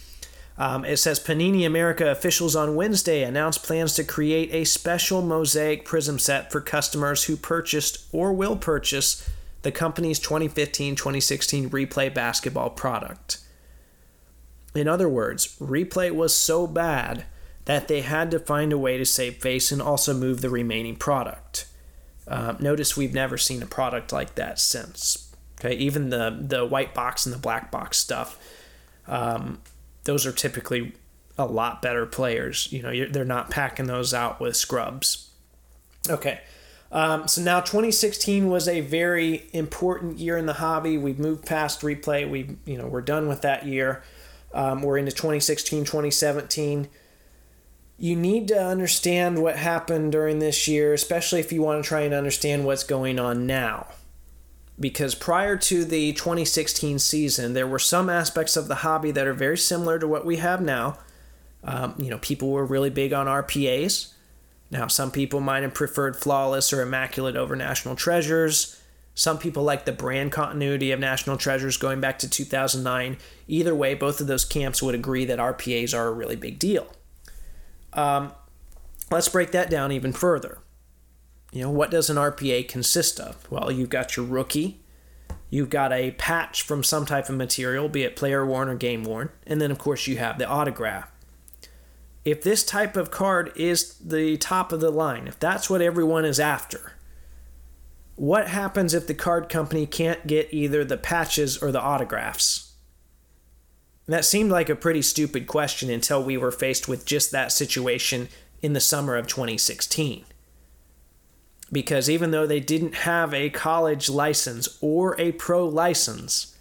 Um, 0.60 0.84
it 0.84 0.98
says 0.98 1.18
Panini 1.18 1.64
America 1.64 2.10
officials 2.10 2.54
on 2.54 2.76
Wednesday 2.76 3.22
announced 3.22 3.62
plans 3.62 3.94
to 3.94 4.04
create 4.04 4.52
a 4.52 4.64
special 4.64 5.22
mosaic 5.22 5.86
Prizm 5.86 6.20
set 6.20 6.52
for 6.52 6.60
customers 6.60 7.24
who 7.24 7.38
purchased 7.38 8.04
or 8.12 8.34
will 8.34 8.56
purchase 8.56 9.26
the 9.62 9.72
company's 9.72 10.18
2015 10.18 10.96
2016 10.96 11.70
replay 11.70 12.12
basketball 12.12 12.68
product. 12.68 13.38
In 14.74 14.86
other 14.86 15.08
words, 15.08 15.56
replay 15.58 16.10
was 16.10 16.36
so 16.36 16.66
bad 16.66 17.24
that 17.64 17.88
they 17.88 18.02
had 18.02 18.30
to 18.30 18.38
find 18.38 18.70
a 18.70 18.78
way 18.78 18.98
to 18.98 19.06
save 19.06 19.36
face 19.36 19.72
and 19.72 19.80
also 19.80 20.12
move 20.12 20.42
the 20.42 20.50
remaining 20.50 20.96
product. 20.96 21.64
Uh, 22.28 22.56
notice 22.60 22.98
we've 22.98 23.14
never 23.14 23.38
seen 23.38 23.62
a 23.62 23.66
product 23.66 24.12
like 24.12 24.34
that 24.34 24.58
since. 24.58 25.34
Okay, 25.58 25.74
even 25.76 26.10
the 26.10 26.36
the 26.38 26.66
white 26.66 26.92
box 26.92 27.24
and 27.24 27.34
the 27.34 27.38
black 27.38 27.70
box 27.70 27.96
stuff, 27.96 28.38
um, 29.08 29.60
those 30.04 30.26
are 30.26 30.32
typically 30.32 30.92
a 31.38 31.46
lot 31.46 31.82
better 31.82 32.06
players. 32.06 32.70
You 32.72 32.82
know, 32.82 33.06
they're 33.06 33.24
not 33.24 33.50
packing 33.50 33.86
those 33.86 34.12
out 34.12 34.40
with 34.40 34.56
scrubs. 34.56 35.30
Okay, 36.08 36.40
um, 36.92 37.28
so 37.28 37.40
now 37.42 37.60
2016 37.60 38.48
was 38.48 38.66
a 38.66 38.80
very 38.80 39.48
important 39.52 40.18
year 40.18 40.36
in 40.36 40.46
the 40.46 40.54
hobby. 40.54 40.98
We've 40.98 41.18
moved 41.18 41.46
past 41.46 41.82
replay. 41.82 42.28
We 42.28 42.56
you 42.64 42.78
know 42.78 42.86
we're 42.86 43.00
done 43.00 43.28
with 43.28 43.42
that 43.42 43.66
year. 43.66 44.02
Um, 44.52 44.82
we're 44.82 44.98
into 44.98 45.12
2016, 45.12 45.84
2017. 45.84 46.88
You 47.98 48.16
need 48.16 48.48
to 48.48 48.60
understand 48.60 49.40
what 49.42 49.56
happened 49.56 50.10
during 50.12 50.38
this 50.38 50.66
year, 50.66 50.92
especially 50.92 51.38
if 51.38 51.52
you 51.52 51.62
want 51.62 51.84
to 51.84 51.88
try 51.88 52.00
and 52.00 52.14
understand 52.14 52.64
what's 52.64 52.82
going 52.82 53.20
on 53.20 53.46
now. 53.46 53.86
Because 54.80 55.14
prior 55.14 55.56
to 55.58 55.84
the 55.84 56.14
2016 56.14 56.98
season, 56.98 57.52
there 57.52 57.66
were 57.66 57.78
some 57.78 58.08
aspects 58.08 58.56
of 58.56 58.66
the 58.66 58.76
hobby 58.76 59.10
that 59.10 59.26
are 59.26 59.34
very 59.34 59.58
similar 59.58 59.98
to 59.98 60.08
what 60.08 60.24
we 60.24 60.36
have 60.36 60.62
now. 60.62 60.98
Um, 61.62 61.94
you 61.98 62.08
know, 62.08 62.18
people 62.18 62.50
were 62.50 62.64
really 62.64 62.88
big 62.88 63.12
on 63.12 63.26
RPAs. 63.26 64.14
Now, 64.70 64.86
some 64.86 65.10
people 65.10 65.40
might 65.40 65.62
have 65.62 65.74
preferred 65.74 66.16
flawless 66.16 66.72
or 66.72 66.80
immaculate 66.80 67.36
over 67.36 67.54
national 67.56 67.96
treasures. 67.96 68.80
Some 69.14 69.38
people 69.38 69.64
like 69.64 69.84
the 69.84 69.92
brand 69.92 70.32
continuity 70.32 70.92
of 70.92 71.00
National 71.00 71.36
Treasures 71.36 71.76
going 71.76 72.00
back 72.00 72.18
to 72.20 72.30
2009. 72.30 73.18
Either 73.48 73.74
way, 73.74 73.94
both 73.94 74.20
of 74.20 74.28
those 74.28 74.44
camps 74.44 74.82
would 74.82 74.94
agree 74.94 75.24
that 75.24 75.38
RPAs 75.38 75.92
are 75.92 76.06
a 76.06 76.12
really 76.12 76.36
big 76.36 76.58
deal. 76.58 76.86
Um, 77.92 78.32
let's 79.10 79.28
break 79.28 79.50
that 79.50 79.68
down 79.68 79.92
even 79.92 80.12
further. 80.12 80.58
You 81.52 81.62
know, 81.62 81.70
what 81.70 81.90
does 81.90 82.08
an 82.08 82.16
RPA 82.16 82.68
consist 82.68 83.18
of? 83.18 83.50
Well, 83.50 83.72
you've 83.72 83.88
got 83.88 84.16
your 84.16 84.26
rookie, 84.26 84.80
you've 85.48 85.70
got 85.70 85.92
a 85.92 86.12
patch 86.12 86.62
from 86.62 86.84
some 86.84 87.06
type 87.06 87.28
of 87.28 87.36
material, 87.36 87.88
be 87.88 88.02
it 88.02 88.16
player 88.16 88.46
worn 88.46 88.68
or 88.68 88.76
game 88.76 89.02
worn, 89.02 89.30
and 89.46 89.60
then, 89.60 89.70
of 89.70 89.78
course, 89.78 90.06
you 90.06 90.18
have 90.18 90.38
the 90.38 90.46
autograph. 90.46 91.10
If 92.24 92.42
this 92.42 92.64
type 92.64 92.96
of 92.96 93.10
card 93.10 93.52
is 93.56 93.94
the 93.94 94.36
top 94.36 94.72
of 94.72 94.80
the 94.80 94.90
line, 94.90 95.26
if 95.26 95.38
that's 95.38 95.68
what 95.68 95.80
everyone 95.80 96.24
is 96.24 96.38
after, 96.38 96.92
what 98.14 98.48
happens 98.48 98.92
if 98.92 99.06
the 99.06 99.14
card 99.14 99.48
company 99.48 99.86
can't 99.86 100.26
get 100.26 100.52
either 100.52 100.84
the 100.84 100.98
patches 100.98 101.56
or 101.56 101.72
the 101.72 101.80
autographs? 101.80 102.74
And 104.06 104.14
that 104.14 104.24
seemed 104.24 104.50
like 104.50 104.68
a 104.68 104.76
pretty 104.76 105.02
stupid 105.02 105.46
question 105.46 105.88
until 105.88 106.22
we 106.22 106.36
were 106.36 106.52
faced 106.52 106.86
with 106.86 107.06
just 107.06 107.30
that 107.30 107.50
situation 107.50 108.28
in 108.60 108.74
the 108.74 108.80
summer 108.80 109.16
of 109.16 109.26
2016. 109.26 110.24
Because 111.72 112.10
even 112.10 112.30
though 112.30 112.46
they 112.46 112.60
didn't 112.60 112.94
have 112.94 113.32
a 113.32 113.50
college 113.50 114.08
license 114.08 114.78
or 114.80 115.18
a 115.20 115.32
pro 115.32 115.66
license, 115.66 116.56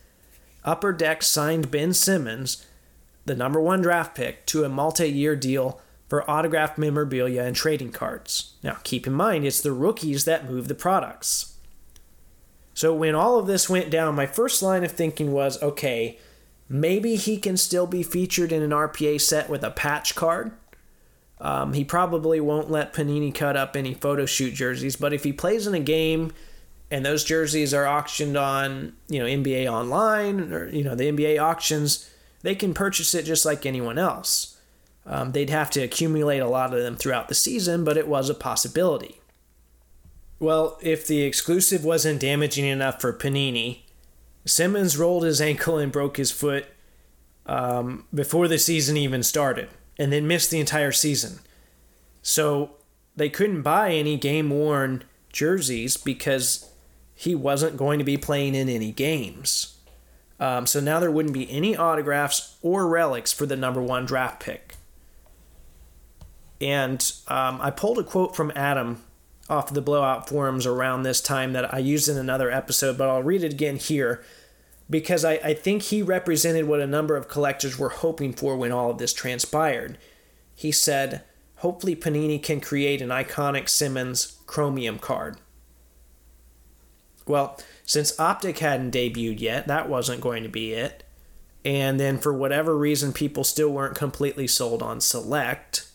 Upper 0.64 0.94
Deck 0.94 1.24
signed 1.24 1.72
Ben 1.72 1.94
Simmons, 1.94 2.66
the 3.26 3.36
number 3.36 3.60
one 3.60 3.82
draft 3.82 4.16
pick, 4.16 4.46
to 4.48 4.64
a 4.64 4.70
multi 4.70 5.10
year 5.10 5.36
deal 5.36 5.82
for 6.08 6.30
autographed 6.30 6.78
memorabilia 6.78 7.44
and 7.44 7.56
trading 7.56 7.92
cards. 7.92 8.54
Now, 8.64 8.78
keep 8.84 9.06
in 9.06 9.14
mind, 9.14 9.46
it's 9.46 9.62
the 9.62 9.72
rookies 9.72 10.26
that 10.26 10.50
move 10.50 10.68
the 10.68 10.76
products. 10.76 11.56
So, 12.74 12.94
when 12.94 13.14
all 13.14 13.38
of 13.38 13.48
this 13.48 13.70
went 13.70 13.92
down, 13.92 14.16
my 14.16 14.26
first 14.26 14.62
line 14.64 14.84
of 14.84 14.92
thinking 14.92 15.32
was 15.32 15.62
okay, 15.62 16.18
maybe 16.68 17.16
he 17.16 17.38
can 17.38 17.58
still 17.58 17.86
be 17.86 18.04
featured 18.04 18.52
in 18.52 18.64
an 18.64 18.72
RPA 18.72 19.22
set 19.22 19.50
with 19.50 19.64
a 19.64 19.72
patch 19.72 20.16
card. 20.16 20.52
Um, 21.42 21.74
he 21.74 21.86
probably 21.86 22.40
won't 22.40 22.70
let 22.70 22.94
Panini 22.94 23.34
cut 23.34 23.56
up 23.56 23.76
any 23.76 23.94
photo 23.94 24.26
shoot 24.26 24.54
jerseys, 24.54 24.96
but 24.96 25.14
if 25.14 25.24
he 25.24 25.32
plays 25.32 25.68
in 25.68 25.74
a 25.74 25.80
game 25.80 26.34
and 26.92 27.06
those 27.06 27.24
jerseys 27.24 27.74
are 27.74 27.88
auctioned 27.88 28.36
on, 28.36 28.94
you 29.08 29.20
know, 29.20 29.26
NBA 29.26 29.72
online 29.72 30.52
or, 30.52 30.68
you 30.70 30.84
know, 30.84 30.96
the 30.96 31.12
NBA 31.12 31.42
auctions, 31.42 32.10
they 32.42 32.56
can 32.56 32.74
purchase 32.74 33.14
it 33.14 33.24
just 33.24 33.46
like 33.46 33.66
anyone 33.66 33.98
else. 33.98 34.58
Um, 35.06 35.32
they'd 35.32 35.50
have 35.50 35.70
to 35.72 35.82
accumulate 35.82 36.40
a 36.40 36.48
lot 36.48 36.74
of 36.74 36.82
them 36.82 36.96
throughout 36.96 37.30
the 37.30 37.36
season, 37.36 37.84
but 37.84 37.98
it 37.98 38.08
was 38.08 38.30
a 38.30 38.34
possibility. 38.34 39.20
Well, 40.40 40.78
if 40.82 41.08
the 41.08 41.22
exclusive 41.22 41.84
wasn't 41.84 42.22
damaging 42.22 42.66
enough 42.66 43.02
for 43.02 43.12
Panini, 43.12 43.80
Simmons 44.46 44.98
rolled 44.98 45.24
his 45.24 45.42
ankle 45.42 45.78
and 45.78 45.92
broke 45.92 46.18
his 46.18 46.32
foot 46.32 46.66
um, 47.46 48.06
before 48.14 48.48
the 48.48 48.58
season 48.58 48.98
even 48.98 49.24
started, 49.24 49.70
and 50.00 50.12
then 50.12 50.26
missed 50.26 50.50
the 50.50 50.60
entire 50.60 50.94
season. 50.94 51.40
So 52.24 52.78
they 53.16 53.30
couldn't 53.30 53.62
buy 53.62 53.92
any 53.92 54.18
game 54.18 54.50
worn 54.50 55.04
jerseys 55.32 55.98
because 55.98 56.72
he 57.14 57.36
wasn't 57.36 57.78
going 57.78 58.00
to 58.00 58.06
be 58.06 58.18
playing 58.18 58.56
in 58.56 58.70
any 58.70 58.92
games. 58.92 59.78
Um, 60.40 60.66
so 60.66 60.80
now 60.80 61.02
there 61.02 61.12
wouldn't 61.12 61.34
be 61.34 61.52
any 61.52 61.76
autographs 61.76 62.56
or 62.62 62.88
relics 62.88 63.34
for 63.34 63.46
the 63.46 63.58
number 63.58 63.82
one 63.82 64.06
draft 64.06 64.42
pick. 64.42 64.76
And 66.62 67.12
um, 67.28 67.60
I 67.62 67.72
pulled 67.72 68.00
a 68.00 68.04
quote 68.04 68.36
from 68.36 68.54
Adam 68.56 69.04
off 69.50 69.74
the 69.74 69.82
blowout 69.82 70.30
forums 70.30 70.66
around 70.66 71.04
this 71.04 71.20
time 71.20 71.54
that 71.54 71.74
I 71.74 71.80
used 71.80 72.08
in 72.08 72.18
another 72.18 72.50
episode, 72.50 72.98
but 72.98 73.10
I'll 73.10 73.24
read 73.24 73.44
it 73.44 73.54
again 73.54 73.78
here 73.78 74.24
because 74.90 75.24
I, 75.24 75.34
I 75.44 75.54
think 75.54 75.84
he 75.84 76.02
represented 76.02 76.68
what 76.68 76.80
a 76.80 76.88
number 76.88 77.16
of 77.16 77.28
collectors 77.28 77.78
were 77.78 77.90
hoping 77.90 78.34
for 78.34 78.58
when 78.58 78.72
all 78.72 78.90
of 78.90 78.98
this 78.98 79.14
transpired. 79.14 79.98
He 80.56 80.72
said, 80.72 81.24
Hopefully, 81.58 81.96
Panini 81.96 82.42
can 82.42 82.62
create 82.62 83.02
an 83.02 83.10
iconic 83.10 83.68
Simmons 83.68 84.38
chromium 84.48 84.98
card. 84.98 85.38
Well, 87.28 87.60
since 87.84 88.18
Optic 88.20 88.60
hadn't 88.60 88.94
debuted 88.94 89.42
yet, 89.42 89.68
that 89.68 89.90
wasn't 89.90 90.22
going 90.22 90.44
to 90.44 90.50
be 90.50 90.72
it. 90.74 91.04
And 91.66 92.00
then, 92.00 92.18
for 92.18 92.34
whatever 92.34 92.78
reason, 92.78 93.12
people 93.12 93.44
still 93.44 93.70
weren't 93.70 93.96
completely 93.96 94.48
sold 94.48 94.82
on 94.82 95.02
Select. 95.02 95.88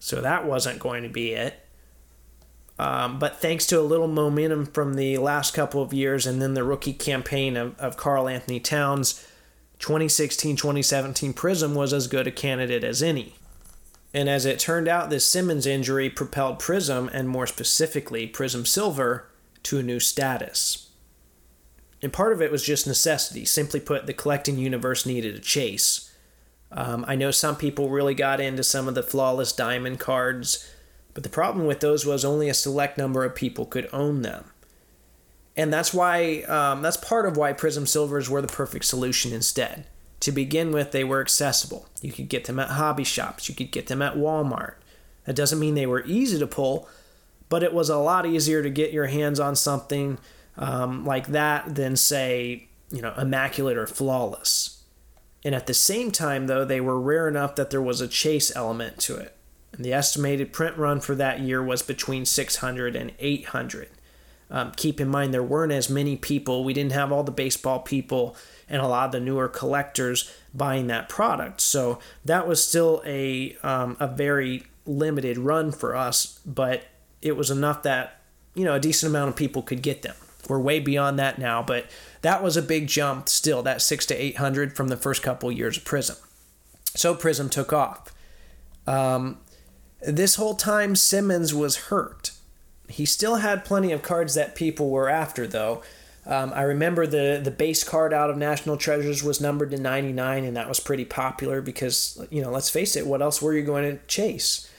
So 0.00 0.20
that 0.20 0.44
wasn't 0.44 0.80
going 0.80 1.04
to 1.04 1.08
be 1.08 1.32
it. 1.32 1.64
Um, 2.80 3.18
but 3.18 3.36
thanks 3.36 3.66
to 3.66 3.78
a 3.78 3.82
little 3.82 4.08
momentum 4.08 4.64
from 4.64 4.94
the 4.94 5.18
last 5.18 5.52
couple 5.52 5.82
of 5.82 5.92
years 5.92 6.26
and 6.26 6.40
then 6.40 6.54
the 6.54 6.64
rookie 6.64 6.94
campaign 6.94 7.54
of, 7.54 7.78
of 7.78 7.98
Karl 7.98 8.26
Anthony 8.26 8.58
Towns, 8.58 9.22
2016 9.80 10.56
2017 10.56 11.34
Prizm 11.34 11.74
was 11.74 11.92
as 11.92 12.06
good 12.06 12.26
a 12.26 12.30
candidate 12.30 12.82
as 12.82 13.02
any. 13.02 13.34
And 14.14 14.30
as 14.30 14.46
it 14.46 14.58
turned 14.58 14.88
out, 14.88 15.10
this 15.10 15.26
Simmons 15.26 15.66
injury 15.66 16.08
propelled 16.08 16.58
Prizm, 16.58 17.10
and 17.12 17.28
more 17.28 17.46
specifically 17.46 18.26
Prizm 18.26 18.66
Silver, 18.66 19.28
to 19.64 19.78
a 19.78 19.82
new 19.82 20.00
status. 20.00 20.88
And 22.00 22.14
part 22.14 22.32
of 22.32 22.40
it 22.40 22.50
was 22.50 22.64
just 22.64 22.86
necessity. 22.86 23.44
Simply 23.44 23.80
put, 23.80 24.06
the 24.06 24.14
collecting 24.14 24.56
universe 24.56 25.04
needed 25.04 25.34
a 25.34 25.40
chase. 25.40 26.16
Um, 26.72 27.04
I 27.06 27.14
know 27.14 27.30
some 27.30 27.56
people 27.56 27.90
really 27.90 28.14
got 28.14 28.40
into 28.40 28.64
some 28.64 28.88
of 28.88 28.94
the 28.94 29.02
flawless 29.02 29.52
diamond 29.52 30.00
cards, 30.00 30.66
but 31.14 31.22
the 31.22 31.28
problem 31.28 31.66
with 31.66 31.80
those 31.80 32.06
was 32.06 32.24
only 32.24 32.48
a 32.48 32.54
select 32.54 32.96
number 32.96 33.24
of 33.24 33.34
people 33.34 33.66
could 33.66 33.88
own 33.92 34.22
them. 34.22 34.44
And 35.56 35.72
that's 35.72 35.92
why, 35.92 36.42
um, 36.42 36.82
that's 36.82 36.96
part 36.96 37.26
of 37.26 37.36
why 37.36 37.52
Prizm 37.52 37.86
Silvers 37.86 38.30
were 38.30 38.40
the 38.40 38.48
perfect 38.48 38.84
solution 38.84 39.32
instead. 39.32 39.86
To 40.20 40.32
begin 40.32 40.70
with, 40.72 40.92
they 40.92 41.04
were 41.04 41.20
accessible. 41.20 41.88
You 42.00 42.12
could 42.12 42.28
get 42.28 42.44
them 42.44 42.58
at 42.58 42.70
hobby 42.70 43.04
shops, 43.04 43.48
you 43.48 43.54
could 43.54 43.70
get 43.70 43.88
them 43.88 44.02
at 44.02 44.14
Walmart. 44.14 44.74
That 45.24 45.36
doesn't 45.36 45.60
mean 45.60 45.74
they 45.74 45.86
were 45.86 46.04
easy 46.06 46.38
to 46.38 46.46
pull, 46.46 46.88
but 47.48 47.62
it 47.62 47.74
was 47.74 47.88
a 47.88 47.98
lot 47.98 48.26
easier 48.26 48.62
to 48.62 48.70
get 48.70 48.92
your 48.92 49.06
hands 49.06 49.40
on 49.40 49.56
something 49.56 50.18
um, 50.56 51.04
like 51.04 51.28
that 51.28 51.74
than, 51.74 51.96
say, 51.96 52.68
you 52.90 53.02
know, 53.02 53.14
immaculate 53.18 53.76
or 53.76 53.86
flawless. 53.86 54.82
And 55.44 55.54
at 55.54 55.66
the 55.66 55.74
same 55.74 56.10
time, 56.10 56.46
though, 56.46 56.64
they 56.64 56.80
were 56.80 57.00
rare 57.00 57.26
enough 57.26 57.56
that 57.56 57.70
there 57.70 57.82
was 57.82 58.00
a 58.00 58.08
chase 58.08 58.54
element 58.54 58.98
to 59.00 59.16
it. 59.16 59.36
The 59.82 59.92
estimated 59.92 60.52
print 60.52 60.76
run 60.76 61.00
for 61.00 61.14
that 61.14 61.40
year 61.40 61.62
was 61.62 61.82
between 61.82 62.24
600 62.24 62.96
and 62.96 63.12
800. 63.18 63.88
Um, 64.50 64.72
keep 64.76 65.00
in 65.00 65.08
mind, 65.08 65.32
there 65.32 65.42
weren't 65.42 65.72
as 65.72 65.88
many 65.88 66.16
people. 66.16 66.64
We 66.64 66.74
didn't 66.74 66.92
have 66.92 67.12
all 67.12 67.22
the 67.22 67.30
baseball 67.30 67.78
people 67.80 68.36
and 68.68 68.82
a 68.82 68.86
lot 68.86 69.06
of 69.06 69.12
the 69.12 69.20
newer 69.20 69.48
collectors 69.48 70.32
buying 70.52 70.88
that 70.88 71.08
product. 71.08 71.60
So 71.60 71.98
that 72.24 72.46
was 72.48 72.64
still 72.64 73.02
a 73.04 73.56
um, 73.62 73.96
a 74.00 74.06
very 74.06 74.64
limited 74.86 75.38
run 75.38 75.72
for 75.72 75.94
us, 75.94 76.40
but 76.44 76.84
it 77.22 77.36
was 77.36 77.50
enough 77.50 77.82
that 77.82 78.20
you 78.54 78.64
know 78.64 78.74
a 78.74 78.80
decent 78.80 79.10
amount 79.10 79.28
of 79.28 79.36
people 79.36 79.62
could 79.62 79.82
get 79.82 80.02
them. 80.02 80.16
We're 80.48 80.58
way 80.58 80.80
beyond 80.80 81.18
that 81.18 81.38
now, 81.38 81.62
but 81.62 81.86
that 82.22 82.42
was 82.42 82.56
a 82.56 82.62
big 82.62 82.88
jump 82.88 83.28
still. 83.28 83.62
That 83.62 83.82
six 83.82 84.06
to 84.06 84.14
eight 84.14 84.38
hundred 84.38 84.76
from 84.76 84.88
the 84.88 84.96
first 84.96 85.22
couple 85.22 85.50
years 85.52 85.76
of 85.76 85.84
Prizm. 85.84 86.18
So 86.96 87.14
Prizm 87.14 87.50
took 87.50 87.72
off. 87.72 88.12
Um, 88.86 89.38
this 90.02 90.36
whole 90.36 90.54
time 90.54 90.96
Simmons 90.96 91.54
was 91.54 91.76
hurt. 91.76 92.32
He 92.88 93.04
still 93.04 93.36
had 93.36 93.64
plenty 93.64 93.92
of 93.92 94.02
cards 94.02 94.34
that 94.34 94.54
people 94.54 94.90
were 94.90 95.08
after, 95.08 95.46
though. 95.46 95.82
Um, 96.26 96.52
I 96.54 96.62
remember 96.62 97.06
the 97.06 97.40
the 97.42 97.50
base 97.50 97.82
card 97.82 98.12
out 98.12 98.30
of 98.30 98.36
National 98.36 98.76
Treasures 98.76 99.22
was 99.22 99.40
numbered 99.40 99.70
to 99.70 99.78
99, 99.78 100.44
and 100.44 100.56
that 100.56 100.68
was 100.68 100.80
pretty 100.80 101.04
popular 101.04 101.62
because 101.62 102.24
you 102.30 102.42
know, 102.42 102.50
let's 102.50 102.70
face 102.70 102.96
it, 102.96 103.06
what 103.06 103.22
else 103.22 103.40
were 103.40 103.54
you 103.54 103.62
going 103.62 103.90
to 103.90 104.04
chase? 104.06 104.70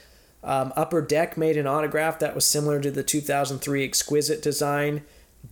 Um, 0.44 0.72
Upper 0.76 1.02
Deck 1.02 1.36
made 1.36 1.56
an 1.56 1.66
autograph 1.66 2.18
that 2.18 2.34
was 2.34 2.44
similar 2.44 2.80
to 2.80 2.90
the 2.90 3.02
2003 3.02 3.84
Exquisite 3.84 4.42
design. 4.42 5.02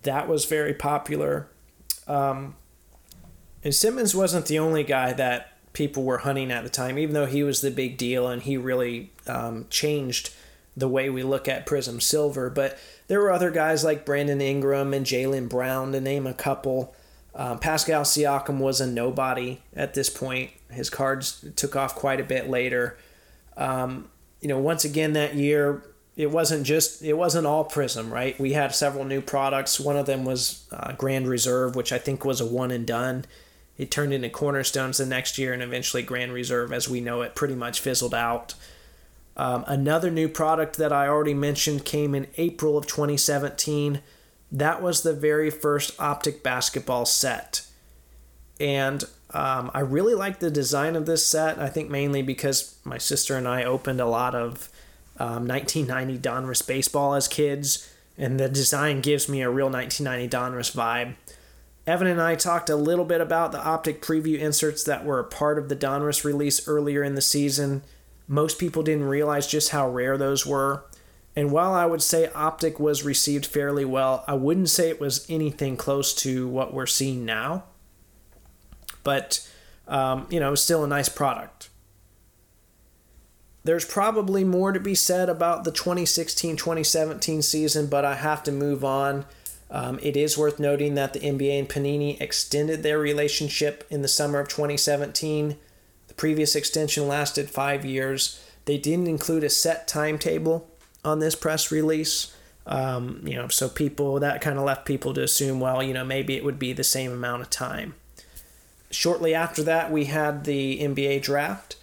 That 0.02 0.28
was 0.28 0.44
very 0.46 0.74
popular. 0.74 1.48
Um, 2.08 2.56
and 3.62 3.74
Simmons 3.74 4.14
wasn't 4.14 4.46
the 4.46 4.58
only 4.58 4.82
guy 4.82 5.12
that 5.12 5.49
people 5.72 6.02
were 6.02 6.18
hunting 6.18 6.50
at 6.50 6.64
the 6.64 6.70
time, 6.70 6.98
even 6.98 7.14
though 7.14 7.26
he 7.26 7.42
was 7.42 7.60
the 7.60 7.70
big 7.70 7.96
deal 7.96 8.28
and 8.28 8.42
he 8.42 8.56
really 8.56 9.12
um, 9.26 9.66
changed 9.70 10.30
the 10.76 10.88
way 10.88 11.10
we 11.10 11.22
look 11.22 11.48
at 11.48 11.66
Prizm 11.66 12.00
Silver. 12.00 12.50
But 12.50 12.78
there 13.08 13.20
were 13.20 13.32
other 13.32 13.50
guys 13.50 13.84
like 13.84 14.06
Brandon 14.06 14.40
Ingram 14.40 14.94
and 14.94 15.06
Jaylen 15.06 15.48
Brown, 15.48 15.92
to 15.92 16.00
name 16.00 16.26
a 16.26 16.34
couple. 16.34 16.94
Um, 17.34 17.58
Pascal 17.58 18.02
Siakam 18.02 18.58
was 18.58 18.80
a 18.80 18.86
nobody 18.86 19.60
at 19.74 19.94
this 19.94 20.10
point. 20.10 20.50
His 20.70 20.90
cards 20.90 21.44
took 21.56 21.76
off 21.76 21.94
quite 21.94 22.20
a 22.20 22.24
bit 22.24 22.48
later. 22.48 22.98
Um, 23.56 24.08
you 24.40 24.48
know, 24.48 24.58
once 24.58 24.84
again 24.84 25.12
that 25.12 25.34
year, 25.34 25.82
it 26.16 26.30
wasn't 26.30 26.64
just 26.64 27.02
it 27.02 27.14
wasn't 27.14 27.46
all 27.46 27.64
Prizm, 27.68 28.10
right? 28.10 28.38
We 28.38 28.52
had 28.52 28.74
several 28.74 29.04
new 29.04 29.20
products. 29.20 29.78
One 29.78 29.96
of 29.96 30.06
them 30.06 30.24
was 30.24 30.66
uh, 30.72 30.92
Grand 30.92 31.28
Reserve, 31.28 31.76
which 31.76 31.92
I 31.92 31.98
think 31.98 32.24
was 32.24 32.40
a 32.40 32.46
one 32.46 32.70
and 32.70 32.86
done. 32.86 33.24
It 33.80 33.90
turned 33.90 34.12
into 34.12 34.28
Cornerstones 34.28 34.98
the 34.98 35.06
next 35.06 35.38
year, 35.38 35.54
and 35.54 35.62
eventually 35.62 36.02
Grand 36.02 36.34
Reserve, 36.34 36.70
as 36.70 36.86
we 36.86 37.00
know 37.00 37.22
it, 37.22 37.34
pretty 37.34 37.54
much 37.54 37.80
fizzled 37.80 38.12
out. 38.12 38.52
Um, 39.38 39.64
another 39.66 40.10
new 40.10 40.28
product 40.28 40.76
that 40.76 40.92
I 40.92 41.08
already 41.08 41.32
mentioned 41.32 41.86
came 41.86 42.14
in 42.14 42.26
April 42.36 42.76
of 42.76 42.86
2017. 42.86 44.02
That 44.52 44.82
was 44.82 45.00
the 45.00 45.14
very 45.14 45.48
first 45.48 45.98
optic 45.98 46.42
basketball 46.42 47.06
set. 47.06 47.66
And 48.60 49.02
um, 49.30 49.70
I 49.72 49.80
really 49.80 50.12
like 50.12 50.40
the 50.40 50.50
design 50.50 50.94
of 50.94 51.06
this 51.06 51.26
set. 51.26 51.58
I 51.58 51.70
think 51.70 51.88
mainly 51.88 52.20
because 52.20 52.78
my 52.84 52.98
sister 52.98 53.34
and 53.34 53.48
I 53.48 53.64
opened 53.64 54.02
a 54.02 54.04
lot 54.04 54.34
of 54.34 54.68
um, 55.18 55.48
1990 55.48 56.18
Donruss 56.18 56.66
baseball 56.66 57.14
as 57.14 57.28
kids, 57.28 57.90
and 58.18 58.38
the 58.38 58.50
design 58.50 59.00
gives 59.00 59.26
me 59.26 59.40
a 59.40 59.48
real 59.48 59.70
1990 59.70 60.28
Donruss 60.36 60.76
vibe. 60.76 61.14
Evan 61.90 62.06
and 62.06 62.22
I 62.22 62.36
talked 62.36 62.70
a 62.70 62.76
little 62.76 63.04
bit 63.04 63.20
about 63.20 63.50
the 63.50 63.58
optic 63.58 64.00
preview 64.00 64.38
inserts 64.38 64.84
that 64.84 65.04
were 65.04 65.18
a 65.18 65.24
part 65.24 65.58
of 65.58 65.68
the 65.68 65.74
Donruss 65.74 66.22
release 66.22 66.68
earlier 66.68 67.02
in 67.02 67.16
the 67.16 67.20
season. 67.20 67.82
Most 68.28 68.60
people 68.60 68.84
didn't 68.84 69.08
realize 69.08 69.48
just 69.48 69.70
how 69.70 69.90
rare 69.90 70.16
those 70.16 70.46
were. 70.46 70.84
And 71.34 71.50
while 71.50 71.74
I 71.74 71.86
would 71.86 72.00
say 72.00 72.30
Optic 72.32 72.78
was 72.78 73.02
received 73.02 73.44
fairly 73.44 73.84
well, 73.84 74.22
I 74.28 74.34
wouldn't 74.34 74.68
say 74.68 74.88
it 74.88 75.00
was 75.00 75.26
anything 75.28 75.76
close 75.76 76.14
to 76.22 76.46
what 76.46 76.72
we're 76.72 76.86
seeing 76.86 77.24
now. 77.24 77.64
But, 79.02 79.48
um, 79.88 80.28
you 80.30 80.38
know, 80.38 80.54
still 80.54 80.84
a 80.84 80.88
nice 80.88 81.08
product. 81.08 81.70
There's 83.64 83.84
probably 83.84 84.44
more 84.44 84.70
to 84.70 84.80
be 84.80 84.94
said 84.94 85.28
about 85.28 85.64
the 85.64 85.72
2016 85.72 86.56
2017 86.56 87.42
season, 87.42 87.88
but 87.88 88.04
I 88.04 88.14
have 88.14 88.44
to 88.44 88.52
move 88.52 88.84
on. 88.84 89.26
Um, 89.70 90.00
it 90.02 90.16
is 90.16 90.36
worth 90.36 90.58
noting 90.58 90.94
that 90.94 91.12
the 91.12 91.20
NBA 91.20 91.58
and 91.58 91.68
Panini 91.68 92.20
extended 92.20 92.82
their 92.82 92.98
relationship 92.98 93.86
in 93.88 94.02
the 94.02 94.08
summer 94.08 94.40
of 94.40 94.48
2017 94.48 95.56
The 96.08 96.14
previous 96.14 96.56
extension 96.56 97.06
lasted 97.06 97.50
five 97.50 97.84
years. 97.84 98.44
They 98.64 98.78
didn't 98.78 99.06
include 99.06 99.44
a 99.44 99.50
set 99.50 99.86
timetable 99.86 100.68
on 101.04 101.20
this 101.20 101.36
press 101.36 101.70
release. 101.70 102.34
Um, 102.66 103.22
you 103.24 103.36
know, 103.36 103.48
so 103.48 103.68
people 103.68 104.20
that 104.20 104.40
kind 104.40 104.58
of 104.58 104.64
left 104.64 104.84
people 104.84 105.14
to 105.14 105.22
assume, 105.22 105.60
well, 105.60 105.82
you 105.82 105.94
know, 105.94 106.04
maybe 106.04 106.36
it 106.36 106.44
would 106.44 106.58
be 106.58 106.72
the 106.72 106.84
same 106.84 107.12
amount 107.12 107.42
of 107.42 107.50
time. 107.50 107.94
Shortly 108.90 109.34
after 109.34 109.62
that, 109.62 109.90
we 109.90 110.06
had 110.06 110.44
the 110.44 110.80
NBA 110.80 111.22
draft, 111.22 111.76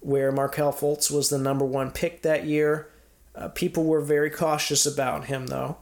where 0.00 0.30
Markelle 0.30 0.72
Fultz 0.72 1.10
was 1.10 1.30
the 1.30 1.38
number 1.38 1.64
one 1.64 1.90
pick 1.90 2.22
that 2.22 2.44
year. 2.44 2.88
Uh, 3.34 3.48
people 3.48 3.84
were 3.84 4.00
very 4.00 4.30
cautious 4.30 4.86
about 4.86 5.26
him, 5.26 5.46
though. 5.48 5.78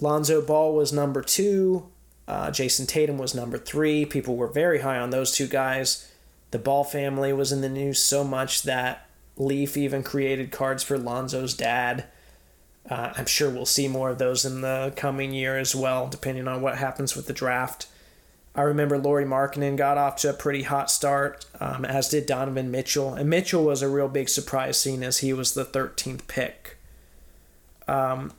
Lonzo 0.00 0.42
Ball 0.42 0.74
was 0.74 0.92
number 0.92 1.22
two. 1.22 1.88
Uh, 2.28 2.50
Jayson 2.50 2.86
Tatum 2.86 3.18
was 3.18 3.34
number 3.34 3.56
three. 3.56 4.04
People 4.04 4.36
were 4.36 4.48
very 4.48 4.80
high 4.80 4.98
on 4.98 5.10
those 5.10 5.32
two 5.32 5.46
guys. 5.46 6.10
The 6.50 6.58
Ball 6.58 6.84
family 6.84 7.32
was 7.32 7.52
in 7.52 7.60
the 7.60 7.68
news 7.68 8.02
so 8.02 8.24
much 8.24 8.62
that 8.62 9.06
Leaf 9.36 9.76
even 9.76 10.02
created 10.02 10.50
cards 10.50 10.82
for 10.82 10.98
Lonzo's 10.98 11.54
dad. 11.54 12.04
Uh, 12.88 13.12
I'm 13.16 13.26
sure 13.26 13.50
we'll 13.50 13.66
see 13.66 13.88
more 13.88 14.10
of 14.10 14.18
those 14.18 14.44
in 14.44 14.60
the 14.60 14.92
coming 14.96 15.32
year 15.32 15.58
as 15.58 15.74
well, 15.74 16.08
depending 16.08 16.46
on 16.46 16.62
what 16.62 16.78
happens 16.78 17.16
with 17.16 17.26
the 17.26 17.32
draft. 17.32 17.86
I 18.54 18.62
remember 18.62 18.96
Lauri 18.96 19.24
Markkanen 19.24 19.76
got 19.76 19.98
off 19.98 20.16
to 20.16 20.30
a 20.30 20.32
pretty 20.32 20.62
hot 20.62 20.90
start, 20.90 21.44
um, 21.60 21.84
as 21.84 22.08
did 22.08 22.26
Donovan 22.26 22.70
Mitchell. 22.70 23.14
And 23.14 23.28
Mitchell 23.28 23.64
was 23.64 23.82
a 23.82 23.88
real 23.88 24.08
big 24.08 24.28
surprise, 24.28 24.78
seeing 24.80 25.02
as 25.02 25.18
he 25.18 25.32
was 25.32 25.52
the 25.52 25.64
13th 25.64 26.26
pick. 26.26 26.78
Um, 27.86 28.32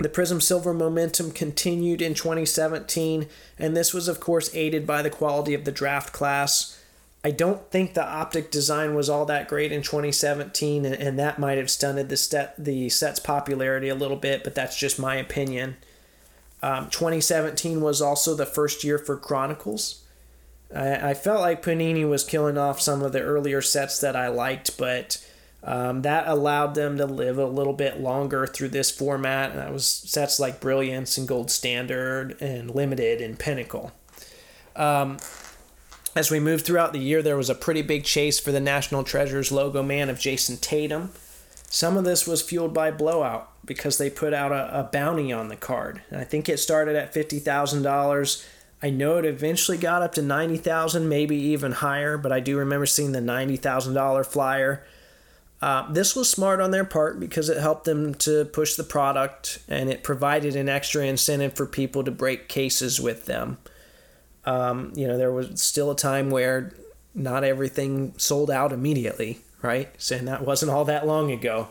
the 0.00 0.08
Prizm 0.08 0.40
Silver 0.40 0.72
momentum 0.72 1.30
continued 1.30 2.00
in 2.00 2.14
2017, 2.14 3.26
and 3.58 3.76
this 3.76 3.92
was, 3.92 4.08
of 4.08 4.18
course, 4.18 4.54
aided 4.54 4.86
by 4.86 5.02
the 5.02 5.10
quality 5.10 5.52
of 5.52 5.64
the 5.64 5.72
draft 5.72 6.12
class. 6.12 6.80
I 7.22 7.30
don't 7.30 7.70
think 7.70 7.92
the 7.92 8.06
optic 8.06 8.50
design 8.50 8.94
was 8.94 9.10
all 9.10 9.26
that 9.26 9.46
great 9.46 9.72
in 9.72 9.82
2017, 9.82 10.86
and, 10.86 11.18
that 11.18 11.38
might 11.38 11.58
have 11.58 11.70
stunted 11.70 12.08
the 12.08 12.16
set 12.16 12.54
the 12.56 12.88
set's 12.88 13.20
popularity 13.20 13.90
a 13.90 13.94
little 13.94 14.16
bit, 14.16 14.42
but 14.42 14.54
that's 14.54 14.78
just 14.78 14.98
my 14.98 15.16
opinion. 15.16 15.76
Um, 16.62 16.88
2017 16.88 17.82
was 17.82 18.00
also 18.00 18.34
the 18.34 18.46
first 18.46 18.82
year 18.84 18.98
for 18.98 19.16
Chronicles. 19.16 20.02
I, 20.74 21.10
I, 21.10 21.14
felt 21.14 21.40
like 21.40 21.62
Panini 21.62 22.08
was 22.08 22.22
killing 22.22 22.58
off 22.58 22.80
some 22.80 23.02
of 23.02 23.12
the 23.12 23.22
earlier 23.22 23.62
sets 23.62 24.00
that 24.00 24.14
I 24.14 24.28
liked, 24.28 24.78
but 24.78 25.26
um, 25.62 26.02
that 26.02 26.26
allowed 26.26 26.74
them 26.74 26.96
to 26.96 27.06
live 27.06 27.38
a 27.38 27.46
little 27.46 27.72
bit 27.72 28.00
longer 28.00 28.46
through 28.46 28.68
this 28.68 28.90
format. 28.90 29.50
And 29.50 29.58
that 29.58 29.72
was 29.72 29.86
sets 29.86 30.40
like 30.40 30.60
Brilliance 30.60 31.18
and 31.18 31.28
Gold 31.28 31.50
Standard 31.50 32.40
and 32.40 32.74
Limited 32.74 33.20
and 33.20 33.38
Pinnacle. 33.38 33.92
Um, 34.74 35.18
as 36.16 36.30
we 36.30 36.40
moved 36.40 36.64
throughout 36.64 36.92
the 36.92 36.98
year, 36.98 37.22
there 37.22 37.36
was 37.36 37.50
a 37.50 37.54
pretty 37.54 37.82
big 37.82 38.04
chase 38.04 38.40
for 38.40 38.52
the 38.52 38.60
National 38.60 39.04
Treasures 39.04 39.52
logo 39.52 39.82
man 39.82 40.08
of 40.08 40.18
Jayson 40.18 40.56
Tatum. 40.56 41.12
Some 41.68 41.96
of 41.96 42.04
this 42.04 42.26
was 42.26 42.42
fueled 42.42 42.74
by 42.74 42.90
Blowout 42.90 43.48
because 43.64 43.98
they 43.98 44.10
put 44.10 44.34
out 44.34 44.50
a, 44.50 44.80
a 44.80 44.82
bounty 44.84 45.32
on 45.32 45.48
the 45.48 45.56
card. 45.56 46.02
And 46.10 46.20
I 46.20 46.24
think 46.24 46.48
it 46.48 46.58
started 46.58 46.96
at 46.96 47.14
$50,000. 47.14 48.46
I 48.82 48.90
know 48.90 49.18
it 49.18 49.24
eventually 49.26 49.76
got 49.76 50.02
up 50.02 50.12
to 50.14 50.22
90,000, 50.22 51.08
maybe 51.08 51.36
even 51.36 51.72
higher, 51.72 52.16
but 52.16 52.32
I 52.32 52.40
do 52.40 52.56
remember 52.56 52.86
seeing 52.86 53.12
the 53.12 53.20
$90,000 53.20 54.26
flyer. 54.26 54.84
Uh, 55.62 55.90
this 55.92 56.16
was 56.16 56.30
smart 56.30 56.60
on 56.60 56.70
their 56.70 56.84
part 56.84 57.20
because 57.20 57.48
it 57.48 57.58
helped 57.58 57.84
them 57.84 58.14
to 58.14 58.46
push 58.46 58.74
the 58.76 58.84
product 58.84 59.58
and 59.68 59.90
it 59.90 60.02
provided 60.02 60.56
an 60.56 60.68
extra 60.68 61.04
incentive 61.04 61.54
for 61.54 61.66
people 61.66 62.02
to 62.02 62.10
break 62.10 62.48
cases 62.48 63.00
with 63.00 63.26
them. 63.26 63.58
Um, 64.46 64.92
you 64.94 65.06
know, 65.06 65.18
there 65.18 65.32
was 65.32 65.62
still 65.62 65.90
a 65.90 65.96
time 65.96 66.30
where 66.30 66.72
not 67.14 67.44
everything 67.44 68.14
sold 68.16 68.50
out 68.50 68.72
immediately, 68.72 69.40
right? 69.60 69.90
And 70.10 70.26
that 70.28 70.46
wasn't 70.46 70.72
all 70.72 70.86
that 70.86 71.06
long 71.06 71.30
ago. 71.30 71.68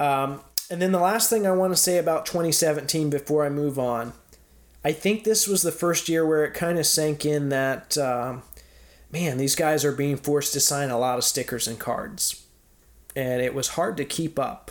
Um, 0.00 0.40
and 0.68 0.82
then 0.82 0.90
the 0.90 0.98
last 0.98 1.30
thing 1.30 1.46
I 1.46 1.52
want 1.52 1.72
to 1.72 1.80
say 1.80 1.98
about 1.98 2.26
2017 2.26 3.08
before 3.08 3.46
I 3.46 3.50
move 3.50 3.78
on 3.78 4.14
I 4.86 4.92
think 4.92 5.24
this 5.24 5.48
was 5.48 5.62
the 5.62 5.72
first 5.72 6.08
year 6.08 6.24
where 6.24 6.44
it 6.44 6.54
kind 6.54 6.78
of 6.78 6.86
sank 6.86 7.26
in 7.26 7.48
that, 7.48 7.98
uh, 7.98 8.36
man, 9.10 9.36
these 9.36 9.56
guys 9.56 9.84
are 9.84 9.90
being 9.90 10.16
forced 10.16 10.52
to 10.52 10.60
sign 10.60 10.90
a 10.90 10.98
lot 10.98 11.18
of 11.18 11.24
stickers 11.24 11.66
and 11.66 11.76
cards. 11.76 12.45
And 13.16 13.42
it 13.42 13.54
was 13.54 13.68
hard 13.68 13.96
to 13.96 14.04
keep 14.04 14.38
up. 14.38 14.70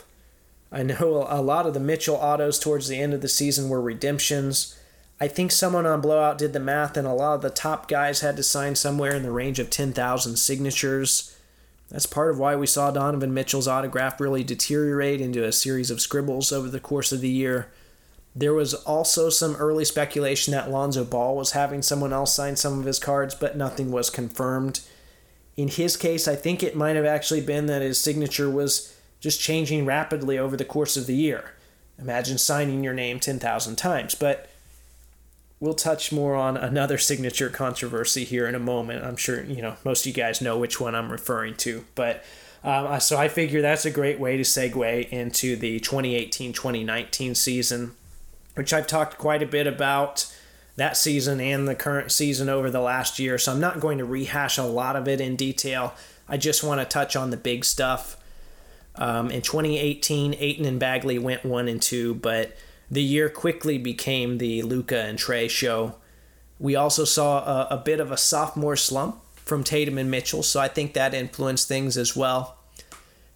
I 0.71 0.83
know 0.83 1.25
a 1.27 1.41
lot 1.41 1.65
of 1.65 1.73
the 1.73 1.79
Mitchell 1.79 2.15
autos 2.15 2.59
towards 2.59 2.87
the 2.87 2.99
end 2.99 3.13
of 3.13 3.21
the 3.21 3.27
season 3.27 3.67
were 3.67 3.81
redemptions. 3.81 4.77
I 5.19 5.27
think 5.27 5.51
someone 5.51 5.85
on 5.85 6.01
Blowout 6.01 6.37
did 6.37 6.53
the 6.53 6.59
math, 6.59 6.95
and 6.95 7.07
a 7.07 7.13
lot 7.13 7.35
of 7.35 7.41
the 7.41 7.49
top 7.49 7.87
guys 7.87 8.19
had 8.19 8.35
to 8.37 8.43
sign 8.43 8.75
somewhere 8.75 9.15
in 9.15 9.23
the 9.23 9.31
range 9.31 9.59
of 9.59 9.69
10,000 9.69 10.35
signatures. 10.37 11.35
That's 11.89 12.05
part 12.05 12.31
of 12.31 12.39
why 12.39 12.55
we 12.55 12.67
saw 12.67 12.91
Donovan 12.91 13.33
Mitchell's 13.33 13.67
autograph 13.67 14.19
really 14.19 14.43
deteriorate 14.43 15.21
into 15.21 15.43
a 15.43 15.51
series 15.51 15.89
of 15.89 16.01
scribbles 16.01 16.51
over 16.51 16.67
the 16.67 16.79
course 16.79 17.11
of 17.11 17.21
the 17.21 17.29
year. 17.29 17.71
There 18.35 18.53
was 18.53 18.73
also 18.73 19.29
some 19.29 19.55
early 19.55 19.85
speculation 19.85 20.51
that 20.51 20.69
Lonzo 20.69 21.05
Ball 21.05 21.37
was 21.37 21.51
having 21.51 21.81
someone 21.81 22.11
else 22.11 22.35
sign 22.35 22.57
some 22.57 22.79
of 22.79 22.85
his 22.85 22.99
cards, 22.99 23.33
but 23.33 23.55
nothing 23.55 23.91
was 23.91 24.09
confirmed. 24.09 24.81
In 25.57 25.67
his 25.69 25.95
case, 25.95 26.27
I 26.27 26.35
think 26.35 26.61
it 26.61 26.75
might 26.75 26.95
have 26.95 27.05
actually 27.05 27.41
been 27.41 27.65
that 27.67 27.81
his 27.81 27.99
signature 27.99 28.49
was 28.49 28.93
just 29.19 29.39
changing 29.39 29.85
rapidly 29.85 30.37
over 30.37 30.57
the 30.57 30.65
course 30.65 30.97
of 30.97 31.07
the 31.07 31.15
year. 31.15 31.53
Imagine 31.97 32.37
signing 32.37 32.83
your 32.83 32.93
name 32.93 33.19
10,000 33.19 33.75
times. 33.75 34.15
But 34.15 34.49
we'll 35.59 35.73
touch 35.73 36.11
more 36.11 36.35
on 36.35 36.57
another 36.57 36.97
signature 36.97 37.49
controversy 37.49 38.25
here 38.25 38.47
in 38.47 38.55
a 38.55 38.59
moment. 38.59 39.05
I'm 39.05 39.15
sure, 39.15 39.43
you 39.43 39.61
know, 39.61 39.77
most 39.85 40.01
of 40.01 40.07
you 40.07 40.13
guys 40.13 40.41
know 40.41 40.57
which 40.57 40.79
one 40.79 40.93
I'm 40.93 41.11
referring 41.11 41.55
to. 41.57 41.85
But 41.95 42.23
um, 42.63 42.99
so 42.99 43.17
I 43.17 43.29
figure 43.29 43.61
that's 43.61 43.85
a 43.85 43.91
great 43.91 44.19
way 44.19 44.35
to 44.37 44.43
segue 44.43 45.09
into 45.09 45.55
the 45.55 45.79
2018 45.79 46.51
2019 46.51 47.35
season 47.35 47.95
which 48.55 48.73
I've 48.73 48.87
talked 48.87 49.17
quite 49.17 49.43
a 49.43 49.45
bit 49.45 49.67
about 49.67 50.33
that 50.75 50.97
season 50.97 51.39
and 51.39 51.67
the 51.67 51.75
current 51.75 52.11
season 52.11 52.49
over 52.49 52.69
the 52.69 52.81
last 52.81 53.19
year. 53.19 53.37
So 53.37 53.51
I'm 53.51 53.59
not 53.59 53.79
going 53.79 53.97
to 53.99 54.05
rehash 54.05 54.57
a 54.57 54.63
lot 54.63 54.95
of 54.95 55.07
it 55.07 55.21
in 55.21 55.35
detail. 55.35 55.93
I 56.27 56.37
just 56.37 56.63
want 56.63 56.81
to 56.81 56.85
touch 56.85 57.15
on 57.15 57.29
the 57.29 57.37
big 57.37 57.63
stuff. 57.63 58.17
Um, 58.95 59.29
in 59.29 59.41
2018, 59.41 60.35
Ayton 60.37 60.65
and 60.65 60.79
Bagley 60.79 61.19
went 61.19 61.45
one 61.45 61.67
and 61.67 61.81
two, 61.81 62.15
but 62.15 62.55
the 62.89 63.03
year 63.03 63.29
quickly 63.29 63.77
became 63.77 64.37
the 64.37 64.61
Luka 64.61 64.99
and 65.01 65.17
Trey 65.17 65.47
show. 65.47 65.95
We 66.59 66.75
also 66.75 67.03
saw 67.03 67.39
a, 67.39 67.75
a 67.75 67.77
bit 67.77 67.99
of 67.99 68.11
a 68.11 68.17
sophomore 68.17 68.77
slump 68.77 69.21
from 69.35 69.63
Tatum 69.63 69.97
and 69.97 70.09
Mitchell, 70.09 70.43
so 70.43 70.59
I 70.59 70.67
think 70.67 70.93
that 70.93 71.13
influenced 71.13 71.67
things 71.67 71.97
as 71.97 72.15
well. 72.15 72.57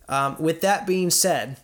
Um, 0.08 0.38
with 0.40 0.62
that 0.62 0.88
being 0.88 1.10
said, 1.10 1.58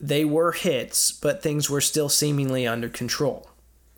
they 0.00 0.24
were 0.24 0.52
hits, 0.52 1.12
but 1.12 1.42
things 1.42 1.70
were 1.70 1.80
still 1.80 2.08
seemingly 2.08 2.66
under 2.66 2.88
control. 2.88 3.48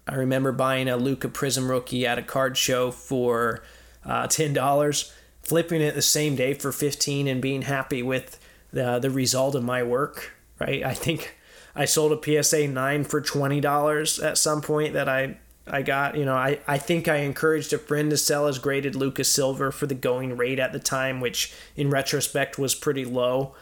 I 0.07 0.15
remember 0.15 0.53
buying 0.53 0.89
a 0.89 0.97
Luka 0.97 1.29
Prizm 1.29 1.69
rookie 1.69 2.07
at 2.07 2.19
a 2.19 2.23
card 2.23 2.57
show 2.57 2.91
for 2.91 3.63
uh, 4.05 4.27
ten 4.27 4.53
dollars, 4.53 5.13
flipping 5.43 5.81
it 5.81 5.95
the 5.95 6.03
same 6.03 6.37
day 6.37 6.55
for 6.55 6.73
fifteen, 6.73 7.27
and 7.27 7.43
being 7.43 7.63
happy 7.63 8.03
with 8.03 8.39
the 8.73 8.99
the 8.99 9.11
result 9.11 9.55
of 9.55 9.65
my 9.65 9.83
work. 9.83 10.33
Right, 10.59 10.83
I 10.83 10.95
think 10.95 11.37
I 11.75 11.85
sold 11.85 12.13
a 12.13 12.43
PSA 12.43 12.69
nine 12.69 13.05
for 13.05 13.21
twenty 13.21 13.61
dollars 13.61 14.19
at 14.19 14.39
some 14.39 14.63
point 14.63 14.95
that 14.95 15.09
I 15.09 15.39
I 15.67 15.83
got. 15.83 16.17
You 16.17 16.25
know, 16.25 16.35
I 16.35 16.61
I 16.67 16.79
think 16.79 17.09
I 17.09 17.17
encouraged 17.17 17.73
a 17.73 17.79
friend 17.79 18.11
to 18.11 18.17
sell 18.17 18.47
his 18.47 18.59
graded 18.59 18.95
Luka 18.95 19.25
Silver 19.25 19.71
for 19.73 19.87
the 19.87 19.95
going 19.95 20.37
rate 20.37 20.59
at 20.59 20.73
the 20.73 20.79
time, 20.79 21.21
which 21.21 21.53
in 21.75 21.91
retrospect 21.91 22.59
was 22.59 22.75
pretty 22.75 23.05
low 23.05 23.55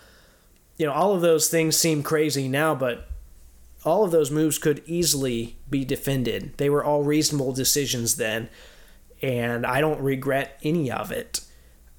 you 0.76 0.86
know, 0.86 0.92
all 0.92 1.14
of 1.14 1.20
those 1.20 1.49
things 1.49 1.76
seem 1.76 2.03
crazy 2.03 2.49
now, 2.49 2.74
but 2.74 3.07
all 3.85 4.05
of 4.05 4.11
those 4.11 4.30
moves 4.30 4.59
could 4.59 4.82
easily 4.87 5.57
be 5.68 5.85
defended. 5.85 6.55
They 6.57 6.70
were 6.70 6.85
all 6.85 7.03
reasonable 7.03 7.53
decisions 7.53 8.16
then, 8.16 8.49
and 9.22 9.66
I 9.66 9.80
don't 9.80 10.01
regret 10.01 10.59
any 10.62 10.91
of 10.91 11.12
it. 11.12 11.41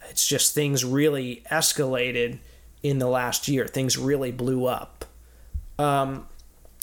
It's 0.10 0.28
just 0.28 0.54
things 0.54 0.84
really 0.84 1.44
escalated 1.52 2.40
in 2.84 3.00
the 3.00 3.08
last 3.08 3.48
year. 3.48 3.68
Things 3.68 3.98
really 3.98 4.32
blew 4.32 4.66
up. 4.66 5.06
Um, 5.78 6.28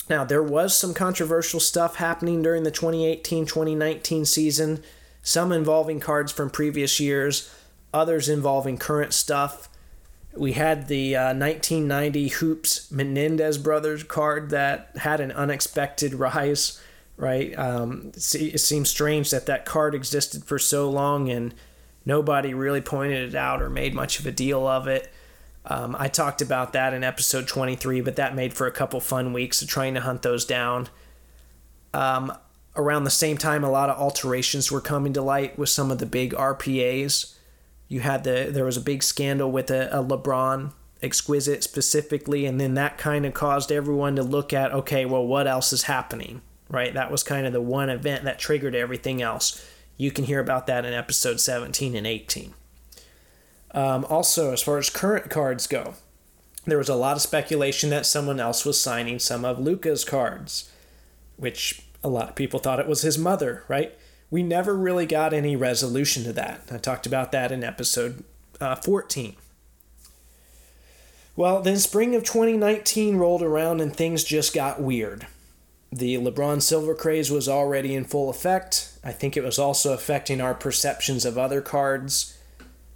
now, 0.09 0.23
there 0.23 0.43
was 0.43 0.75
some 0.75 0.93
controversial 0.93 1.59
stuff 1.59 1.95
happening 1.95 2.41
during 2.41 2.63
the 2.63 2.71
2018 2.71 3.45
2019 3.45 4.25
season, 4.25 4.83
some 5.21 5.51
involving 5.51 5.99
cards 5.99 6.31
from 6.31 6.49
previous 6.49 6.99
years, 6.99 7.53
others 7.93 8.27
involving 8.27 8.77
current 8.77 9.13
stuff. 9.13 9.69
We 10.35 10.53
had 10.53 10.87
the 10.87 11.15
uh, 11.15 11.33
1990 11.35 12.27
Hoops 12.29 12.91
Menendez 12.91 13.57
brothers 13.57 14.03
card 14.03 14.49
that 14.49 14.89
had 14.95 15.19
an 15.19 15.31
unexpected 15.31 16.13
rise, 16.15 16.81
right? 17.17 17.57
Um, 17.57 18.11
it 18.15 18.59
seems 18.59 18.89
strange 18.89 19.29
that 19.29 19.45
that 19.45 19.65
card 19.65 19.93
existed 19.93 20.43
for 20.43 20.57
so 20.57 20.89
long 20.89 21.29
and 21.29 21.53
nobody 22.05 22.53
really 22.53 22.81
pointed 22.81 23.29
it 23.29 23.35
out 23.35 23.61
or 23.61 23.69
made 23.69 23.93
much 23.93 24.19
of 24.19 24.25
a 24.25 24.31
deal 24.31 24.65
of 24.67 24.87
it. 24.87 25.11
Um, 25.65 25.95
I 25.97 26.07
talked 26.07 26.41
about 26.41 26.73
that 26.73 26.93
in 26.93 27.03
episode 27.03 27.47
23, 27.47 28.01
but 28.01 28.15
that 28.17 28.35
made 28.35 28.53
for 28.53 28.67
a 28.67 28.71
couple 28.71 28.99
fun 28.99 29.33
weeks 29.33 29.61
of 29.61 29.67
trying 29.67 29.93
to 29.93 30.01
hunt 30.01 30.23
those 30.23 30.45
down. 30.45 30.89
Um, 31.93 32.33
around 32.75 33.03
the 33.03 33.11
same 33.11 33.37
time, 33.37 33.63
a 33.63 33.71
lot 33.71 33.89
of 33.89 33.97
alterations 33.97 34.71
were 34.71 34.81
coming 34.81 35.13
to 35.13 35.21
light 35.21 35.57
with 35.57 35.69
some 35.69 35.91
of 35.91 35.99
the 35.99 36.05
big 36.05 36.33
RPAs 36.33 37.35
you 37.93 37.99
had 37.99 38.23
the 38.23 38.49
there 38.49 38.65
was 38.65 38.75
a 38.75 38.81
big 38.81 39.03
scandal 39.03 39.51
with 39.51 39.69
a, 39.69 39.87
a 39.95 40.03
LeBron 40.03 40.73
exquisite 41.03 41.63
specifically, 41.63 42.47
and 42.47 42.59
then 42.59 42.73
that 42.73 42.97
kind 42.97 43.23
of 43.23 43.35
caused 43.35 43.71
everyone 43.71 44.15
to 44.15 44.23
look 44.23 44.51
at 44.51 44.71
okay, 44.71 45.05
well, 45.05 45.25
what 45.25 45.45
else 45.45 45.71
is 45.71 45.83
happening? 45.83 46.41
Right, 46.69 46.93
that 46.95 47.11
was 47.11 47.21
kind 47.21 47.45
of 47.45 47.53
the 47.53 47.61
one 47.61 47.91
event 47.91 48.23
that 48.23 48.39
triggered 48.39 48.73
everything 48.73 49.21
else. 49.21 49.63
You 49.95 50.09
can 50.09 50.25
hear 50.25 50.39
about 50.39 50.65
that 50.65 50.85
in 50.85 50.93
episode 50.93 51.39
17 51.39 51.95
and 51.95 52.07
18. 52.07 52.55
Um, 53.75 54.05
also, 54.09 54.51
as 54.51 54.63
far 54.63 54.79
as 54.79 54.89
current 54.89 55.29
cards 55.29 55.67
go, 55.67 55.93
there 56.65 56.79
was 56.79 56.89
a 56.89 56.95
lot 56.95 57.15
of 57.15 57.21
speculation 57.21 57.91
that 57.91 58.07
someone 58.07 58.39
else 58.39 58.65
was 58.65 58.81
signing 58.81 59.19
some 59.19 59.45
of 59.45 59.59
Luka's 59.59 60.03
cards, 60.03 60.71
which 61.37 61.83
a 62.03 62.09
lot 62.09 62.29
of 62.29 62.35
people 62.35 62.59
thought 62.59 62.79
it 62.79 62.87
was 62.87 63.03
his 63.03 63.19
mother, 63.19 63.63
right? 63.67 63.95
We 64.33 64.41
never 64.41 64.75
really 64.75 65.05
got 65.05 65.31
any 65.31 65.55
resolution 65.55 66.23
to 66.23 66.33
that. 66.33 66.61
I 66.71 66.79
talked 66.79 67.05
about 67.05 67.31
that 67.33 67.51
in 67.51 67.63
episode 67.63 68.23
uh, 68.59 68.75
14. 68.75 69.35
Well, 71.35 71.61
then 71.61 71.77
spring 71.77 72.15
of 72.15 72.23
2019 72.23 73.17
rolled 73.17 73.43
around 73.43 73.79
and 73.79 73.95
things 73.95 74.23
just 74.23 74.51
got 74.51 74.81
weird. 74.81 75.27
The 75.91 76.15
LeBron 76.15 76.63
Silver 76.63 76.95
craze 76.95 77.29
was 77.29 77.47
already 77.47 77.93
in 77.93 78.05
full 78.05 78.31
effect. 78.31 78.97
I 79.03 79.11
think 79.11 79.37
it 79.37 79.43
was 79.43 79.59
also 79.59 79.93
affecting 79.93 80.41
our 80.41 80.55
perceptions 80.55 81.25
of 81.25 81.37
other 81.37 81.61
cards. 81.61 82.35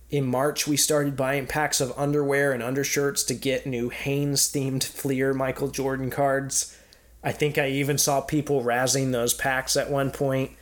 In 0.09 0.25
March, 0.25 0.65
we 0.65 0.75
started 0.75 1.15
buying 1.15 1.45
packs 1.45 1.79
of 1.79 1.93
underwear 1.95 2.51
and 2.51 2.63
undershirts 2.63 3.21
to 3.25 3.35
get 3.35 3.67
new 3.67 3.89
Hanes 3.89 4.51
themed 4.51 4.83
Fleer 4.83 5.35
Michael 5.35 5.67
Jordan 5.67 6.09
cards. 6.09 6.75
I 7.23 7.31
think 7.31 7.59
I 7.59 7.69
even 7.69 7.99
saw 7.99 8.21
people 8.21 8.63
razzing 8.63 9.11
those 9.11 9.35
packs 9.35 9.77
at 9.77 9.91
one 9.91 10.09
point. 10.09 10.53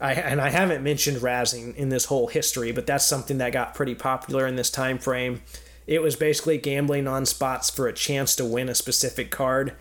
I, 0.00 0.14
and 0.14 0.40
I 0.40 0.48
haven't 0.48 0.82
mentioned 0.82 1.18
razzing 1.18 1.74
in 1.76 1.90
this 1.90 2.06
whole 2.06 2.28
history, 2.28 2.72
but 2.72 2.86
that's 2.86 3.04
something 3.04 3.38
that 3.38 3.52
got 3.52 3.74
pretty 3.74 3.94
popular 3.94 4.46
in 4.46 4.56
this 4.56 4.70
time 4.70 4.98
frame. 4.98 5.42
It 5.86 6.00
was 6.00 6.16
basically 6.16 6.56
gambling 6.58 7.06
on 7.06 7.26
spots 7.26 7.68
for 7.68 7.86
a 7.86 7.92
chance 7.92 8.34
to 8.36 8.44
win 8.44 8.68
a 8.68 8.74
specific 8.74 9.30
card, 9.30 9.74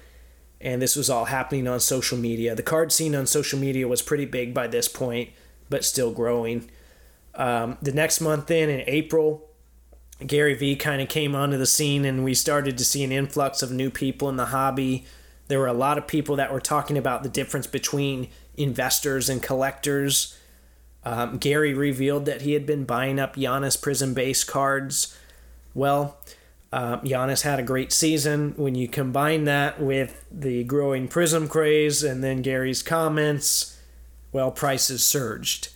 and 0.59 0.81
this 0.81 0.95
was 0.95 1.09
all 1.09 1.25
happening 1.25 1.67
on 1.67 1.79
social 1.79 2.17
media. 2.17 2.53
The 2.53 2.63
card 2.63 2.91
scene 2.91 3.15
on 3.15 3.27
social 3.27 3.59
media 3.59 3.87
was 3.87 4.01
pretty 4.01 4.25
big 4.25 4.53
by 4.53 4.67
this 4.67 4.87
point, 4.87 5.29
but 5.69 5.85
still 5.85 6.11
growing. 6.11 6.69
Um, 7.35 7.77
the 7.81 7.93
next 7.93 8.19
month 8.19 8.51
in, 8.51 8.69
in 8.69 8.83
April, 8.87 9.49
Gary 10.25 10.53
Vee 10.53 10.75
kind 10.75 11.01
of 11.01 11.07
came 11.07 11.33
onto 11.33 11.57
the 11.57 11.65
scene, 11.65 12.03
and 12.03 12.25
we 12.25 12.33
started 12.33 12.77
to 12.77 12.83
see 12.83 13.05
an 13.05 13.11
influx 13.13 13.61
of 13.61 13.71
new 13.71 13.89
people 13.89 14.27
in 14.27 14.35
the 14.35 14.47
hobby. 14.47 15.05
There 15.49 15.59
were 15.59 15.67
a 15.67 15.73
lot 15.73 15.97
of 15.97 16.07
people 16.07 16.37
that 16.37 16.53
were 16.53 16.61
talking 16.61 16.97
about 16.97 17.23
the 17.23 17.29
difference 17.29 17.67
between 17.67 18.29
investors 18.55 19.29
and 19.29 19.41
collectors. 19.41 20.37
Um, 21.03 21.39
Gary 21.39 21.73
revealed 21.73 22.25
that 22.25 22.43
he 22.43 22.53
had 22.53 22.65
been 22.65 22.85
buying 22.85 23.19
up 23.19 23.35
Giannis 23.35 23.77
Prizm 23.77 24.13
base 24.13 24.43
cards. 24.43 25.17
Well, 25.73 26.17
uh, 26.71 26.99
Giannis 26.99 27.41
had 27.41 27.59
a 27.59 27.63
great 27.63 27.91
season. 27.91 28.53
When 28.57 28.75
you 28.75 28.87
combine 28.87 29.45
that 29.45 29.81
with 29.81 30.23
the 30.31 30.63
growing 30.65 31.07
Prizm 31.07 31.49
craze 31.49 32.03
and 32.03 32.23
then 32.23 32.43
Gary's 32.43 32.83
comments, 32.83 33.75
well, 34.31 34.51
prices 34.51 35.03
surged. 35.03 35.69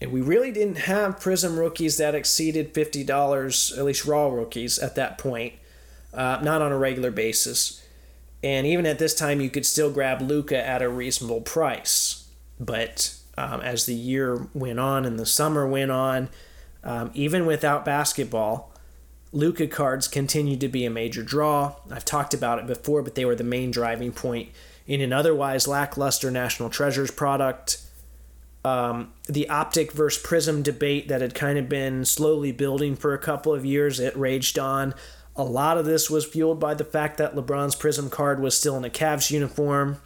And 0.00 0.12
we 0.12 0.20
really 0.20 0.52
didn't 0.52 0.78
have 0.78 1.18
Prizm 1.18 1.58
rookies 1.58 1.96
that 1.96 2.14
exceeded 2.14 2.72
$50, 2.72 3.76
at 3.76 3.84
least 3.84 4.04
raw 4.04 4.28
rookies 4.28 4.78
at 4.78 4.94
that 4.94 5.18
point, 5.18 5.54
uh, 6.14 6.38
not 6.42 6.62
on 6.62 6.70
a 6.70 6.78
regular 6.78 7.10
basis. 7.10 7.77
And 8.42 8.66
even 8.66 8.86
at 8.86 8.98
this 8.98 9.14
time, 9.14 9.40
you 9.40 9.50
could 9.50 9.66
still 9.66 9.90
grab 9.90 10.20
Luka 10.20 10.64
at 10.64 10.82
a 10.82 10.88
reasonable 10.88 11.40
price. 11.40 12.28
But 12.60 13.14
um, 13.36 13.60
as 13.60 13.86
the 13.86 13.94
year 13.94 14.48
went 14.54 14.78
on 14.78 15.04
and 15.04 15.18
the 15.18 15.26
summer 15.26 15.66
went 15.66 15.90
on, 15.90 16.28
um, 16.84 17.10
even 17.14 17.46
without 17.46 17.84
basketball, 17.84 18.72
Luka 19.32 19.66
cards 19.66 20.08
continued 20.08 20.60
to 20.60 20.68
be 20.68 20.84
a 20.84 20.90
major 20.90 21.22
draw. 21.22 21.74
I've 21.90 22.04
talked 22.04 22.32
about 22.32 22.58
it 22.58 22.66
before, 22.66 23.02
but 23.02 23.14
they 23.14 23.24
were 23.24 23.34
the 23.34 23.44
main 23.44 23.70
driving 23.70 24.12
point 24.12 24.50
in 24.86 25.00
an 25.00 25.12
otherwise 25.12 25.68
lackluster 25.68 26.30
National 26.30 26.70
Treasures 26.70 27.10
product 27.10 27.78
um, 28.64 29.12
the 29.26 29.48
optic 29.48 29.92
versus 29.92 30.22
Prizm 30.22 30.62
debate 30.62 31.08
that 31.08 31.20
had 31.20 31.34
kind 31.34 31.58
of 31.58 31.68
been 31.68 32.04
slowly 32.04 32.52
building 32.52 32.96
for 32.96 33.14
a 33.14 33.18
couple 33.18 33.54
of 33.54 33.64
years. 33.64 34.00
It 34.00 34.16
raged 34.16 34.58
on. 34.58 34.94
A 35.38 35.44
lot 35.44 35.78
of 35.78 35.86
this 35.86 36.10
was 36.10 36.26
fueled 36.26 36.58
by 36.58 36.74
the 36.74 36.84
fact 36.84 37.16
that 37.18 37.36
LeBron's 37.36 37.76
Prizm 37.76 38.10
card 38.10 38.40
was 38.40 38.58
still 38.58 38.76
in 38.76 38.84
a 38.84 38.90
Cavs 38.90 39.30
uniform. 39.30 40.00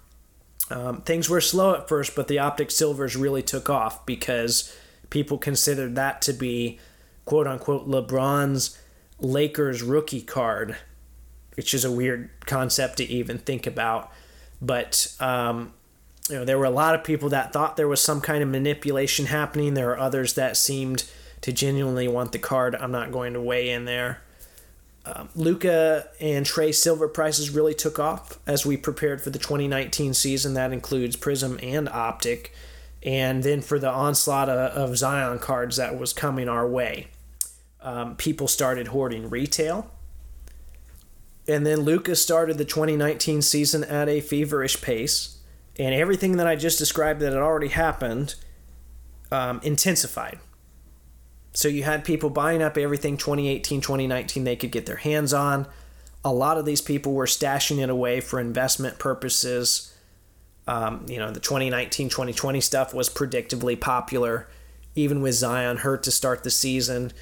Um, 0.70 1.00
things 1.00 1.28
were 1.28 1.40
slow 1.40 1.74
at 1.74 1.88
first, 1.88 2.14
but 2.14 2.28
the 2.28 2.38
optic 2.38 2.70
silvers 2.70 3.16
really 3.16 3.42
took 3.42 3.70
off 3.70 4.04
because 4.04 4.74
people 5.08 5.38
considered 5.38 5.96
that 5.96 6.22
to 6.22 6.34
be 6.34 6.78
quote 7.24 7.46
unquote 7.46 7.88
LeBron's 7.88 8.78
Lakers 9.18 9.82
rookie 9.82 10.22
card, 10.22 10.76
which 11.54 11.72
is 11.72 11.84
a 11.84 11.90
weird 11.90 12.30
concept 12.44 12.98
to 12.98 13.04
even 13.04 13.38
think 13.38 13.66
about. 13.66 14.12
But 14.60 15.14
um, 15.18 15.72
you 16.28 16.36
know, 16.36 16.44
there 16.44 16.58
were 16.58 16.64
a 16.66 16.70
lot 16.70 16.94
of 16.94 17.04
people 17.04 17.30
that 17.30 17.52
thought 17.52 17.76
there 17.76 17.88
was 17.88 18.00
some 18.00 18.20
kind 18.20 18.42
of 18.42 18.48
manipulation 18.48 19.26
happening. 19.26 19.74
There 19.74 19.90
are 19.90 19.98
others 19.98 20.34
that 20.34 20.56
seemed 20.56 21.04
to 21.40 21.52
genuinely 21.52 22.06
want 22.06 22.32
the 22.32 22.38
card. 22.38 22.74
I'm 22.74 22.92
not 22.92 23.12
going 23.12 23.32
to 23.32 23.40
weigh 23.40 23.70
in 23.70 23.86
there. 23.86 24.22
Um, 25.05 25.28
Luka 25.34 26.09
and 26.20 26.46
Trey 26.46 26.70
Silver 26.70 27.09
prices 27.09 27.50
really 27.50 27.74
took 27.74 27.98
off 27.98 28.38
as 28.46 28.64
we 28.64 28.76
prepared 28.76 29.20
for 29.20 29.30
the 29.30 29.38
2019 29.38 30.14
season. 30.14 30.55
That 30.55 30.72
includes 30.72 31.16
Prizm 31.16 31.62
and 31.62 31.88
Optic. 31.88 32.53
And 33.03 33.42
then 33.42 33.62
for 33.62 33.80
the 33.80 33.90
onslaught 33.90 34.48
of, 34.48 34.90
of 34.90 34.96
Zion 34.96 35.40
cards 35.40 35.76
that 35.76 35.98
was 35.98 36.12
coming 36.12 36.48
our 36.48 36.68
way, 36.68 37.09
um, 37.80 38.14
people 38.14 38.46
started 38.46 38.88
hoarding 38.88 39.28
retail. 39.28 39.90
And 41.48 41.66
then 41.66 41.80
Lucas 41.80 42.22
started 42.22 42.57
the 42.59 42.64
2019 42.64 43.42
season 43.42 43.82
at 43.82 44.09
a 44.09 44.20
feverish 44.20 44.80
pace 44.80 45.38
and 45.76 45.94
everything 45.94 46.36
that 46.36 46.46
I 46.46 46.55
just 46.55 46.78
described 46.78 47.20
that 47.20 47.32
had 47.32 47.42
already 47.42 47.68
happened 47.68 48.36
um, 49.32 49.61
intensified. 49.64 50.38
So 51.53 51.68
you 51.68 51.82
had 51.82 52.05
people 52.05 52.30
buying 52.30 52.62
up 52.62 52.78
everything 52.78 53.16
2018, 53.16 53.80
2019 53.80 54.44
they 54.44 54.57
could 54.57 54.70
get 54.70 54.86
their 54.86 54.96
hands 54.96 55.32
on. 55.32 55.66
A 56.24 56.32
lot 56.32 56.57
of 56.57 56.64
these 56.64 56.80
people 56.80 57.12
were 57.12 57.26
stashing 57.26 57.82
it 57.82 57.90
away 57.90 58.20
for 58.20 58.40
investment 58.40 58.98
purposes. 58.98 59.94
Um, 60.66 61.05
you 61.09 61.18
know, 61.18 61.30
the 61.30 61.40
2019, 61.40 62.09
2020 62.09 62.61
stuff 62.61 62.94
was 62.94 63.11
predictably 63.11 63.78
popular, 63.78 64.48
even 64.94 65.20
with 65.20 65.34
Zion 65.34 65.78
hurt 65.78 66.05
to 66.05 66.11
start 66.11 66.44
the 66.44 66.50
season. 66.50 67.12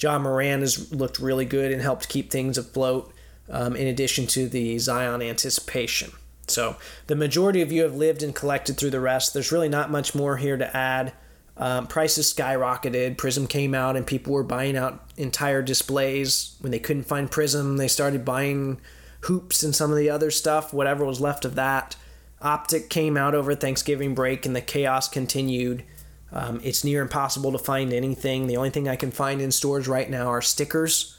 Ja 0.00 0.18
Morant 0.18 0.62
has 0.62 0.92
looked 0.92 1.18
really 1.18 1.44
good 1.44 1.70
and 1.70 1.82
helped 1.82 2.08
keep 2.08 2.30
things 2.30 2.56
afloat, 2.56 3.12
um, 3.50 3.76
in 3.76 3.86
addition 3.86 4.26
to 4.28 4.48
the 4.48 4.78
Zion 4.78 5.22
anticipation. 5.22 6.12
So 6.46 6.76
the 7.06 7.16
majority 7.16 7.60
of 7.60 7.70
you 7.70 7.82
have 7.82 7.94
lived 7.94 8.22
and 8.22 8.34
collected 8.34 8.76
through 8.76 8.90
the 8.90 9.00
rest. 9.00 9.34
There's 9.34 9.52
really 9.52 9.68
not 9.68 9.90
much 9.90 10.14
more 10.14 10.38
here 10.38 10.56
to 10.56 10.76
add. 10.76 11.12
Um, 11.58 11.88
prices 11.88 12.32
skyrocketed. 12.32 13.16
Prizm 13.16 13.48
came 13.48 13.74
out, 13.74 13.96
and 13.96 14.06
people 14.06 14.32
were 14.32 14.44
buying 14.44 14.76
out 14.76 15.04
entire 15.16 15.60
displays. 15.60 16.56
When 16.60 16.70
they 16.70 16.78
couldn't 16.78 17.04
find 17.04 17.30
Prizm, 17.30 17.78
they 17.78 17.88
started 17.88 18.24
buying 18.24 18.80
hoops 19.22 19.64
and 19.64 19.74
some 19.74 19.90
of 19.90 19.96
the 19.96 20.08
other 20.08 20.30
stuff, 20.30 20.72
whatever 20.72 21.04
was 21.04 21.20
left 21.20 21.44
of 21.44 21.56
that. 21.56 21.96
Optic 22.40 22.88
came 22.88 23.16
out 23.16 23.34
over 23.34 23.54
Thanksgiving 23.56 24.14
break, 24.14 24.46
and 24.46 24.54
the 24.54 24.60
chaos 24.60 25.08
continued. 25.08 25.82
Um, 26.30 26.60
it's 26.62 26.84
near 26.84 27.02
impossible 27.02 27.50
to 27.52 27.58
find 27.58 27.92
anything. 27.92 28.46
The 28.46 28.56
only 28.56 28.70
thing 28.70 28.88
I 28.88 28.96
can 28.96 29.10
find 29.10 29.40
in 29.40 29.50
stores 29.50 29.88
right 29.88 30.08
now 30.08 30.28
are 30.28 30.42
stickers, 30.42 31.18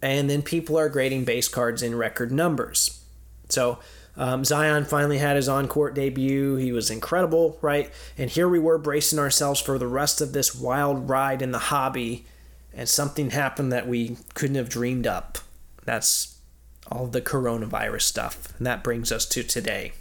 and 0.00 0.28
then 0.28 0.42
people 0.42 0.76
are 0.76 0.88
grading 0.88 1.24
base 1.24 1.48
cards 1.48 1.82
in 1.82 1.94
record 1.94 2.32
numbers. 2.32 3.04
So 3.48 3.78
um, 4.16 4.44
Zion 4.44 4.84
finally 4.84 5.18
had 5.18 5.36
his 5.36 5.48
on 5.48 5.68
court 5.68 5.94
debut. 5.94 6.56
He 6.56 6.72
was 6.72 6.90
incredible, 6.90 7.58
right? 7.62 7.90
And 8.18 8.30
here 8.30 8.48
we 8.48 8.58
were 8.58 8.78
bracing 8.78 9.18
ourselves 9.18 9.60
for 9.60 9.78
the 9.78 9.86
rest 9.86 10.20
of 10.20 10.32
this 10.32 10.54
wild 10.54 11.08
ride 11.08 11.40
in 11.40 11.52
the 11.52 11.58
hobby, 11.58 12.26
and 12.74 12.88
something 12.88 13.30
happened 13.30 13.72
that 13.72 13.88
we 13.88 14.16
couldn't 14.34 14.56
have 14.56 14.68
dreamed 14.68 15.06
up. 15.06 15.38
That's 15.84 16.38
all 16.90 17.06
the 17.06 17.22
coronavirus 17.22 18.02
stuff. 18.02 18.54
And 18.58 18.66
that 18.66 18.84
brings 18.84 19.10
us 19.10 19.24
to 19.26 19.42
today. 19.42 19.92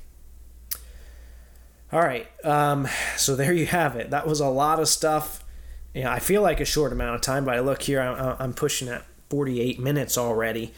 All 1.94 2.02
right, 2.02 2.28
um, 2.46 2.88
so 3.18 3.36
there 3.36 3.52
you 3.52 3.66
have 3.66 3.98
it. 3.98 4.12
That 4.12 4.26
was 4.26 4.40
a 4.40 4.48
lot 4.48 4.80
of 4.80 4.88
stuff. 4.88 5.44
Yeah, 5.94 6.12
I 6.12 6.20
feel 6.20 6.42
like 6.42 6.62
a 6.62 6.66
short 6.66 6.94
amount 6.94 7.16
of 7.16 7.22
time, 7.22 7.44
but 7.44 7.54
I 7.54 7.60
look 7.60 7.82
here, 7.82 8.00
I'm 8.00 8.54
pushing 8.54 8.88
at 8.88 9.04
48 9.30 9.78
minutes 9.78 10.18
already. 10.18 10.74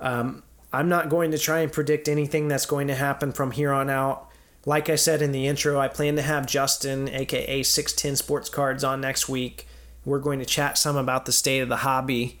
Um, 0.00 0.42
I'm 0.76 0.90
not 0.90 1.08
going 1.08 1.30
to 1.30 1.38
try 1.38 1.60
and 1.60 1.72
predict 1.72 2.06
anything 2.06 2.48
that's 2.48 2.66
going 2.66 2.88
to 2.88 2.94
happen 2.94 3.32
from 3.32 3.52
here 3.52 3.72
on 3.72 3.88
out. 3.88 4.28
Like 4.66 4.90
I 4.90 4.96
said 4.96 5.22
in 5.22 5.32
the 5.32 5.46
intro, 5.46 5.80
I 5.80 5.88
plan 5.88 6.16
to 6.16 6.22
have 6.22 6.44
Justin, 6.44 7.08
aka 7.08 7.62
610 7.62 8.16
Sports 8.16 8.50
Cards, 8.50 8.84
on 8.84 9.00
next 9.00 9.26
week. 9.26 9.66
We're 10.04 10.18
going 10.18 10.38
to 10.38 10.44
chat 10.44 10.76
some 10.76 10.96
about 10.96 11.24
the 11.24 11.32
state 11.32 11.60
of 11.60 11.70
the 11.70 11.78
hobby. 11.78 12.40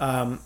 Um, 0.00 0.40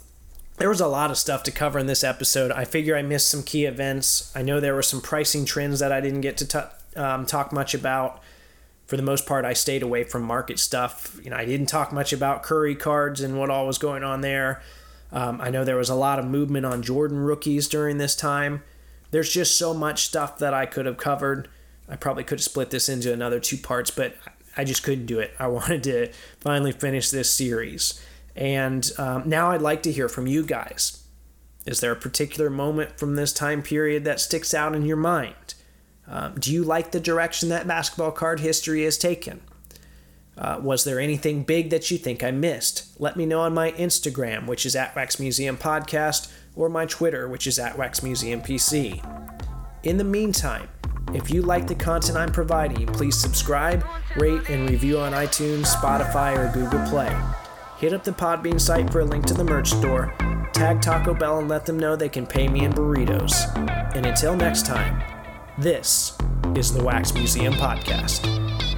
there 0.58 0.68
was 0.68 0.80
a 0.82 0.86
lot 0.86 1.10
of 1.10 1.16
stuff 1.16 1.42
to 1.44 1.50
cover 1.50 1.78
in 1.78 1.86
this 1.86 2.04
episode. 2.04 2.52
I 2.52 2.66
figure 2.66 2.96
I 2.96 3.02
missed 3.02 3.30
some 3.30 3.42
key 3.42 3.64
events. 3.64 4.30
I 4.36 4.42
know 4.42 4.60
there 4.60 4.74
were 4.74 4.82
some 4.82 5.00
pricing 5.00 5.46
trends 5.46 5.80
that 5.80 5.90
I 5.90 6.02
didn't 6.02 6.20
get 6.20 6.36
to 6.38 6.46
t- 6.46 7.00
um, 7.00 7.24
talk 7.24 7.50
much 7.50 7.72
about. 7.72 8.20
For 8.86 8.98
the 8.98 9.02
most 9.02 9.24
part, 9.24 9.46
I 9.46 9.54
stayed 9.54 9.82
away 9.82 10.04
from 10.04 10.22
market 10.22 10.58
stuff. 10.58 11.18
You 11.24 11.30
know, 11.30 11.36
I 11.36 11.46
didn't 11.46 11.66
talk 11.66 11.94
much 11.94 12.12
about 12.12 12.42
Curry 12.42 12.74
cards 12.74 13.22
and 13.22 13.38
what 13.38 13.48
all 13.48 13.66
was 13.66 13.78
going 13.78 14.04
on 14.04 14.20
there. 14.20 14.62
Um, 15.12 15.40
I 15.40 15.50
know 15.50 15.64
there 15.64 15.76
was 15.76 15.90
a 15.90 15.94
lot 15.94 16.18
of 16.18 16.24
movement 16.24 16.66
on 16.66 16.82
Jordan 16.82 17.18
rookies 17.18 17.68
during 17.68 17.98
this 17.98 18.16
time. 18.16 18.62
There's 19.10 19.32
just 19.32 19.58
so 19.58 19.74
much 19.74 20.06
stuff 20.06 20.38
that 20.38 20.54
I 20.54 20.64
could 20.64 20.86
have 20.86 20.96
covered. 20.96 21.48
I 21.88 21.96
probably 21.96 22.24
could 22.24 22.38
have 22.38 22.44
split 22.44 22.70
this 22.70 22.88
into 22.88 23.12
another 23.12 23.38
two 23.38 23.58
parts, 23.58 23.90
but 23.90 24.16
I 24.56 24.64
just 24.64 24.82
couldn't 24.82 25.06
do 25.06 25.18
it. 25.18 25.32
I 25.38 25.46
wanted 25.48 25.84
to 25.84 26.12
finally 26.40 26.72
finish 26.72 27.10
this 27.10 27.30
series. 27.32 28.02
And 28.34 28.90
um, 28.98 29.28
now 29.28 29.50
I'd 29.50 29.60
like 29.60 29.82
to 29.82 29.92
hear 29.92 30.08
from 30.08 30.26
you 30.26 30.42
guys. 30.42 31.04
Is 31.66 31.80
there 31.80 31.92
a 31.92 31.96
particular 31.96 32.50
moment 32.50 32.98
from 32.98 33.14
this 33.14 33.32
time 33.32 33.62
period 33.62 34.04
that 34.04 34.20
sticks 34.20 34.54
out 34.54 34.74
in 34.74 34.86
your 34.86 34.96
mind? 34.96 35.54
Um, 36.08 36.34
do 36.38 36.52
you 36.52 36.64
like 36.64 36.90
the 36.90 36.98
direction 36.98 37.50
that 37.50 37.68
basketball 37.68 38.10
card 38.10 38.40
history 38.40 38.84
has 38.84 38.98
taken? 38.98 39.42
Uh, 40.36 40.58
was 40.62 40.84
there 40.84 40.98
anything 40.98 41.42
big 41.42 41.70
that 41.70 41.90
you 41.90 41.98
think 41.98 42.24
I 42.24 42.30
missed? 42.30 42.98
Let 42.98 43.16
me 43.16 43.26
know 43.26 43.40
on 43.40 43.52
my 43.52 43.72
Instagram, 43.72 44.46
which 44.46 44.64
is 44.64 44.74
at 44.74 44.96
Wax 44.96 45.20
Museum 45.20 45.56
Podcast, 45.56 46.32
or 46.56 46.68
my 46.68 46.86
Twitter, 46.86 47.28
which 47.28 47.46
is 47.46 47.58
at 47.58 47.76
Wax 47.76 48.02
Museum 48.02 48.40
PC. 48.40 49.02
In 49.82 49.98
the 49.98 50.04
meantime, 50.04 50.68
if 51.12 51.30
you 51.30 51.42
like 51.42 51.66
the 51.66 51.74
content 51.74 52.16
I'm 52.16 52.32
providing, 52.32 52.86
please 52.86 53.18
subscribe, 53.18 53.84
rate, 54.16 54.48
and 54.48 54.70
review 54.70 54.98
on 54.98 55.12
iTunes, 55.12 55.66
Spotify, 55.66 56.36
or 56.38 56.52
Google 56.52 56.84
Play. 56.88 57.14
Hit 57.78 57.92
up 57.92 58.04
the 58.04 58.12
Podbean 58.12 58.60
site 58.60 58.90
for 58.90 59.00
a 59.00 59.04
link 59.04 59.26
to 59.26 59.34
the 59.34 59.44
merch 59.44 59.70
store, 59.70 60.14
tag 60.52 60.80
Taco 60.80 61.12
Bell 61.12 61.40
and 61.40 61.48
let 61.48 61.66
them 61.66 61.78
know 61.78 61.96
they 61.96 62.08
can 62.08 62.26
pay 62.26 62.48
me 62.48 62.64
in 62.64 62.72
burritos. 62.72 63.34
And 63.94 64.06
until 64.06 64.36
next 64.36 64.64
time, 64.64 65.02
this 65.58 66.16
is 66.54 66.72
the 66.72 66.82
Wax 66.82 67.12
Museum 67.12 67.52
Podcast. 67.54 68.71